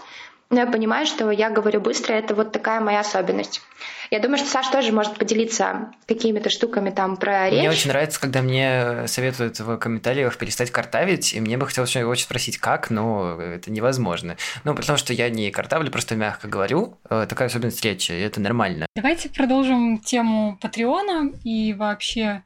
но 0.51 0.61
я 0.61 0.67
понимаю, 0.67 1.07
что 1.07 1.31
я 1.31 1.49
говорю 1.49 1.81
быстро, 1.81 2.13
это 2.15 2.35
вот 2.35 2.51
такая 2.53 2.81
моя 2.81 3.01
особенность. 3.01 3.63
Я 4.11 4.19
думаю, 4.19 4.39
что 4.39 4.49
Саша 4.49 4.73
тоже 4.73 4.93
может 4.93 5.17
поделиться 5.17 5.93
какими-то 6.07 6.51
штуками 6.51 6.91
там 6.91 7.17
про 7.17 7.49
речь. 7.49 7.61
Мне 7.61 7.71
очень 7.71 7.91
нравится, 7.91 8.21
когда 8.21 8.43
мне 8.43 9.07
советуют 9.07 9.61
в 9.61 9.77
комментариях 9.77 10.37
перестать 10.37 10.73
картавить, 10.73 11.33
и 11.33 11.41
мне 11.41 11.57
бы 11.57 11.67
хотелось 11.67 11.95
очень 11.95 12.25
спросить, 12.25 12.59
как, 12.59 12.91
но 12.91 13.41
это 13.41 13.71
невозможно. 13.71 14.37
Ну, 14.65 14.75
потому 14.75 14.99
что 14.99 15.13
я 15.13 15.31
не 15.31 15.53
картавлю, 15.53 15.91
просто 15.93 16.17
мягко 16.17 16.49
говорю. 16.49 16.99
Э, 17.09 17.27
такая 17.29 17.49
особенность 17.49 17.85
речи, 17.85 18.11
и 18.11 18.21
это 18.21 18.41
нормально. 18.41 18.87
Давайте 18.97 19.29
продолжим 19.29 19.99
тему 19.99 20.59
Патреона 20.61 21.31
и 21.45 21.73
вообще 21.75 22.43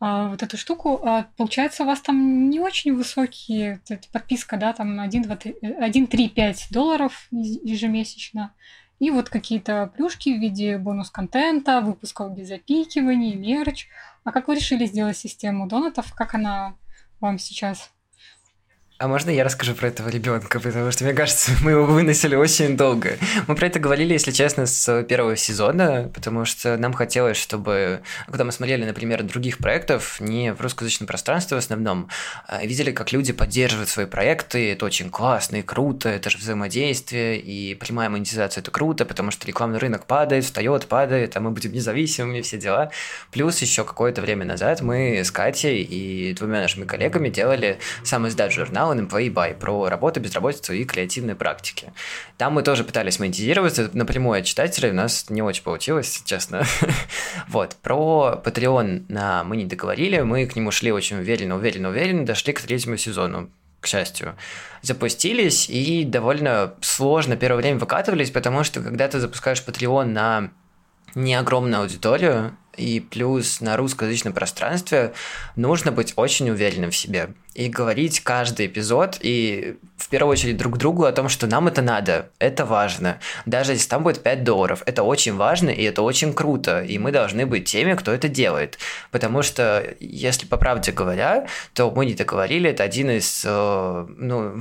вот 0.00 0.42
эту 0.42 0.56
штуку. 0.56 1.00
А, 1.04 1.26
получается, 1.36 1.82
у 1.82 1.86
вас 1.86 2.00
там 2.00 2.48
не 2.48 2.58
очень 2.58 2.94
высокие 2.94 3.80
подписка, 4.12 4.56
да, 4.56 4.72
там 4.72 4.98
1, 4.98 5.22
2, 5.22 5.36
3, 5.36 5.56
1, 5.60 6.06
3, 6.06 6.28
5 6.28 6.68
долларов 6.70 7.28
ежемесячно. 7.30 8.54
И 8.98 9.10
вот 9.10 9.28
какие-то 9.28 9.92
плюшки 9.96 10.30
в 10.30 10.40
виде 10.40 10.78
бонус-контента, 10.78 11.80
выпусков 11.80 12.34
без 12.34 12.48
запикиваний, 12.48 13.34
мерч. 13.34 13.88
А 14.24 14.32
как 14.32 14.48
вы 14.48 14.56
решили 14.56 14.86
сделать 14.86 15.16
систему 15.16 15.66
донатов? 15.66 16.14
Как 16.14 16.34
она 16.34 16.76
вам 17.20 17.38
сейчас? 17.38 17.90
А 19.00 19.08
можно 19.08 19.30
я 19.30 19.44
расскажу 19.44 19.74
про 19.74 19.88
этого 19.88 20.10
ребенка, 20.10 20.60
потому 20.60 20.90
что 20.90 21.04
мне 21.04 21.14
кажется, 21.14 21.52
мы 21.62 21.70
его 21.70 21.86
выносили 21.86 22.34
очень 22.34 22.76
долго. 22.76 23.16
Мы 23.46 23.54
про 23.54 23.66
это 23.66 23.78
говорили, 23.78 24.12
если 24.12 24.30
честно, 24.30 24.66
с 24.66 25.02
первого 25.04 25.36
сезона, 25.36 26.10
потому 26.12 26.44
что 26.44 26.76
нам 26.76 26.92
хотелось, 26.92 27.38
чтобы, 27.38 28.02
когда 28.26 28.44
мы 28.44 28.52
смотрели, 28.52 28.84
например, 28.84 29.22
других 29.22 29.56
проектов, 29.56 30.20
не 30.20 30.52
в 30.52 30.60
русскоязычном 30.60 31.06
пространстве 31.06 31.54
в 31.54 31.60
основном, 31.60 32.10
а 32.46 32.62
видели, 32.66 32.92
как 32.92 33.10
люди 33.10 33.32
поддерживают 33.32 33.88
свои 33.88 34.04
проекты, 34.04 34.72
это 34.72 34.84
очень 34.84 35.08
классно 35.08 35.56
и 35.56 35.62
круто, 35.62 36.10
это 36.10 36.28
же 36.28 36.36
взаимодействие, 36.36 37.40
и 37.40 37.74
прямая 37.76 38.10
монетизация 38.10 38.60
это 38.60 38.70
круто, 38.70 39.06
потому 39.06 39.30
что 39.30 39.46
рекламный 39.46 39.78
рынок 39.78 40.04
падает, 40.04 40.44
встает, 40.44 40.88
падает, 40.88 41.38
а 41.38 41.40
мы 41.40 41.52
будем 41.52 41.72
независимыми, 41.72 42.42
все 42.42 42.58
дела. 42.58 42.90
Плюс 43.30 43.62
еще 43.62 43.84
какое-то 43.84 44.20
время 44.20 44.44
назад 44.44 44.82
мы 44.82 45.20
с 45.20 45.30
Катей 45.30 45.82
и 45.82 46.34
двумя 46.34 46.60
нашими 46.60 46.84
коллегами 46.84 47.30
делали 47.30 47.78
сам 48.04 48.28
издат 48.28 48.52
журнал 48.52 48.89
журнал 48.90 49.06
Employee 49.06 49.32
Buy 49.32 49.54
про 49.54 49.88
работу, 49.88 50.20
безработицу 50.20 50.72
и 50.72 50.84
креативные 50.84 51.34
практики. 51.34 51.92
Там 52.36 52.54
мы 52.54 52.62
тоже 52.62 52.84
пытались 52.84 53.18
монетизироваться 53.18 53.90
напрямую 53.92 54.40
от 54.40 54.46
читателей, 54.46 54.90
у 54.90 54.94
нас 54.94 55.30
не 55.30 55.42
очень 55.42 55.62
получилось, 55.62 56.22
честно. 56.24 56.64
вот, 57.48 57.76
про 57.82 58.40
Patreon 58.44 59.04
на 59.08 59.44
мы 59.44 59.56
не 59.56 59.64
договорили, 59.64 60.20
мы 60.20 60.46
к 60.46 60.56
нему 60.56 60.70
шли 60.70 60.92
очень 60.92 61.18
уверенно, 61.18 61.56
уверенно, 61.56 61.88
уверенно, 61.88 62.26
дошли 62.26 62.52
к 62.52 62.60
третьему 62.60 62.96
сезону 62.96 63.50
к 63.80 63.86
счастью, 63.86 64.36
запустились 64.82 65.70
и 65.70 66.04
довольно 66.04 66.74
сложно 66.82 67.36
первое 67.36 67.62
время 67.62 67.78
выкатывались, 67.78 68.30
потому 68.30 68.62
что 68.62 68.82
когда 68.82 69.08
ты 69.08 69.20
запускаешь 69.20 69.64
Patreon 69.66 70.04
на 70.04 70.50
не 71.14 71.34
огромную 71.34 71.80
аудиторию, 71.80 72.56
и 72.76 73.00
плюс 73.00 73.60
на 73.60 73.76
русскоязычном 73.76 74.32
пространстве 74.32 75.12
нужно 75.56 75.92
быть 75.92 76.12
очень 76.16 76.50
уверенным 76.50 76.90
в 76.90 76.96
себе 76.96 77.30
и 77.54 77.68
говорить 77.68 78.20
каждый 78.20 78.66
эпизод 78.66 79.18
и 79.20 79.76
в 79.96 80.08
первую 80.08 80.32
очередь 80.32 80.56
друг 80.56 80.78
другу 80.78 81.04
о 81.04 81.12
том, 81.12 81.28
что 81.28 81.46
нам 81.46 81.68
это 81.68 81.82
надо, 81.82 82.30
это 82.38 82.64
важно. 82.64 83.18
Даже 83.44 83.72
если 83.72 83.88
там 83.88 84.02
будет 84.02 84.22
5 84.22 84.44
долларов, 84.44 84.82
это 84.86 85.02
очень 85.02 85.36
важно 85.36 85.68
и 85.68 85.82
это 85.82 86.02
очень 86.02 86.32
круто, 86.32 86.82
и 86.82 86.98
мы 86.98 87.12
должны 87.12 87.46
быть 87.46 87.64
теми, 87.66 87.94
кто 87.94 88.12
это 88.12 88.28
делает. 88.28 88.78
Потому 89.10 89.42
что, 89.42 89.94
если 90.00 90.46
по 90.46 90.56
правде 90.56 90.92
говоря, 90.92 91.46
то 91.74 91.90
мы 91.90 92.06
не 92.06 92.14
договорили, 92.14 92.70
это 92.70 92.82
один 92.82 93.10
из 93.10 93.42
э, 93.44 94.06
ну, 94.16 94.60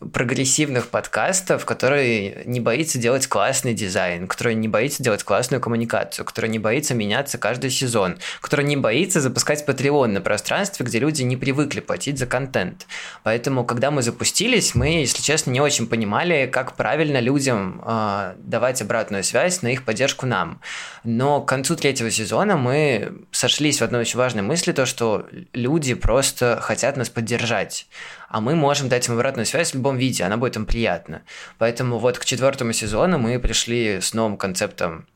прогрессивных 0.12 0.88
подкастов, 0.88 1.64
который 1.64 2.42
не 2.46 2.60
боится 2.60 2.98
делать 2.98 3.26
классный 3.26 3.74
дизайн, 3.74 4.26
который 4.26 4.54
не 4.54 4.68
боится 4.68 5.02
делать 5.02 5.22
классную 5.22 5.60
коммуникацию, 5.60 6.24
который 6.24 6.50
не 6.50 6.58
боится 6.58 6.94
меняться 6.94 7.38
каждый 7.38 7.70
сезон, 7.70 8.18
который 8.40 8.64
не 8.64 8.76
боится 8.76 9.20
запускать 9.20 9.64
Patreon 9.66 10.08
на 10.08 10.20
пространстве, 10.20 10.84
где 10.84 10.98
люди 10.98 11.22
не 11.22 11.36
привыкли 11.36 11.80
платить 11.98 12.18
за 12.18 12.26
контент. 12.26 12.86
Поэтому, 13.24 13.64
когда 13.64 13.90
мы 13.90 14.02
запустились, 14.02 14.76
мы, 14.76 15.00
если 15.00 15.20
честно, 15.20 15.50
не 15.50 15.60
очень 15.60 15.88
понимали, 15.88 16.46
как 16.46 16.76
правильно 16.76 17.18
людям 17.18 17.82
э, 17.84 18.34
давать 18.38 18.82
обратную 18.82 19.24
связь 19.24 19.62
на 19.62 19.68
их 19.68 19.84
поддержку 19.84 20.24
нам. 20.26 20.60
Но 21.02 21.40
к 21.40 21.48
концу 21.48 21.74
третьего 21.74 22.10
сезона 22.10 22.56
мы 22.56 23.12
сошлись 23.32 23.80
в 23.80 23.84
одной 23.84 24.02
очень 24.02 24.18
важной 24.18 24.42
мысли, 24.42 24.70
то, 24.70 24.86
что 24.86 25.26
люди 25.52 25.94
просто 25.94 26.60
хотят 26.62 26.96
нас 26.96 27.08
поддержать 27.08 27.86
а 28.30 28.42
мы 28.42 28.54
можем 28.54 28.90
дать 28.90 29.08
им 29.08 29.14
обратную 29.14 29.46
связь 29.46 29.70
в 29.70 29.74
любом 29.76 29.96
виде, 29.96 30.22
она 30.22 30.36
будет 30.36 30.56
им 30.56 30.66
приятна. 30.66 31.22
Поэтому 31.56 31.96
вот 31.98 32.18
к 32.18 32.26
четвертому 32.26 32.74
сезону 32.74 33.18
мы 33.18 33.38
пришли 33.38 34.00
с 34.02 34.12
новым 34.12 34.36
концептом 34.36 35.06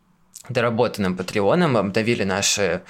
доработанным 0.48 1.14
Патреоном, 1.14 1.76
обновили 1.76 2.24
наши 2.24 2.80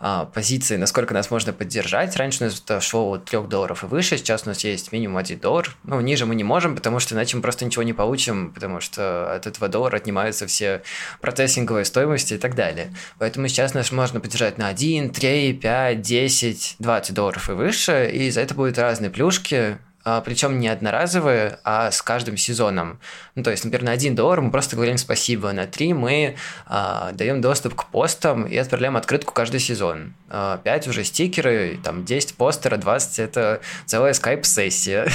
а, 0.00 0.26
позиции, 0.26 0.76
насколько 0.76 1.12
нас 1.12 1.30
можно 1.30 1.52
поддержать. 1.52 2.16
Раньше 2.16 2.44
у 2.44 2.46
нас 2.46 2.62
это 2.64 2.80
шло 2.80 3.10
от 3.10 3.24
3 3.24 3.48
долларов 3.48 3.82
и 3.82 3.86
выше, 3.86 4.16
сейчас 4.16 4.44
у 4.44 4.48
нас 4.48 4.62
есть 4.62 4.92
минимум 4.92 5.16
1 5.16 5.40
доллар. 5.40 5.74
Ну, 5.82 6.00
ниже 6.00 6.24
мы 6.24 6.36
не 6.36 6.44
можем, 6.44 6.76
потому 6.76 7.00
что 7.00 7.14
иначе 7.14 7.36
мы 7.36 7.42
просто 7.42 7.64
ничего 7.64 7.82
не 7.82 7.92
получим, 7.92 8.52
потому 8.52 8.80
что 8.80 9.34
от 9.34 9.46
этого 9.46 9.68
доллара 9.68 9.96
отнимаются 9.96 10.46
все 10.46 10.82
процессинговые 11.20 11.84
стоимости 11.84 12.34
и 12.34 12.38
так 12.38 12.54
далее. 12.54 12.94
Поэтому 13.18 13.48
сейчас 13.48 13.74
нас 13.74 13.90
можно 13.90 14.20
поддержать 14.20 14.56
на 14.56 14.68
1, 14.68 15.10
3, 15.10 15.54
5, 15.54 16.00
10, 16.00 16.76
20 16.78 17.14
долларов 17.14 17.50
и 17.50 17.52
выше, 17.52 18.10
и 18.12 18.30
за 18.30 18.42
это 18.42 18.54
будут 18.54 18.78
разные 18.78 19.10
плюшки, 19.10 19.78
причем 20.24 20.58
не 20.58 20.68
одноразовые, 20.68 21.58
а 21.64 21.90
с 21.90 22.02
каждым 22.02 22.36
сезоном. 22.36 23.00
Ну, 23.34 23.42
то 23.42 23.50
есть, 23.50 23.64
например, 23.64 23.84
на 23.84 23.92
1 23.92 24.14
доллар 24.14 24.40
мы 24.40 24.50
просто 24.50 24.76
говорим 24.76 24.98
спасибо, 24.98 25.52
на 25.52 25.66
3 25.66 25.92
мы 25.94 26.36
а, 26.66 27.12
даем 27.12 27.40
доступ 27.40 27.74
к 27.74 27.86
постам 27.86 28.44
и 28.44 28.56
отправляем 28.56 28.96
открытку 28.96 29.32
каждый 29.32 29.60
сезон. 29.60 30.14
А, 30.28 30.58
5 30.58 30.88
уже 30.88 31.04
стикеры, 31.04 31.78
там 31.82 32.04
10 32.04 32.34
постера, 32.34 32.76
20 32.76 33.18
это 33.18 33.60
целая 33.86 34.12
скайп-сессия. 34.12 35.08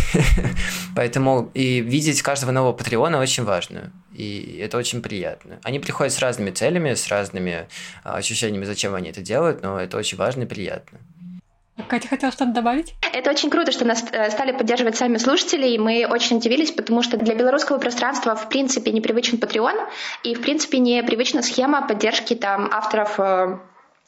Поэтому 0.95 1.49
и 1.53 1.79
видеть 1.79 2.21
каждого 2.21 2.51
нового 2.51 2.73
патреона 2.73 3.19
очень 3.19 3.43
важно. 3.43 3.91
И 4.13 4.59
это 4.61 4.77
очень 4.77 5.01
приятно. 5.01 5.59
Они 5.63 5.79
приходят 5.79 6.13
с 6.13 6.19
разными 6.19 6.51
целями, 6.51 6.93
с 6.93 7.07
разными 7.07 7.67
а, 8.03 8.17
ощущениями, 8.17 8.65
зачем 8.65 8.93
они 8.95 9.09
это 9.09 9.21
делают, 9.21 9.63
но 9.63 9.79
это 9.79 9.97
очень 9.97 10.17
важно 10.17 10.43
и 10.43 10.45
приятно. 10.45 10.99
Катя 11.87 12.07
хотела 12.07 12.31
что-то 12.31 12.51
добавить? 12.51 12.93
Это 13.13 13.31
очень 13.31 13.49
круто, 13.49 13.71
что 13.71 13.85
нас 13.85 14.05
э, 14.11 14.29
стали 14.29 14.51
поддерживать 14.51 14.95
сами 14.95 15.17
слушатели, 15.17 15.67
и 15.67 15.79
мы 15.79 16.05
очень 16.07 16.37
удивились, 16.37 16.71
потому 16.71 17.01
что 17.01 17.17
для 17.17 17.35
белорусского 17.35 17.79
пространства 17.79 18.35
в 18.35 18.47
принципе 18.49 18.91
непривычен 18.91 19.37
Patreon, 19.37 19.89
и 20.23 20.35
в 20.35 20.41
принципе 20.41 20.77
непривычна 20.77 21.41
схема 21.41 21.87
поддержки 21.87 22.35
там 22.35 22.69
авторов 22.71 23.19
э, 23.19 23.57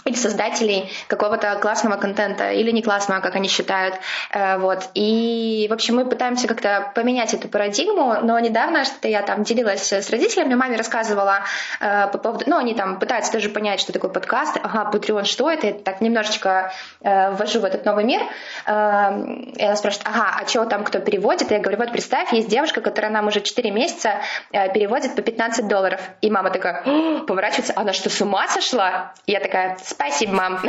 или 0.05 0.13
создателей 0.13 0.91
какого-то 1.07 1.55
классного 1.55 1.97
контента, 1.97 2.51
или 2.51 2.69
не 2.69 2.83
классного, 2.83 3.21
как 3.21 3.35
они 3.35 3.47
считают. 3.47 3.95
Э, 4.29 4.57
вот. 4.59 4.89
И, 4.93 5.65
в 5.67 5.73
общем, 5.73 5.95
мы 5.95 6.05
пытаемся 6.05 6.47
как-то 6.47 6.91
поменять 6.93 7.33
эту 7.33 7.47
парадигму, 7.47 8.17
но 8.21 8.37
недавно 8.39 8.85
что-то 8.85 9.07
я 9.07 9.23
там 9.23 9.43
делилась 9.43 9.91
с 9.91 10.09
родителями, 10.11 10.53
маме 10.53 10.77
рассказывала 10.77 11.39
э, 11.79 12.07
по 12.11 12.19
поводу... 12.19 12.45
Ну, 12.45 12.57
они 12.57 12.75
там 12.75 12.99
пытаются 12.99 13.31
даже 13.33 13.49
понять, 13.49 13.79
что 13.79 13.93
такое 13.93 14.11
подкаст. 14.11 14.57
Ага, 14.61 14.91
Patreon, 14.93 15.23
что 15.23 15.49
это? 15.49 15.67
Я 15.67 15.73
так 15.73 16.01
немножечко 16.01 16.71
э, 17.01 17.31
ввожу 17.31 17.59
в 17.59 17.65
этот 17.65 17.85
новый 17.85 18.03
мир. 18.03 18.21
И 18.21 18.67
она 18.67 19.75
спрашивает, 19.75 20.07
ага, 20.07 20.37
а 20.39 20.47
что 20.47 20.65
там 20.65 20.83
кто 20.83 20.99
переводит? 20.99 21.51
И 21.51 21.53
я 21.55 21.59
говорю, 21.59 21.79
вот 21.79 21.91
представь, 21.91 22.31
есть 22.31 22.47
девушка, 22.47 22.81
которая 22.81 23.11
нам 23.11 23.27
уже 23.27 23.41
4 23.41 23.71
месяца 23.71 24.21
переводит 24.51 25.15
по 25.15 25.21
15 25.21 25.67
долларов. 25.67 26.01
И 26.21 26.29
мама 26.29 26.51
такая 26.51 26.83
поворачивается, 27.25 27.73
она 27.75 27.93
что, 27.93 28.09
с 28.09 28.21
ума 28.21 28.47
сошла? 28.47 29.13
И 29.25 29.31
я 29.31 29.39
такая, 29.39 29.77
спасибо, 29.95 30.33
мам. 30.33 30.59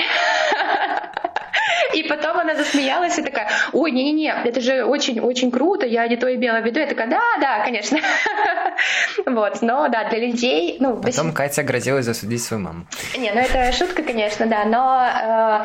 И 1.95 2.03
потом 2.03 2.39
она 2.39 2.55
засмеялась 2.55 3.19
и 3.19 3.23
такая, 3.23 3.49
ой, 3.73 3.91
не-не-не, 3.91 4.35
это 4.45 4.61
же 4.61 4.85
очень-очень 4.85 5.51
круто, 5.51 5.87
я 5.87 6.07
не 6.09 6.17
то 6.17 6.33
имела 6.35 6.61
в 6.61 6.65
виду. 6.65 6.79
Я 6.81 6.87
такая, 6.87 7.09
да, 7.09 7.21
да, 7.41 7.65
конечно. 7.65 7.99
Вот, 9.25 9.63
но 9.63 9.89
да, 9.89 10.05
для 10.05 10.19
людей... 10.19 10.77
Ну, 10.81 10.97
потом 11.01 11.33
Катя 11.33 11.63
грозилась 11.63 12.05
засудить 12.05 12.43
свою 12.43 12.63
маму. 12.63 12.87
Не, 13.17 13.33
ну 13.33 13.41
это 13.41 13.73
шутка, 13.73 14.03
конечно, 14.03 14.47
да, 14.47 14.65
но... 14.65 15.65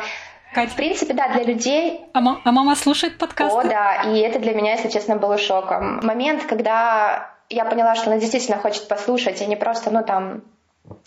Кать, 0.54 0.70
в 0.70 0.76
принципе, 0.76 1.14
да, 1.14 1.28
для 1.28 1.44
людей... 1.44 2.00
А, 2.12 2.20
ма- 2.20 2.40
а 2.44 2.52
мама 2.52 2.76
слушает 2.76 3.18
подкаст? 3.18 3.54
О, 3.54 3.62
да, 3.62 4.02
и 4.06 4.18
это 4.20 4.38
для 4.38 4.54
меня, 4.54 4.72
если 4.72 4.88
честно, 4.88 5.16
было 5.16 5.38
шоком. 5.38 6.00
Момент, 6.02 6.44
когда 6.44 7.30
я 7.48 7.64
поняла, 7.64 7.94
что 7.94 8.10
она 8.10 8.18
действительно 8.18 8.58
хочет 8.58 8.88
послушать, 8.88 9.40
а 9.42 9.46
не 9.46 9.56
просто, 9.56 9.90
ну, 9.90 10.02
там, 10.04 10.42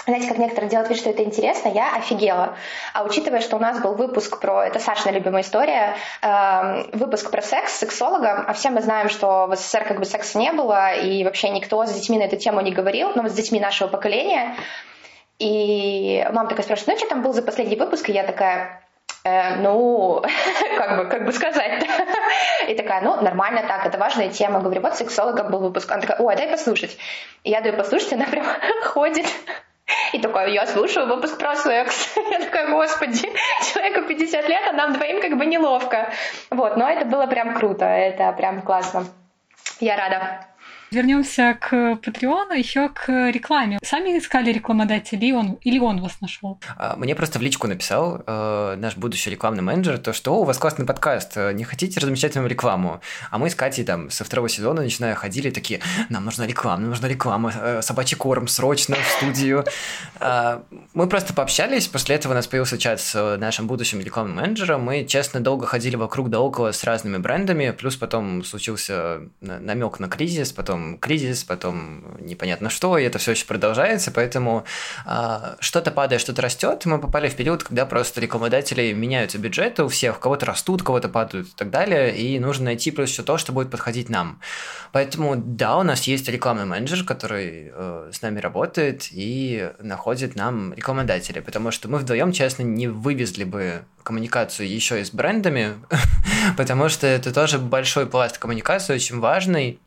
знаете, 0.05 0.27
как 0.29 0.37
некоторые 0.37 0.69
делают 0.69 0.89
вид, 0.89 0.99
что 0.99 1.09
это 1.09 1.23
интересно, 1.23 1.69
я 1.69 1.95
офигела. 1.95 2.55
А 2.93 3.03
учитывая, 3.03 3.41
что 3.41 3.57
у 3.57 3.59
нас 3.59 3.81
был 3.81 3.95
выпуск 3.95 4.39
про, 4.39 4.65
это 4.65 4.79
Сашина 4.79 5.11
любимая 5.11 5.41
история, 5.41 5.95
э, 6.21 6.97
выпуск 6.97 7.29
про 7.29 7.41
секс 7.41 7.73
с 7.73 7.79
сексологом, 7.79 8.45
а 8.47 8.53
все 8.53 8.69
мы 8.69 8.81
знаем, 8.81 9.09
что 9.09 9.47
в 9.47 9.55
СССР 9.55 9.85
как 9.85 9.99
бы 9.99 10.05
секса 10.05 10.37
не 10.37 10.51
было, 10.51 10.93
и 10.93 11.23
вообще 11.23 11.49
никто 11.49 11.85
с 11.85 11.91
детьми 11.91 12.17
на 12.17 12.23
эту 12.23 12.37
тему 12.37 12.61
не 12.61 12.71
говорил, 12.71 13.11
но 13.15 13.23
вот 13.23 13.31
с 13.31 13.35
детьми 13.35 13.59
нашего 13.59 13.87
поколения. 13.87 14.55
И 15.39 16.25
мама 16.31 16.47
такая 16.47 16.63
спрашивает, 16.63 16.99
ну 16.99 17.05
что 17.05 17.09
там 17.09 17.21
был 17.21 17.33
за 17.33 17.41
последний 17.41 17.75
выпуск? 17.75 18.09
И 18.09 18.13
я 18.13 18.23
такая, 18.23 18.85
Э, 19.25 19.55
ну, 19.55 20.23
как 20.77 20.97
бы, 20.97 21.09
как 21.09 21.25
бы 21.25 21.31
сказать 21.31 21.83
И 22.67 22.75
такая, 22.75 23.01
ну, 23.01 23.21
нормально 23.21 23.63
так, 23.67 23.85
это 23.85 23.97
важная 23.97 24.29
тема. 24.29 24.59
Говорю, 24.59 24.81
вот 24.81 24.95
сексологом 24.95 25.51
был 25.51 25.59
выпуск. 25.59 25.91
Она 25.91 26.01
такая, 26.01 26.17
ой, 26.19 26.35
дай 26.35 26.47
послушать. 26.47 26.97
И 27.43 27.51
я 27.51 27.61
даю 27.61 27.75
послушать, 27.75 28.13
она 28.13 28.25
прям 28.25 28.45
ходит 28.83 29.25
и 30.13 30.19
такой, 30.19 30.53
я 30.53 30.65
слушаю 30.65 31.07
выпуск 31.07 31.37
про 31.37 31.55
секс. 31.55 32.15
Я 32.31 32.39
такая, 32.39 32.69
господи, 32.71 33.29
человеку 33.71 34.07
50 34.07 34.49
лет, 34.49 34.63
а 34.67 34.73
нам 34.73 34.93
двоим 34.93 35.21
как 35.21 35.37
бы 35.37 35.45
неловко. 35.45 36.11
Вот, 36.49 36.77
но 36.77 36.89
это 36.89 37.05
было 37.05 37.27
прям 37.27 37.53
круто, 37.53 37.85
это 37.85 38.31
прям 38.33 38.61
классно. 38.61 39.05
Я 39.79 39.95
рада. 39.97 40.47
Вернемся 40.95 41.57
к 41.59 41.97
Патреону, 41.97 42.53
еще 42.53 42.87
к 42.87 43.29
рекламе. 43.29 43.79
Сами 43.83 44.17
искали 44.17 44.53
рекламодателей, 44.53 45.33
он, 45.33 45.57
или 45.61 45.77
он 45.77 46.01
вас 46.01 46.21
нашел? 46.21 46.57
А, 46.77 46.95
мне 46.95 47.15
просто 47.15 47.37
в 47.37 47.41
личку 47.41 47.67
написал 47.67 48.23
э, 48.25 48.75
наш 48.77 48.95
будущий 48.95 49.29
рекламный 49.29 49.61
менеджер, 49.61 49.97
то, 49.97 50.13
что 50.13 50.39
у 50.39 50.45
вас 50.45 50.57
классный 50.57 50.85
подкаст, 50.85 51.33
э, 51.35 51.51
не 51.51 51.65
хотите 51.65 51.99
размещать 51.99 52.35
нам 52.35 52.47
рекламу? 52.47 53.01
А 53.29 53.37
мы 53.37 53.49
с 53.49 53.55
Катей 53.55 53.83
там 53.83 54.09
со 54.09 54.23
второго 54.23 54.47
сезона, 54.47 54.83
начиная, 54.83 55.15
ходили 55.15 55.49
такие, 55.49 55.81
нам 56.07 56.23
нужна 56.23 56.47
реклама, 56.47 56.77
нам 56.77 56.91
нужна 56.91 57.09
реклама, 57.09 57.51
э, 57.53 57.81
собачий 57.81 58.15
корм 58.15 58.47
срочно 58.47 58.95
в 58.95 59.05
студию. 59.17 59.65
Э, 60.21 60.61
мы 60.93 61.09
просто 61.09 61.33
пообщались, 61.33 61.89
после 61.89 62.15
этого 62.15 62.31
у 62.31 62.35
нас 62.35 62.47
появился 62.47 62.77
чат 62.77 63.01
с 63.01 63.35
нашим 63.35 63.67
будущим 63.67 63.99
рекламным 63.99 64.37
менеджером, 64.37 64.83
мы, 64.83 65.03
честно, 65.03 65.41
долго 65.41 65.65
ходили 65.65 65.97
вокруг 65.97 66.29
да 66.29 66.39
около 66.39 66.71
с 66.71 66.85
разными 66.85 67.17
брендами, 67.17 67.71
плюс 67.71 67.97
потом 67.97 68.45
случился 68.45 69.23
намек 69.41 69.99
на 69.99 70.07
кризис, 70.07 70.53
потом 70.53 70.84
кризис, 70.99 71.43
потом 71.43 72.17
непонятно 72.19 72.69
что, 72.69 72.97
и 72.97 73.03
это 73.03 73.19
все 73.19 73.31
еще 73.31 73.45
продолжается, 73.45 74.11
поэтому 74.11 74.65
э, 75.05 75.55
что-то 75.59 75.91
падает, 75.91 76.21
что-то 76.21 76.41
растет. 76.41 76.85
Мы 76.85 76.99
попали 76.99 77.29
в 77.29 77.35
период, 77.35 77.63
когда 77.63 77.85
просто 77.85 78.21
рекламодатели 78.21 78.93
меняются 78.93 79.37
бюджеты 79.37 79.83
у 79.83 79.87
всех, 79.87 80.17
у 80.17 80.19
кого-то 80.19 80.45
растут, 80.45 80.81
у 80.81 80.85
кого-то 80.85 81.09
падают 81.09 81.47
и 81.47 81.55
так 81.55 81.69
далее, 81.69 82.15
и 82.15 82.39
нужно 82.39 82.65
найти 82.65 82.91
плюс 82.91 83.11
все 83.11 83.23
то, 83.23 83.37
что 83.37 83.51
будет 83.51 83.69
подходить 83.69 84.09
нам. 84.09 84.39
Поэтому 84.91 85.35
да, 85.35 85.77
у 85.77 85.83
нас 85.83 86.03
есть 86.03 86.27
рекламный 86.29 86.65
менеджер, 86.65 87.03
который 87.03 87.71
э, 87.73 88.11
с 88.13 88.21
нами 88.21 88.39
работает 88.39 89.09
и 89.11 89.71
находит 89.79 90.35
нам 90.35 90.73
рекламодателей, 90.73 91.41
потому 91.41 91.71
что 91.71 91.89
мы 91.89 91.97
вдвоем, 91.97 92.31
честно, 92.31 92.63
не 92.63 92.87
вывезли 92.87 93.43
бы 93.43 93.83
коммуникацию 94.03 94.69
еще 94.69 95.01
и 95.01 95.03
с 95.03 95.11
брендами, 95.11 95.73
потому 96.57 96.89
что 96.89 97.07
это 97.07 97.33
тоже 97.33 97.57
большой 97.57 98.05
пласт 98.05 98.37
коммуникации, 98.37 98.93
очень 98.93 99.19
важный, 99.19 99.79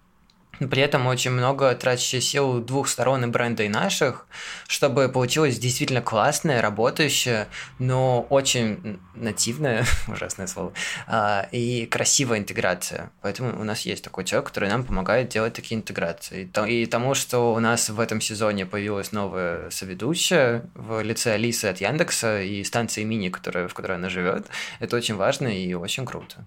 при 0.59 0.83
этом 0.83 1.07
очень 1.07 1.31
много 1.31 1.75
трачущих 1.75 2.23
сил 2.23 2.61
двух 2.61 2.89
сторон 2.89 3.25
и 3.25 3.27
бренда 3.27 3.63
и 3.63 3.69
наших, 3.69 4.27
чтобы 4.67 5.09
получилось 5.09 5.59
действительно 5.59 6.03
классное, 6.03 6.61
работающее, 6.61 7.49
но 7.79 8.27
очень 8.31 8.99
нативное, 9.15 9.85
ужасное 10.09 10.47
слово, 10.47 10.73
а, 11.07 11.49
и 11.53 11.87
красивая 11.87 12.39
интеграция. 12.39 13.11
Поэтому 13.23 13.61
у 13.61 13.65
нас 13.65 13.83
есть 13.83 14.03
такой 14.05 14.25
человек, 14.25 14.49
который 14.49 14.69
нам 14.69 14.85
помогает 14.85 15.29
делать 15.29 15.55
такие 15.55 15.79
интеграции. 15.79 16.51
И 16.69 16.87
тому, 16.87 17.15
что 17.15 17.55
у 17.55 17.61
нас 17.61 17.89
в 17.89 18.01
этом 18.01 18.21
сезоне 18.21 18.67
появилась 18.67 19.13
новая 19.13 19.71
соведущая 19.71 20.65
в 20.75 21.03
лице 21.03 21.33
Алисы 21.35 21.67
от 21.67 21.81
Яндекса 21.81 22.43
и 22.43 22.65
станции 22.65 23.05
Мини, 23.05 23.29
которая, 23.29 23.69
в 23.69 23.75
которой 23.75 23.97
она 23.97 24.09
живет, 24.09 24.47
это 24.81 24.97
очень 24.97 25.15
важно 25.15 25.49
и 25.49 25.75
очень 25.75 26.05
круто. 26.05 26.45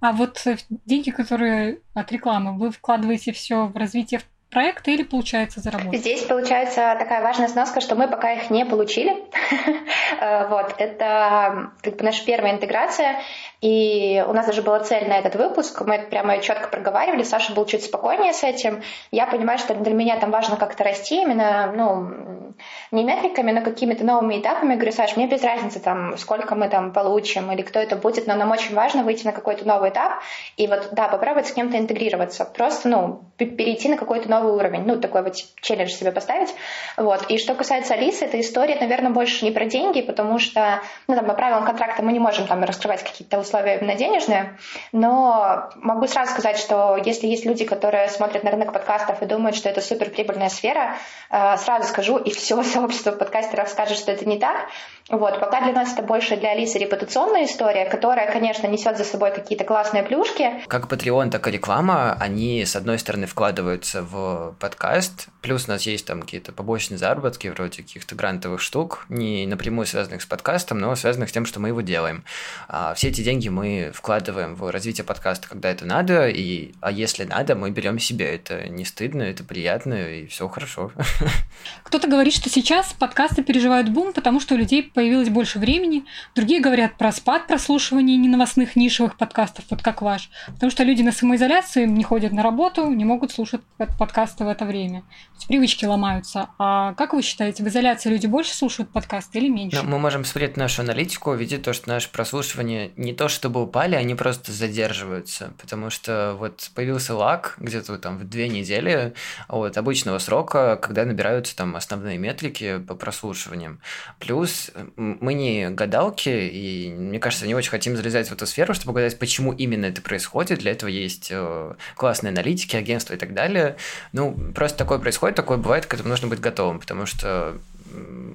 А 0.00 0.12
вот 0.12 0.40
э, 0.46 0.56
деньги, 0.86 1.10
которые 1.10 1.80
от 1.94 2.12
рекламы, 2.12 2.56
вы 2.58 2.70
вкладываете 2.70 3.32
все 3.32 3.66
в 3.66 3.76
развитие 3.76 4.20
проекта 4.50 4.90
или 4.90 5.02
получается 5.02 5.60
заработать? 5.60 6.00
Здесь 6.00 6.22
получается 6.22 6.96
такая 6.98 7.22
важная 7.22 7.48
сноска, 7.48 7.80
что 7.80 7.94
мы 7.94 8.08
пока 8.08 8.32
их 8.32 8.50
не 8.50 8.64
получили. 8.64 9.16
Э, 10.20 10.48
вот, 10.48 10.74
это 10.78 11.70
как 11.82 11.96
бы 11.96 12.02
наша 12.04 12.24
первая 12.24 12.54
интеграция, 12.54 13.20
и 13.60 14.24
у 14.26 14.32
нас 14.32 14.46
даже 14.46 14.62
была 14.62 14.80
цель 14.80 15.06
на 15.06 15.18
этот 15.18 15.36
выпуск, 15.36 15.82
мы 15.82 15.96
это 15.96 16.08
прямо 16.08 16.38
четко 16.40 16.68
проговаривали, 16.68 17.22
Саша 17.22 17.52
был 17.52 17.66
чуть 17.66 17.84
спокойнее 17.84 18.32
с 18.32 18.42
этим. 18.42 18.82
Я 19.10 19.26
понимаю, 19.26 19.58
что 19.58 19.74
для 19.74 19.94
меня 19.94 20.18
там 20.18 20.30
важно 20.30 20.56
как-то 20.56 20.82
расти 20.82 21.22
именно, 21.22 21.72
ну, 21.72 22.54
не 22.90 23.04
метриками, 23.04 23.52
но 23.52 23.62
какими-то 23.62 24.04
новыми 24.04 24.40
этапами. 24.40 24.70
Я 24.70 24.76
говорю, 24.76 24.92
Саш, 24.92 25.16
мне 25.16 25.26
без 25.26 25.42
разницы, 25.42 25.80
там, 25.80 26.16
сколько 26.16 26.54
мы 26.54 26.68
там 26.68 26.92
получим 26.92 27.50
или 27.52 27.62
кто 27.62 27.80
это 27.80 27.96
будет, 27.96 28.26
но 28.26 28.34
нам 28.34 28.50
очень 28.50 28.74
важно 28.74 29.02
выйти 29.02 29.24
на 29.24 29.32
какой-то 29.32 29.66
новый 29.66 29.90
этап 29.90 30.20
и 30.56 30.66
вот, 30.66 30.88
да, 30.92 31.08
попробовать 31.08 31.48
с 31.48 31.52
кем-то 31.52 31.78
интегрироваться. 31.78 32.44
Просто, 32.44 32.88
ну, 32.88 33.20
перейти 33.36 33.88
на 33.88 33.96
какой-то 33.96 34.30
новый 34.30 34.37
уровень. 34.46 34.84
Ну, 34.84 35.00
такой 35.00 35.22
вот 35.22 35.34
челлендж 35.60 35.90
себе 35.90 36.12
поставить. 36.12 36.54
Вот. 36.96 37.24
И 37.28 37.38
что 37.38 37.54
касается 37.54 37.94
Алисы, 37.94 38.24
эта 38.24 38.40
история, 38.40 38.76
наверное, 38.80 39.10
больше 39.10 39.44
не 39.44 39.50
про 39.50 39.66
деньги, 39.66 40.02
потому 40.02 40.38
что, 40.38 40.80
ну, 41.06 41.14
там, 41.14 41.26
по 41.26 41.34
правилам 41.34 41.64
контракта 41.64 42.02
мы 42.02 42.12
не 42.12 42.18
можем 42.18 42.46
там 42.46 42.62
раскрывать 42.64 43.02
какие-то 43.02 43.38
условия 43.38 43.78
именно 43.78 43.94
денежные, 43.94 44.56
но 44.92 45.70
могу 45.76 46.06
сразу 46.06 46.32
сказать, 46.32 46.58
что 46.58 46.96
если 47.04 47.26
есть 47.26 47.44
люди, 47.44 47.64
которые 47.64 48.08
смотрят 48.08 48.44
на 48.44 48.50
рынок 48.50 48.72
подкастов 48.72 49.22
и 49.22 49.26
думают, 49.26 49.56
что 49.56 49.68
это 49.68 49.80
супер 49.80 50.10
прибыльная 50.10 50.48
сфера, 50.48 50.96
э, 51.30 51.56
сразу 51.56 51.88
скажу, 51.88 52.18
и 52.18 52.30
все 52.30 52.62
сообщество 52.62 53.12
подкастеров 53.12 53.68
скажет, 53.68 53.98
что 53.98 54.12
это 54.12 54.28
не 54.28 54.38
так. 54.38 54.68
Вот, 55.10 55.40
пока 55.40 55.62
для 55.62 55.72
нас 55.72 55.94
это 55.94 56.02
больше 56.02 56.36
для 56.36 56.50
Алисы 56.50 56.78
репутационная 56.78 57.44
история, 57.44 57.86
которая, 57.86 58.30
конечно, 58.30 58.66
несет 58.66 58.98
за 58.98 59.04
собой 59.04 59.30
какие-то 59.30 59.64
классные 59.64 60.02
плюшки. 60.02 60.62
Как 60.66 60.92
Patreon, 60.92 61.30
так 61.30 61.46
и 61.48 61.50
реклама, 61.50 62.14
они, 62.20 62.64
с 62.64 62.76
одной 62.76 62.98
стороны, 62.98 63.26
вкладываются 63.26 64.02
в 64.02 64.27
подкаст, 64.58 65.28
плюс 65.40 65.66
у 65.66 65.70
нас 65.70 65.82
есть 65.86 66.06
там 66.06 66.20
какие-то 66.20 66.52
побочные 66.52 66.98
заработки, 66.98 67.48
вроде 67.48 67.82
каких-то 67.82 68.14
грантовых 68.14 68.60
штук, 68.60 69.06
не 69.08 69.46
напрямую 69.46 69.86
связанных 69.86 70.22
с 70.22 70.26
подкастом, 70.26 70.78
но 70.78 70.94
связанных 70.94 71.30
с 71.30 71.32
тем, 71.32 71.46
что 71.46 71.60
мы 71.60 71.68
его 71.68 71.80
делаем. 71.80 72.24
А 72.68 72.92
все 72.94 73.08
эти 73.08 73.22
деньги 73.22 73.48
мы 73.48 73.90
вкладываем 73.94 74.54
в 74.54 74.70
развитие 74.70 75.04
подкаста, 75.04 75.48
когда 75.48 75.70
это 75.70 75.86
надо, 75.86 76.28
и, 76.28 76.72
а 76.80 76.90
если 76.90 77.24
надо, 77.24 77.54
мы 77.54 77.70
берем 77.70 77.98
себе. 77.98 78.34
Это 78.34 78.68
не 78.68 78.84
стыдно, 78.84 79.22
это 79.22 79.44
приятно, 79.44 79.94
и 79.94 80.26
все 80.26 80.46
хорошо. 80.48 80.92
Кто-то 81.84 82.08
говорит, 82.08 82.34
что 82.34 82.50
сейчас 82.50 82.92
подкасты 82.92 83.42
переживают 83.42 83.88
бум, 83.88 84.12
потому 84.12 84.40
что 84.40 84.54
у 84.54 84.58
людей 84.58 84.82
появилось 84.82 85.30
больше 85.30 85.58
времени. 85.58 86.04
Другие 86.34 86.60
говорят 86.60 86.98
про 86.98 87.12
спад 87.12 87.46
прослушивания 87.46 88.16
неновостных 88.16 88.76
нишевых 88.76 89.16
подкастов, 89.16 89.64
вот 89.70 89.82
как 89.82 90.02
ваш. 90.02 90.28
Потому 90.46 90.70
что 90.70 90.84
люди 90.84 91.02
на 91.02 91.12
самоизоляции 91.12 91.86
не 91.86 92.04
ходят 92.04 92.32
на 92.32 92.42
работу, 92.42 92.90
не 92.90 93.06
могут 93.06 93.32
слушать 93.32 93.62
подкасты 93.98 94.17
в 94.26 94.48
это 94.48 94.64
время. 94.64 95.04
Привычки 95.46 95.84
ломаются. 95.84 96.48
А 96.58 96.94
как 96.94 97.12
вы 97.12 97.22
считаете, 97.22 97.62
в 97.62 97.68
изоляции 97.68 98.10
люди 98.10 98.26
больше 98.26 98.54
слушают 98.54 98.90
подкасты 98.90 99.38
или 99.38 99.48
меньше? 99.48 99.80
Ну, 99.80 99.88
мы 99.88 99.98
можем 99.98 100.24
смотреть 100.24 100.56
нашу 100.56 100.82
аналитику, 100.82 101.32
видеть 101.34 101.62
то, 101.62 101.72
что 101.72 101.88
наше 101.88 102.10
прослушивание 102.10 102.90
не 102.96 103.12
то 103.14 103.28
чтобы 103.28 103.62
упали, 103.62 103.94
они 103.94 104.14
просто 104.14 104.52
задерживаются. 104.52 105.52
Потому 105.60 105.90
что 105.90 106.36
вот 106.38 106.70
появился 106.74 107.14
лак 107.14 107.54
где-то 107.58 107.96
там 107.98 108.18
в 108.18 108.28
две 108.28 108.48
недели 108.48 109.14
от 109.46 109.78
обычного 109.78 110.18
срока, 110.18 110.76
когда 110.76 111.04
набираются 111.04 111.56
там 111.56 111.76
основные 111.76 112.18
метрики 112.18 112.78
по 112.78 112.94
прослушиваниям. 112.94 113.80
Плюс 114.18 114.70
мы 114.96 115.34
не 115.34 115.70
гадалки, 115.70 116.28
и, 116.28 116.90
мне 116.90 117.20
кажется, 117.20 117.46
не 117.46 117.54
очень 117.54 117.70
хотим 117.70 117.96
залезать 117.96 118.28
в 118.28 118.32
эту 118.32 118.46
сферу, 118.46 118.74
чтобы 118.74 118.92
угадать, 118.92 119.18
почему 119.18 119.52
именно 119.52 119.86
это 119.86 120.02
происходит. 120.02 120.58
Для 120.58 120.72
этого 120.72 120.90
есть 120.90 121.28
э, 121.30 121.74
классные 121.96 122.30
аналитики, 122.32 122.74
агентства 122.76 123.14
и 123.14 123.16
так 123.16 123.32
далее. 123.32 123.76
Ну, 124.12 124.36
просто 124.54 124.78
такое 124.78 124.98
происходит, 124.98 125.36
такое 125.36 125.58
бывает, 125.58 125.86
к 125.86 125.94
этому 125.94 126.08
нужно 126.08 126.28
быть 126.28 126.40
готовым, 126.40 126.78
потому 126.80 127.06
что 127.06 127.58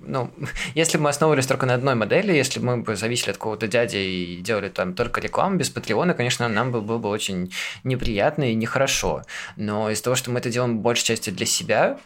ну, 0.05 0.31
если 0.75 0.97
бы 0.97 1.03
мы 1.03 1.09
основывались 1.09 1.47
только 1.47 1.65
на 1.65 1.75
одной 1.75 1.95
модели, 1.95 2.33
если 2.33 2.59
бы 2.59 2.65
мы 2.65 2.77
бы 2.77 2.95
зависели 2.95 3.31
от 3.31 3.37
какого-то 3.37 3.67
дяди 3.67 3.97
и 3.97 4.41
делали 4.41 4.69
там 4.69 4.93
только 4.93 5.21
рекламу 5.21 5.57
без 5.57 5.69
Патреона, 5.69 6.13
конечно, 6.13 6.47
нам 6.47 6.71
было, 6.71 6.81
было 6.81 6.97
бы 6.97 7.09
очень 7.09 7.53
неприятно 7.83 8.51
и 8.51 8.55
нехорошо. 8.55 9.23
Но 9.55 9.89
из-за 9.89 10.03
того, 10.03 10.15
что 10.15 10.31
мы 10.31 10.39
это 10.39 10.49
делаем 10.49 10.79
большей 10.79 11.05
части 11.05 11.29
для 11.29 11.45
себя, 11.45 11.97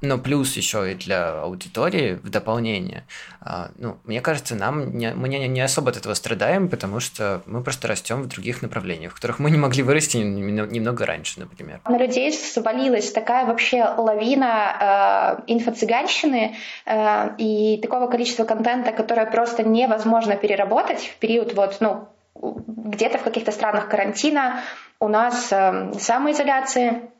но 0.00 0.18
плюс 0.18 0.56
еще 0.56 0.92
и 0.92 0.94
для 0.94 1.40
аудитории 1.40 2.14
в 2.14 2.30
дополнение. 2.30 3.04
А, 3.40 3.70
ну, 3.78 3.96
мне 4.04 4.20
кажется, 4.20 4.54
нам 4.54 4.96
не, 4.96 5.12
мы 5.12 5.28
не, 5.28 5.60
особо 5.60 5.90
от 5.90 5.96
этого 5.96 6.14
страдаем, 6.14 6.68
потому 6.68 7.00
что 7.00 7.42
мы 7.46 7.62
просто 7.62 7.88
растем 7.88 8.22
в 8.22 8.28
других 8.28 8.62
направлениях, 8.62 9.12
в 9.12 9.14
которых 9.14 9.38
мы 9.38 9.50
не 9.50 9.58
могли 9.58 9.82
вырасти 9.82 10.18
немного 10.18 11.06
раньше, 11.06 11.40
например. 11.40 11.80
На 11.88 11.98
людей 11.98 12.32
свалилась 12.32 13.10
такая 13.12 13.46
вообще 13.46 13.84
лавина 13.84 15.36
э, 15.46 15.52
инфо-цыганщины 15.52 16.56
э, 16.86 17.36
и 17.38 17.78
такого 17.82 18.08
количества 18.08 18.44
контента, 18.44 18.92
которое 18.92 19.26
просто 19.26 19.62
невозможно 19.62 20.36
переработать 20.36 21.00
в 21.00 21.16
период 21.18 21.54
вот, 21.54 21.78
ну, 21.80 22.08
где-то 22.34 23.18
в 23.18 23.22
каких-то 23.22 23.52
странах 23.52 23.88
карантина, 23.88 24.60
у 25.00 25.08
нас 25.08 25.48
э, 25.52 25.92
самоизоляции, 25.98 27.10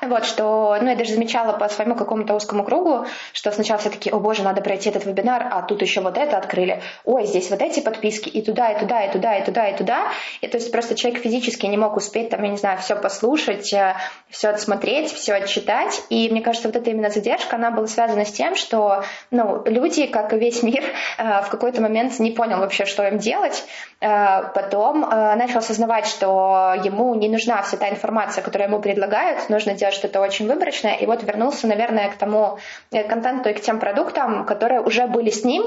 Вот, 0.00 0.24
что, 0.24 0.76
ну, 0.80 0.90
я 0.90 0.96
даже 0.96 1.12
замечала 1.12 1.52
по 1.52 1.68
своему 1.68 1.94
какому-то 1.94 2.34
узкому 2.34 2.64
кругу, 2.64 3.06
что 3.32 3.52
сначала 3.52 3.78
все 3.78 3.90
таки 3.90 4.10
о 4.10 4.18
боже, 4.18 4.42
надо 4.42 4.60
пройти 4.60 4.90
этот 4.90 5.04
вебинар, 5.04 5.46
а 5.48 5.62
тут 5.62 5.80
еще 5.80 6.00
вот 6.00 6.18
это 6.18 6.36
открыли, 6.38 6.82
ой, 7.04 7.26
здесь 7.26 7.50
вот 7.50 7.62
эти 7.62 7.78
подписки, 7.80 8.28
и 8.28 8.42
туда, 8.42 8.72
и 8.72 8.80
туда, 8.80 9.04
и 9.04 9.12
туда, 9.12 9.36
и 9.36 9.44
туда, 9.44 9.68
и 9.68 9.76
туда. 9.76 10.08
И 10.40 10.48
то 10.48 10.56
есть 10.56 10.72
просто 10.72 10.96
человек 10.96 11.22
физически 11.22 11.66
не 11.66 11.76
мог 11.76 11.96
успеть, 11.96 12.30
там, 12.30 12.42
я 12.42 12.48
не 12.48 12.56
знаю, 12.56 12.78
все 12.78 12.96
послушать, 12.96 13.72
э, 13.72 13.94
все 14.28 14.48
отсмотреть, 14.48 15.12
все 15.12 15.34
отчитать. 15.34 16.02
И 16.08 16.28
мне 16.30 16.40
кажется, 16.40 16.68
вот 16.68 16.76
эта 16.76 16.90
именно 16.90 17.10
задержка, 17.10 17.54
она 17.54 17.70
была 17.70 17.86
связана 17.86 18.24
с 18.24 18.32
тем, 18.32 18.56
что, 18.56 19.04
ну, 19.30 19.62
люди, 19.66 20.06
как 20.06 20.32
и 20.32 20.36
весь 20.36 20.64
мир, 20.64 20.82
э, 21.18 21.42
в 21.42 21.48
какой-то 21.48 21.80
момент 21.80 22.18
не 22.18 22.32
понял 22.32 22.58
вообще, 22.58 22.86
что 22.86 23.06
им 23.06 23.18
делать. 23.18 23.64
Э, 24.00 24.50
потом 24.52 25.02
начал 25.02 25.58
осознавать, 25.58 26.06
что 26.06 26.74
ему 26.82 27.14
не 27.14 27.28
нужна 27.28 27.62
вся 27.62 27.76
та 27.76 27.88
информация, 27.88 28.42
которую 28.42 28.68
ему 28.68 28.80
предлагают, 28.80 29.48
нужно 29.48 29.74
делать 29.82 29.96
что-то 29.96 30.20
очень 30.20 30.46
выборочное, 30.46 30.94
и 30.94 31.06
вот 31.06 31.24
вернулся, 31.24 31.66
наверное, 31.66 32.08
к 32.08 32.14
тому 32.14 32.58
э, 32.92 33.02
контенту 33.02 33.48
и 33.50 33.52
к 33.52 33.60
тем 33.60 33.80
продуктам, 33.80 34.46
которые 34.46 34.80
уже 34.80 35.06
были 35.08 35.30
с 35.30 35.44
ним, 35.44 35.64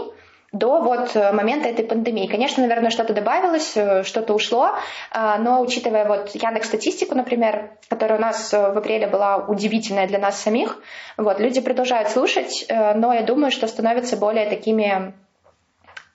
до 0.53 0.79
вот 0.79 1.15
э, 1.17 1.33
момента 1.33 1.67
этой 1.67 1.83
пандемии. 1.83 2.27
Конечно, 2.27 2.63
наверное, 2.63 2.91
что-то 2.91 3.13
добавилось, 3.13 3.75
э, 3.75 4.03
что-то 4.03 4.33
ушло, 4.33 4.71
но 5.13 5.61
учитывая 5.61 6.05
вот 6.07 6.29
Яндекс 6.33 6.67
статистику, 6.67 7.13
например, 7.15 7.71
которая 7.89 8.17
у 8.17 8.21
нас 8.21 8.53
в 8.53 8.77
апреле 8.77 9.07
была 9.07 9.35
удивительная 9.37 10.07
для 10.07 10.19
нас 10.19 10.41
самих, 10.41 10.79
вот, 11.17 11.41
люди 11.41 11.59
продолжают 11.59 12.09
слушать, 12.09 12.65
но 12.69 13.13
я 13.13 13.23
думаю, 13.23 13.51
что 13.51 13.67
становятся 13.67 14.15
более 14.15 14.45
такими 14.49 15.13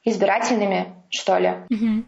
избирательными, 0.05 0.86
что 1.11 1.36
ли. 1.38 1.51
Угу. 1.68 2.05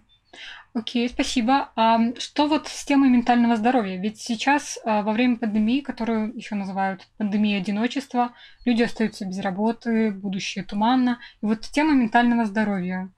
Окей, 0.74 1.06
спасибо. 1.10 1.70
А 1.76 1.98
что 2.18 2.46
вот 2.46 2.66
с 2.66 2.84
темой 2.86 3.10
ментального 3.10 3.56
здоровья? 3.56 4.00
Ведь 4.00 4.18
сейчас, 4.18 4.78
а, 4.84 5.02
во 5.02 5.12
время 5.12 5.36
пандемии, 5.36 5.80
которую 5.80 6.34
еще 6.34 6.54
называют 6.54 7.06
пандемией 7.18 7.60
одиночества, 7.60 8.32
люди 8.64 8.82
остаются 8.82 9.26
без 9.26 9.38
работы, 9.40 10.10
будущее 10.12 10.64
туманно. 10.64 11.18
И 11.42 11.46
вот 11.46 11.60
тема 11.60 11.92
ментального 11.92 12.46
здоровья 12.46 13.10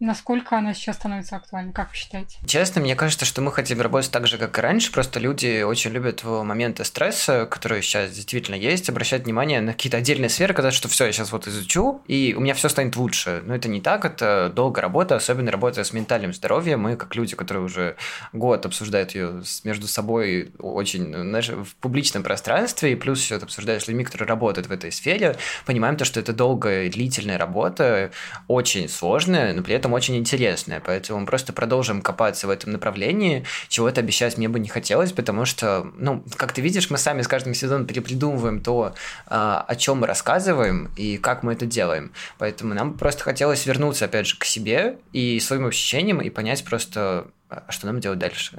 насколько 0.00 0.56
она 0.56 0.74
сейчас 0.74 0.96
становится 0.96 1.36
актуальной, 1.36 1.72
как 1.72 1.90
вы 1.90 1.96
считаете? 1.96 2.38
Честно, 2.46 2.80
мне 2.80 2.96
кажется, 2.96 3.24
что 3.24 3.42
мы 3.42 3.52
хотим 3.52 3.80
работать 3.80 4.10
так 4.10 4.26
же, 4.26 4.38
как 4.38 4.58
и 4.58 4.60
раньше, 4.60 4.90
просто 4.90 5.20
люди 5.20 5.62
очень 5.62 5.90
любят 5.90 6.24
в 6.24 6.42
моменты 6.42 6.84
стресса, 6.84 7.46
которые 7.46 7.82
сейчас 7.82 8.10
действительно 8.10 8.56
есть, 8.56 8.88
обращать 8.88 9.24
внимание 9.24 9.60
на 9.60 9.72
какие-то 9.72 9.98
отдельные 9.98 10.30
сферы, 10.30 10.54
когда 10.54 10.70
что 10.70 10.88
все, 10.88 11.06
я 11.06 11.12
сейчас 11.12 11.32
вот 11.32 11.46
изучу, 11.46 12.02
и 12.06 12.34
у 12.36 12.40
меня 12.40 12.54
все 12.54 12.68
станет 12.68 12.96
лучше. 12.96 13.42
Но 13.44 13.54
это 13.54 13.68
не 13.68 13.80
так, 13.80 14.04
это 14.04 14.50
долгая 14.54 14.82
работа, 14.82 15.16
особенно 15.16 15.50
работа 15.50 15.84
с 15.84 15.92
ментальным 15.92 16.32
здоровьем. 16.32 16.80
Мы, 16.80 16.96
как 16.96 17.14
люди, 17.14 17.36
которые 17.36 17.64
уже 17.64 17.96
год 18.32 18.64
обсуждают 18.66 19.14
ее 19.14 19.42
между 19.64 19.86
собой 19.86 20.52
очень 20.58 21.12
знаешь, 21.14 21.48
в 21.48 21.74
публичном 21.76 22.22
пространстве, 22.22 22.92
и 22.92 22.94
плюс 22.94 23.20
все 23.20 23.36
это 23.36 23.44
обсуждаешь 23.44 23.84
с 23.84 23.88
людьми, 23.88 24.04
которые 24.04 24.28
работают 24.28 24.68
в 24.68 24.72
этой 24.72 24.90
сфере, 24.92 25.36
понимаем 25.66 25.96
то, 25.96 26.04
что 26.04 26.20
это 26.20 26.32
долгая, 26.32 26.90
длительная 26.90 27.38
работа, 27.38 28.10
очень 28.48 28.88
сложная, 28.88 29.52
но 29.52 29.62
при 29.62 29.74
этом 29.74 29.89
этом 29.90 29.94
очень 29.94 30.16
интересное, 30.16 30.80
поэтому 30.84 31.20
мы 31.20 31.26
просто 31.26 31.52
продолжим 31.52 32.02
копаться 32.02 32.46
в 32.46 32.50
этом 32.50 32.72
направлении. 32.72 33.44
Чего-то 33.68 34.00
обещать 34.00 34.38
мне 34.38 34.48
бы 34.48 34.60
не 34.60 34.68
хотелось, 34.68 35.12
потому 35.12 35.44
что, 35.44 35.86
ну, 35.96 36.22
как 36.36 36.52
ты 36.52 36.60
видишь, 36.62 36.90
мы 36.90 36.98
сами 36.98 37.22
с 37.22 37.28
каждым 37.28 37.54
сезоном 37.54 37.86
перепридумываем 37.86 38.60
то, 38.60 38.94
а, 39.26 39.64
о 39.68 39.76
чем 39.76 40.00
мы 40.00 40.06
рассказываем 40.06 40.90
и 40.96 41.18
как 41.18 41.42
мы 41.42 41.52
это 41.52 41.66
делаем. 41.66 42.12
Поэтому 42.38 42.74
нам 42.74 42.94
просто 42.94 43.24
хотелось 43.24 43.66
вернуться, 43.66 44.04
опять 44.04 44.26
же, 44.26 44.38
к 44.38 44.44
себе 44.44 44.96
и 45.12 45.40
своим 45.40 45.66
ощущениям 45.66 46.20
и 46.20 46.30
понять 46.30 46.64
просто, 46.64 47.26
а, 47.48 47.62
что 47.68 47.86
нам 47.86 48.00
делать 48.00 48.18
дальше. 48.18 48.56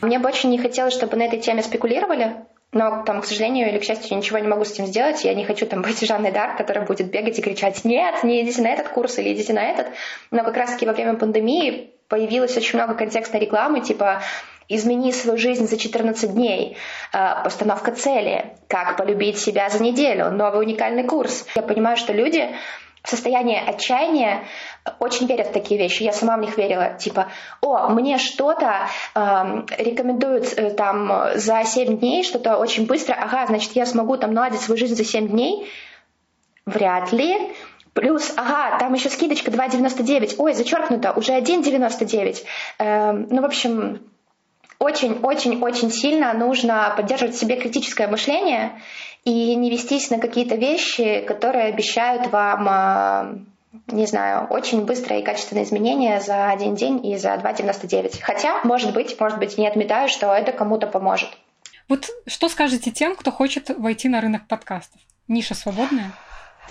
Мне 0.00 0.18
бы 0.18 0.28
очень 0.28 0.50
не 0.50 0.58
хотелось, 0.58 0.94
чтобы 0.94 1.16
на 1.16 1.24
этой 1.24 1.40
теме 1.40 1.62
спекулировали, 1.62 2.36
но, 2.72 3.02
там, 3.04 3.22
к 3.22 3.24
сожалению 3.24 3.68
или 3.68 3.78
к 3.78 3.84
счастью, 3.84 4.16
ничего 4.16 4.38
не 4.38 4.48
могу 4.48 4.64
с 4.64 4.72
этим 4.72 4.86
сделать. 4.86 5.24
Я 5.24 5.32
не 5.34 5.44
хочу 5.44 5.64
там 5.64 5.80
быть 5.80 6.00
Жанной 6.06 6.32
Дарк, 6.32 6.58
которая 6.58 6.84
будет 6.84 7.10
бегать 7.10 7.38
и 7.38 7.42
кричать 7.42 7.84
«Нет, 7.84 8.22
не 8.24 8.42
идите 8.42 8.60
на 8.60 8.68
этот 8.68 8.88
курс 8.88 9.18
или 9.18 9.32
идите 9.32 9.54
на 9.54 9.64
этот». 9.64 9.88
Но 10.30 10.44
как 10.44 10.56
раз-таки 10.56 10.84
во 10.84 10.92
время 10.92 11.14
пандемии 11.14 11.94
появилось 12.08 12.56
очень 12.56 12.78
много 12.78 12.94
контекстной 12.94 13.40
рекламы, 13.40 13.80
типа 13.80 14.22
«Измени 14.68 15.12
свою 15.12 15.38
жизнь 15.38 15.66
за 15.66 15.78
14 15.78 16.34
дней», 16.34 16.76
э, 17.14 17.42
«Постановка 17.42 17.92
цели», 17.92 18.52
«Как 18.68 18.98
полюбить 18.98 19.38
себя 19.38 19.70
за 19.70 19.82
неделю», 19.82 20.30
«Новый 20.30 20.60
уникальный 20.60 21.04
курс». 21.04 21.46
Я 21.54 21.62
понимаю, 21.62 21.96
что 21.96 22.12
люди 22.12 22.50
в 23.08 23.10
состоянии 23.10 23.58
отчаяния 23.58 24.44
очень 24.98 25.26
верят 25.26 25.48
в 25.48 25.52
такие 25.52 25.80
вещи. 25.80 26.02
Я 26.02 26.12
сама 26.12 26.36
в 26.36 26.40
них 26.40 26.58
верила. 26.58 26.92
Типа, 26.98 27.28
о, 27.62 27.88
мне 27.88 28.18
что-то 28.18 28.88
э, 29.14 29.20
рекомендуют 29.78 30.52
э, 30.58 30.70
там 30.72 31.30
за 31.36 31.64
7 31.64 31.96
дней, 32.00 32.22
что-то 32.22 32.58
очень 32.58 32.84
быстро. 32.84 33.14
Ага, 33.14 33.46
значит, 33.46 33.72
я 33.72 33.86
смогу 33.86 34.18
там 34.18 34.34
наладить 34.34 34.60
свою 34.60 34.78
жизнь 34.78 34.94
за 34.94 35.04
7 35.04 35.26
дней. 35.26 35.72
Вряд 36.66 37.10
ли. 37.12 37.50
Плюс, 37.94 38.30
ага, 38.36 38.78
там 38.78 38.92
еще 38.92 39.08
скидочка 39.08 39.50
2,99. 39.50 40.34
Ой, 40.36 40.52
зачеркнуто, 40.52 41.12
уже 41.12 41.32
1,99. 41.32 42.44
Э, 42.78 43.12
ну, 43.12 43.40
в 43.40 43.44
общем, 43.46 44.02
очень-очень-очень 44.78 45.90
сильно 45.90 46.34
нужно 46.34 46.92
поддерживать 46.94 47.34
в 47.34 47.38
себе 47.38 47.56
критическое 47.56 48.06
мышление 48.06 48.72
и 49.28 49.54
не 49.54 49.70
вестись 49.70 50.10
на 50.10 50.18
какие-то 50.18 50.54
вещи, 50.54 51.20
которые 51.20 51.66
обещают 51.66 52.28
вам 52.32 52.66
а, 52.68 53.34
не 53.88 54.06
знаю, 54.06 54.46
очень 54.48 54.84
быстрое 54.84 55.20
и 55.20 55.24
качественное 55.24 55.64
изменение 55.64 56.20
за 56.20 56.50
один 56.50 56.74
день 56.74 57.04
и 57.06 57.16
за 57.16 57.34
2,99. 57.34 58.20
Хотя, 58.20 58.62
может 58.64 58.92
быть, 58.92 59.18
может 59.20 59.38
быть, 59.38 59.58
не 59.58 59.68
отметаю, 59.68 60.08
что 60.08 60.32
это 60.32 60.52
кому-то 60.52 60.86
поможет. 60.86 61.28
Вот 61.88 62.08
что 62.26 62.48
скажете 62.48 62.90
тем, 62.90 63.16
кто 63.16 63.30
хочет 63.30 63.70
войти 63.70 64.08
на 64.08 64.20
рынок 64.20 64.46
подкастов? 64.46 65.00
Ниша 65.26 65.54
свободная? 65.54 66.12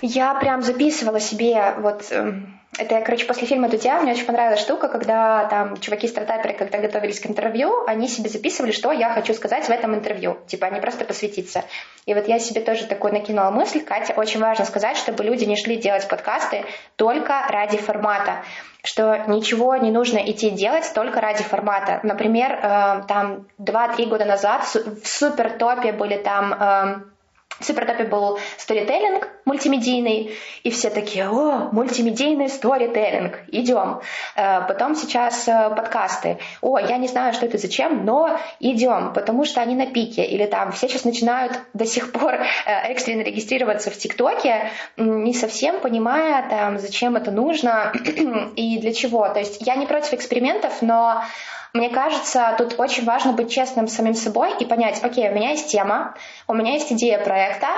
Я 0.00 0.34
прям 0.34 0.62
записывала 0.62 1.20
себе 1.20 1.74
вот 1.78 2.06
эм, 2.10 2.58
это 2.78 2.94
я, 2.94 3.00
короче, 3.00 3.26
после 3.26 3.46
фильма 3.48 3.68
«Дудя» 3.68 4.00
мне 4.00 4.12
очень 4.12 4.26
понравилась 4.26 4.60
штука, 4.60 4.88
когда 4.88 5.46
там 5.46 5.78
чуваки-стартаперы, 5.78 6.54
когда 6.54 6.78
готовились 6.78 7.18
к 7.18 7.26
интервью, 7.26 7.84
они 7.86 8.08
себе 8.08 8.28
записывали, 8.28 8.70
что 8.70 8.92
я 8.92 9.10
хочу 9.10 9.34
сказать 9.34 9.64
в 9.64 9.70
этом 9.70 9.94
интервью. 9.96 10.38
Типа, 10.46 10.68
они 10.68 10.80
просто 10.80 11.04
посвятиться. 11.04 11.64
И 12.06 12.14
вот 12.14 12.28
я 12.28 12.38
себе 12.38 12.60
тоже 12.60 12.86
такой 12.86 13.10
накинула 13.10 13.50
мысль. 13.50 13.80
Катя, 13.80 14.12
очень 14.14 14.40
важно 14.40 14.64
сказать, 14.64 14.96
чтобы 14.96 15.24
люди 15.24 15.44
не 15.44 15.56
шли 15.56 15.76
делать 15.76 16.06
подкасты 16.06 16.64
только 16.96 17.44
ради 17.48 17.78
формата 17.78 18.44
что 18.84 19.24
ничего 19.26 19.76
не 19.76 19.90
нужно 19.90 20.18
идти 20.18 20.50
делать 20.50 20.90
только 20.94 21.20
ради 21.20 21.42
формата. 21.42 22.00
Например, 22.04 22.52
э, 22.52 23.02
там 23.08 23.46
2-3 23.58 24.06
года 24.06 24.24
назад 24.24 24.62
в 24.62 25.06
супер 25.06 25.50
топе 25.58 25.92
были 25.92 26.16
там 26.16 26.54
э, 26.54 27.00
в 27.60 27.64
Супертопе 27.64 28.04
был 28.04 28.38
сторителлинг 28.56 29.28
мультимедийный, 29.44 30.36
и 30.62 30.70
все 30.70 30.90
такие, 30.90 31.28
о, 31.28 31.70
мультимедийный 31.72 32.48
сторителлинг, 32.48 33.40
идем. 33.48 34.00
Э, 34.36 34.66
потом 34.68 34.94
сейчас 34.94 35.48
э, 35.48 35.70
подкасты. 35.74 36.38
О, 36.60 36.78
я 36.78 36.98
не 36.98 37.08
знаю, 37.08 37.32
что 37.32 37.46
это 37.46 37.58
зачем, 37.58 38.04
но 38.04 38.38
идем, 38.60 39.12
потому 39.14 39.44
что 39.44 39.60
они 39.60 39.74
на 39.74 39.86
пике. 39.86 40.24
Или 40.24 40.44
там 40.44 40.72
все 40.72 40.88
сейчас 40.88 41.04
начинают 41.04 41.58
до 41.72 41.86
сих 41.86 42.12
пор 42.12 42.34
э, 42.34 42.46
экстренно 42.90 43.22
регистрироваться 43.22 43.90
в 43.90 43.96
ТикТоке, 43.96 44.70
не 44.96 45.32
совсем 45.32 45.80
понимая, 45.80 46.48
там, 46.48 46.78
зачем 46.78 47.16
это 47.16 47.30
нужно 47.30 47.92
и 48.56 48.78
для 48.78 48.92
чего. 48.92 49.28
То 49.28 49.38
есть 49.38 49.66
я 49.66 49.76
не 49.76 49.86
против 49.86 50.12
экспериментов, 50.12 50.82
но 50.82 51.22
мне 51.78 51.90
кажется, 51.90 52.56
тут 52.58 52.74
очень 52.78 53.04
важно 53.04 53.32
быть 53.32 53.52
честным 53.52 53.86
с 53.86 53.94
самим 53.94 54.14
собой 54.14 54.52
и 54.58 54.64
понять, 54.64 54.98
окей, 55.02 55.30
у 55.30 55.32
меня 55.32 55.50
есть 55.50 55.70
тема, 55.70 56.14
у 56.48 56.54
меня 56.54 56.72
есть 56.72 56.92
идея 56.92 57.22
проекта, 57.22 57.68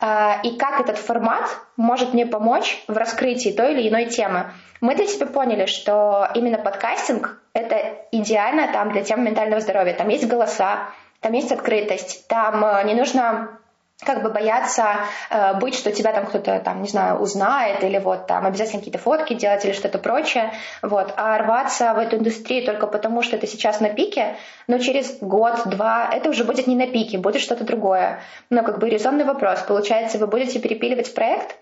э, 0.00 0.42
и 0.44 0.56
как 0.56 0.80
этот 0.80 0.96
формат 0.96 1.44
может 1.76 2.14
мне 2.14 2.24
помочь 2.24 2.80
в 2.86 2.96
раскрытии 2.96 3.50
той 3.50 3.74
или 3.74 3.88
иной 3.88 4.06
темы. 4.06 4.52
Мы 4.80 4.94
для 4.94 5.08
себя 5.08 5.26
поняли, 5.26 5.66
что 5.66 6.28
именно 6.34 6.58
подкастинг— 6.58 7.42
это 7.52 7.96
идеально 8.12 8.72
там 8.72 8.92
для 8.92 9.02
темы 9.02 9.24
ментального 9.24 9.60
здоровья. 9.60 9.94
Там 9.94 10.08
есть 10.08 10.28
голоса, 10.28 10.90
там 11.20 11.32
есть 11.32 11.50
открытость, 11.50 12.28
там 12.28 12.64
э, 12.64 12.84
не 12.84 12.94
нужно 12.94 13.57
как 14.04 14.22
бы 14.22 14.30
бояться 14.30 14.98
э, 15.30 15.54
быть, 15.58 15.74
что 15.74 15.90
тебя 15.90 16.12
там 16.12 16.26
кто-то, 16.26 16.60
там, 16.60 16.82
не 16.82 16.88
знаю, 16.88 17.18
узнает, 17.18 17.82
или 17.82 17.98
вот 17.98 18.26
там 18.26 18.46
обязательно 18.46 18.78
какие-то 18.78 18.98
фотки 18.98 19.34
делать 19.34 19.64
или 19.64 19.72
что-то 19.72 19.98
прочее, 19.98 20.52
вот, 20.82 21.12
а 21.16 21.36
рваться 21.38 21.92
в 21.94 21.98
эту 21.98 22.16
индустрию 22.16 22.64
только 22.64 22.86
потому, 22.86 23.22
что 23.22 23.36
это 23.36 23.48
сейчас 23.48 23.80
на 23.80 23.88
пике, 23.88 24.36
но 24.68 24.78
через 24.78 25.18
год-два 25.20 26.08
это 26.12 26.30
уже 26.30 26.44
будет 26.44 26.68
не 26.68 26.76
на 26.76 26.86
пике, 26.86 27.18
будет 27.18 27.42
что-то 27.42 27.64
другое. 27.64 28.20
Но 28.50 28.62
как 28.62 28.78
бы 28.78 28.88
резонный 28.88 29.24
вопрос, 29.24 29.60
получается, 29.60 30.18
вы 30.18 30.28
будете 30.28 30.60
перепиливать 30.60 31.12
проект, 31.12 31.56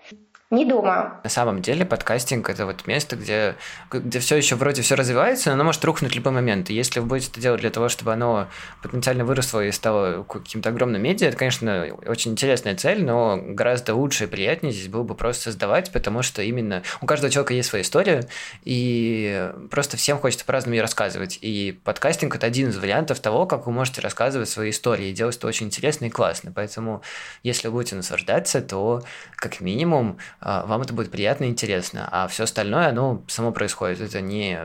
Не 0.49 0.65
думаю. 0.65 1.11
На 1.25 1.29
самом 1.29 1.61
деле 1.61 1.85
подкастинг 1.85 2.49
это 2.49 2.67
вот 2.67 2.87
место, 2.87 3.17
где, 3.17 3.57
где 3.91 4.21
все 4.21 4.37
еще 4.37 4.55
вроде 4.55 4.83
все 4.83 4.95
развивается, 4.95 5.49
но 5.49 5.55
оно 5.55 5.65
может 5.65 5.85
рухнуть 5.85 6.13
в 6.13 6.15
любой 6.15 6.33
момент. 6.33 6.71
И 6.71 6.75
если 6.75 7.01
вы 7.01 7.07
будете 7.07 7.33
это 7.33 7.41
делать 7.41 7.63
для 7.63 7.71
того, 7.71 7.89
чтобы 7.89 8.13
оно 8.13 8.47
потенциально 8.81 9.25
выросло 9.25 9.65
и 9.65 9.73
стало 9.73 10.23
каким-то 10.23 10.69
огромным 10.69 11.03
медиа, 11.03 11.27
это, 11.27 11.37
конечно, 11.37 11.87
очень 12.07 12.31
интересная 12.31 12.77
цель, 12.77 13.05
но 13.05 13.41
гораздо 13.43 13.97
лучше 13.97 14.25
и 14.25 14.27
приятнее 14.29 14.73
здесь 14.73 14.87
было 14.87 15.03
бы 15.03 15.17
просто 15.17 15.43
создавать, 15.43 15.91
потому 15.91 16.23
что 16.23 16.43
именно 16.43 16.85
у 17.01 17.07
каждого 17.07 17.29
человека 17.29 17.53
есть 17.53 17.69
своя 17.69 17.83
история, 17.83 18.29
и 18.63 19.51
просто 19.73 19.97
всем 19.97 20.17
хочется 20.19 20.45
по-разному 20.45 20.77
ее 20.77 20.83
рассказывать. 20.83 21.41
И 21.41 21.73
подкастинг 21.83 22.37
это 22.37 22.47
один 22.47 22.69
из 22.69 22.79
вариантов 22.79 23.19
того, 23.19 23.47
как 23.47 23.67
вы 23.67 23.73
можете 23.73 24.01
рассказывать 24.01 24.49
свои 24.49 24.71
истории 24.71 25.09
и 25.09 25.13
делать 25.13 25.37
это 25.39 25.49
очень 25.49 25.67
интересно 25.67 26.05
и 26.05 26.11
классно. 26.11 26.53
Поэтому, 26.55 27.03
если 27.43 27.67
вы 27.67 27.75
будете 27.75 27.97
наслаждаться, 27.97 28.61
то 28.61 29.03
как 29.35 29.61
минимум 29.61 30.19
вам 30.41 30.83
это 30.83 30.93
будет 30.93 31.11
приятно 31.11 31.45
и 31.45 31.49
интересно, 31.49 32.09
а 32.11 32.29
все 32.29 32.45
остальное, 32.45 32.89
оно 32.89 33.23
само 33.27 33.53
происходит. 33.53 34.01
Это 34.01 34.21
не 34.21 34.59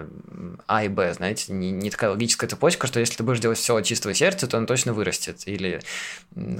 А 0.67 0.83
и 0.83 0.89
Б, 0.89 1.13
знаете, 1.13 1.53
не, 1.53 1.71
не 1.71 1.89
такая 1.89 2.11
логическая 2.11 2.49
цепочка, 2.49 2.87
что 2.87 2.99
если 2.99 3.15
ты 3.15 3.23
будешь 3.23 3.39
делать 3.39 3.57
все 3.57 3.75
от 3.75 3.85
чистого 3.85 4.13
сердца, 4.13 4.47
то 4.47 4.57
оно 4.57 4.67
точно 4.67 4.93
вырастет 4.93 5.47
или 5.47 5.81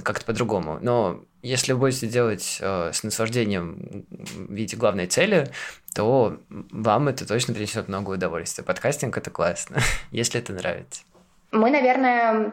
как-то 0.02 0.24
по-другому. 0.24 0.78
Но 0.80 1.20
если 1.42 1.72
вы 1.72 1.80
будете 1.80 2.06
делать 2.06 2.58
э, 2.60 2.90
с 2.92 3.02
наслаждением 3.02 4.06
в 4.10 4.52
виде 4.52 4.76
главной 4.76 5.06
цели, 5.06 5.50
то 5.94 6.38
вам 6.48 7.08
это 7.08 7.26
точно 7.26 7.54
принесет 7.54 7.88
много 7.88 8.12
удовольствия. 8.12 8.64
Подкастинг 8.64 9.16
это 9.16 9.30
классно, 9.30 9.78
если 10.10 10.40
это 10.40 10.52
нравится. 10.52 11.02
Мы, 11.50 11.70
наверное, 11.70 12.52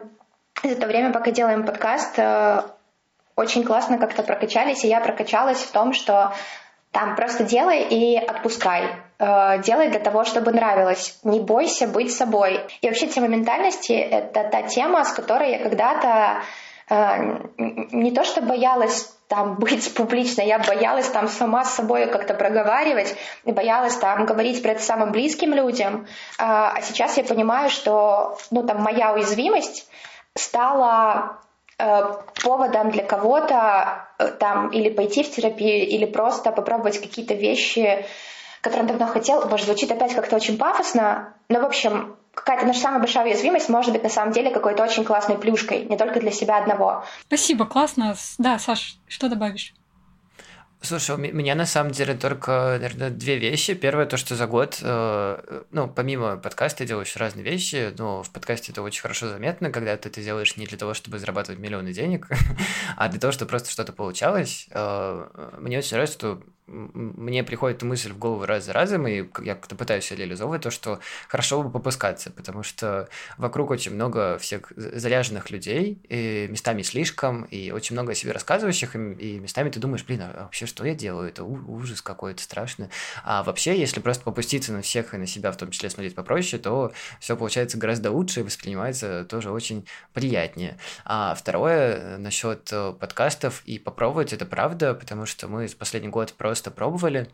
за 0.62 0.76
то 0.76 0.86
время, 0.86 1.12
пока 1.12 1.30
делаем 1.30 1.64
подкаст, 1.64 2.18
э, 2.18 2.62
очень 3.36 3.64
классно 3.64 3.98
как-то 3.98 4.22
прокачались, 4.22 4.84
и 4.84 4.88
я 4.88 5.00
прокачалась 5.00 5.58
в 5.58 5.70
том, 5.72 5.92
что 5.92 6.32
там 6.92 7.14
просто 7.14 7.44
делай 7.44 7.82
и 7.82 8.16
отпускай. 8.16 8.90
Э, 9.18 9.62
делай 9.62 9.90
для 9.90 10.00
того, 10.00 10.24
чтобы 10.24 10.52
нравилось. 10.52 11.18
Не 11.22 11.40
бойся 11.40 11.86
быть 11.86 12.12
собой. 12.12 12.60
И 12.80 12.88
вообще 12.88 13.06
тема 13.06 13.28
ментальности— 13.28 13.92
это 13.92 14.48
та 14.48 14.62
тема, 14.62 15.04
с 15.04 15.12
которой 15.12 15.52
я 15.52 15.58
когда-то 15.60 16.42
э, 16.88 17.38
не 17.56 18.10
то 18.10 18.24
что 18.24 18.42
боялась 18.42 19.14
там 19.28 19.54
быть 19.60 19.94
публично, 19.94 20.42
я 20.42 20.58
боялась 20.58 21.08
там 21.08 21.28
сама 21.28 21.64
с 21.64 21.74
собой 21.76 22.08
как-то 22.08 22.34
проговаривать, 22.34 23.14
боялась 23.44 23.96
там 23.96 24.26
говорить 24.26 24.60
про 24.60 24.72
это 24.72 24.82
самым 24.82 25.12
близким 25.12 25.54
людям. 25.54 26.08
А, 26.38 26.72
а 26.72 26.82
сейчас 26.82 27.16
я 27.16 27.22
понимаю, 27.22 27.70
что 27.70 28.36
ну, 28.50 28.64
там, 28.64 28.82
моя 28.82 29.12
уязвимость 29.12 29.88
стала 30.34 31.38
Э, 31.40 31.49
поводом 32.42 32.90
для 32.90 33.04
кого-то 33.04 34.08
э, 34.18 34.28
там 34.38 34.68
или 34.68 34.90
пойти 34.90 35.22
в 35.22 35.30
терапию, 35.30 35.88
или 35.88 36.04
просто 36.04 36.52
попробовать 36.52 37.00
какие-то 37.00 37.34
вещи, 37.34 38.04
которые 38.60 38.82
он 38.82 38.88
давно 38.88 39.06
хотел. 39.06 39.46
Боже, 39.46 39.64
звучит 39.64 39.90
опять 39.90 40.14
как-то 40.14 40.36
очень 40.36 40.58
пафосно, 40.58 41.34
но, 41.48 41.60
в 41.60 41.64
общем, 41.64 42.16
какая-то 42.34 42.66
наша 42.66 42.80
самая 42.80 43.00
большая 43.00 43.24
уязвимость 43.26 43.68
может 43.68 43.92
быть 43.92 44.02
на 44.02 44.08
самом 44.08 44.32
деле 44.32 44.50
какой-то 44.50 44.82
очень 44.82 45.04
классной 45.04 45.38
плюшкой, 45.38 45.84
не 45.84 45.96
только 45.96 46.20
для 46.20 46.30
себя 46.30 46.58
одного. 46.58 47.04
Спасибо, 47.26 47.66
классно. 47.66 48.14
Да, 48.38 48.58
Саш, 48.58 48.98
что 49.08 49.28
добавишь? 49.28 49.74
Слушай, 50.82 51.16
у 51.16 51.18
меня 51.18 51.54
на 51.54 51.66
самом 51.66 51.92
деле 51.92 52.14
только, 52.14 52.78
наверное, 52.80 53.10
две 53.10 53.36
вещи. 53.36 53.74
Первое, 53.74 54.06
то, 54.06 54.16
что 54.16 54.34
за 54.34 54.46
год, 54.46 54.78
э, 54.80 55.62
ну, 55.70 55.88
помимо 55.88 56.38
подкаста, 56.38 56.84
я 56.84 56.88
делаю 56.88 57.04
еще 57.04 57.18
разные 57.18 57.44
вещи, 57.44 57.94
но 57.98 58.22
в 58.22 58.30
подкасте 58.30 58.72
это 58.72 58.80
очень 58.80 59.02
хорошо 59.02 59.28
заметно, 59.28 59.70
когда 59.70 59.94
ты 59.98 60.08
это 60.08 60.22
делаешь 60.22 60.56
не 60.56 60.64
для 60.64 60.78
того, 60.78 60.94
чтобы 60.94 61.18
зарабатывать 61.18 61.60
миллионы 61.60 61.92
денег, 61.92 62.28
а 62.96 63.08
для 63.08 63.20
того, 63.20 63.30
чтобы 63.30 63.50
просто 63.50 63.70
что-то 63.70 63.92
получалось. 63.92 64.68
Э, 64.70 65.52
мне 65.58 65.76
очень 65.78 65.92
нравится, 65.92 66.16
что 66.16 66.42
мне 66.70 67.42
приходит 67.42 67.82
мысль 67.82 68.12
в 68.12 68.18
голову 68.18 68.46
раз 68.46 68.64
за 68.64 68.72
разом, 68.72 69.06
и 69.06 69.24
я 69.42 69.54
как-то 69.54 69.74
пытаюсь 69.74 70.10
реализовывать 70.10 70.62
то, 70.62 70.70
что 70.70 71.00
хорошо 71.28 71.62
бы 71.62 71.70
попускаться, 71.70 72.30
потому 72.30 72.62
что 72.62 73.08
вокруг 73.38 73.70
очень 73.70 73.94
много 73.94 74.38
всех 74.38 74.72
заряженных 74.76 75.50
людей, 75.50 75.98
и 76.08 76.46
местами 76.48 76.82
слишком, 76.82 77.44
и 77.44 77.70
очень 77.72 77.94
много 77.94 78.12
о 78.12 78.14
себе 78.14 78.32
рассказывающих, 78.32 78.94
и 78.94 79.38
местами 79.38 79.70
ты 79.70 79.80
думаешь, 79.80 80.04
блин, 80.04 80.22
а 80.22 80.44
вообще 80.44 80.66
что 80.66 80.84
я 80.84 80.94
делаю? 80.94 81.28
Это 81.28 81.44
ужас 81.44 82.02
какой-то 82.02 82.42
страшный. 82.42 82.88
А 83.24 83.42
вообще, 83.42 83.78
если 83.78 84.00
просто 84.00 84.24
попуститься 84.24 84.72
на 84.72 84.82
всех 84.82 85.14
и 85.14 85.16
на 85.16 85.26
себя 85.26 85.52
в 85.52 85.56
том 85.56 85.70
числе 85.70 85.90
смотреть 85.90 86.14
попроще, 86.14 86.62
то 86.62 86.92
все 87.18 87.36
получается 87.36 87.78
гораздо 87.78 88.10
лучше 88.10 88.40
и 88.40 88.42
воспринимается 88.42 89.24
тоже 89.24 89.50
очень 89.50 89.86
приятнее. 90.12 90.76
А 91.04 91.34
второе, 91.34 92.18
насчет 92.18 92.68
э, 92.72 92.92
подкастов 92.92 93.62
и 93.64 93.78
попробовать, 93.78 94.32
это 94.32 94.44
правда, 94.44 94.94
потому 94.94 95.26
что 95.26 95.48
мы 95.48 95.68
последний 95.78 96.10
год 96.10 96.34
просто 96.34 96.59
просто 96.60 96.70
пробовали. 96.70 97.28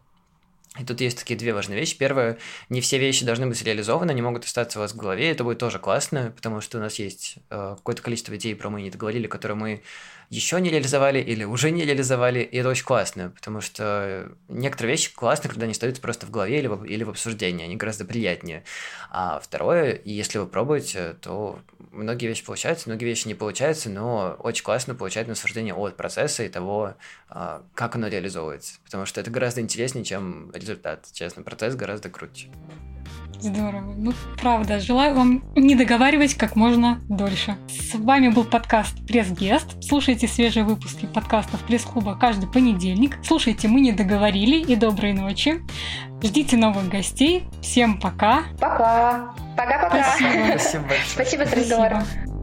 И 0.79 0.85
тут 0.85 1.01
есть 1.01 1.19
такие 1.19 1.39
две 1.39 1.55
важные 1.55 1.79
вещи. 1.79 1.97
Первое, 1.97 2.39
не 2.69 2.81
все 2.81 2.99
вещи 2.99 3.25
должны 3.25 3.47
быть 3.47 3.63
реализованы, 3.63 4.11
они 4.11 4.23
могут 4.23 4.45
остаться 4.45 4.79
у 4.79 4.83
вас 4.83 4.93
в 4.93 4.97
голове, 4.97 5.31
это 5.31 5.43
будет 5.43 5.59
тоже 5.59 5.79
классно, 5.79 6.33
потому 6.37 6.61
что 6.61 6.79
у 6.79 6.81
нас 6.81 6.99
есть 6.99 7.37
э, 7.51 7.75
какое-то 7.79 8.03
количество 8.03 8.37
идей, 8.37 8.55
про 8.55 8.69
мы 8.69 8.83
не 8.83 8.91
договорили, 8.91 9.27
которые 9.27 9.57
мы 9.57 9.83
еще 10.31 10.61
не 10.61 10.71
реализовали 10.71 11.21
или 11.21 11.45
уже 11.45 11.71
не 11.71 11.85
реализовали, 11.85 12.41
и 12.41 12.57
это 12.57 12.69
очень 12.69 12.85
классно, 12.85 13.31
потому 13.31 13.61
что 13.61 14.33
некоторые 14.49 14.93
вещи 14.93 15.15
классно, 15.15 15.49
когда 15.49 15.65
они 15.65 15.73
остаются 15.73 16.03
просто 16.03 16.27
в 16.27 16.31
голове 16.31 16.59
или 16.59 16.67
в, 16.67 16.85
или 16.85 17.05
в 17.05 17.11
обсуждении, 17.11 17.65
они 17.65 17.77
гораздо 17.77 18.05
приятнее. 18.05 18.65
А 19.11 19.41
второе, 19.41 20.01
если 20.05 20.39
вы 20.39 20.47
пробуете, 20.47 21.17
то 21.21 21.59
многие 21.93 22.27
вещи 22.27 22.45
получаются, 22.45 22.89
многие 22.89 23.05
вещи 23.05 23.29
не 23.29 23.35
получаются, 23.35 23.89
но 23.91 24.37
очень 24.41 24.65
классно 24.65 24.95
получать 24.95 25.29
наслаждение 25.29 25.75
от 25.75 25.97
процесса 25.97 26.43
и 26.43 26.49
того, 26.49 26.95
а, 27.29 27.63
как 27.75 27.95
оно 27.95 28.09
реализовывается, 28.09 28.75
потому 28.85 29.07
что 29.07 29.21
это 29.21 29.31
гораздо 29.31 29.61
интереснее, 29.61 30.05
чем 30.05 30.51
результат. 30.53 31.07
Честно, 31.13 31.43
процесс 31.43 31.75
гораздо 31.75 32.11
круче. 32.11 32.49
Здорово. 33.41 33.95
Ну, 33.97 34.13
правда, 34.41 34.81
желаю 34.81 35.15
вам 35.15 35.43
не 35.55 35.75
договаривать 35.75 36.35
как 36.35 36.57
можно 36.57 37.01
дольше. 37.09 37.57
С 37.69 37.95
вами 37.95 38.29
был 38.29 38.45
подкаст 38.45 38.95
Пресс-Гест. 39.07 39.83
Слушайте 39.83 40.29
свежие 40.29 40.65
выпуски 40.65 41.07
подкастов 41.07 41.63
Пресс-клуба 41.65 42.17
каждый 42.19 42.49
понедельник. 42.49 43.19
Слушайте 43.25 43.69
«Мы 43.69 43.81
не 43.81 43.93
договорили» 43.93 44.57
и 44.57 44.77
«Доброй 44.77 45.13
ночи». 45.13 45.63
Ждите 46.23 46.57
новых 46.57 46.89
гостей. 46.89 47.45
Всем 47.61 48.01
пока. 48.01 48.45
Пока. 48.59 49.35
Пока-пока. 49.57 50.03
Спасибо. 50.03 50.89
Спасибо 51.07 51.45
Спасибо 51.45 51.45
за 51.45 51.57
разговор. 51.57 52.36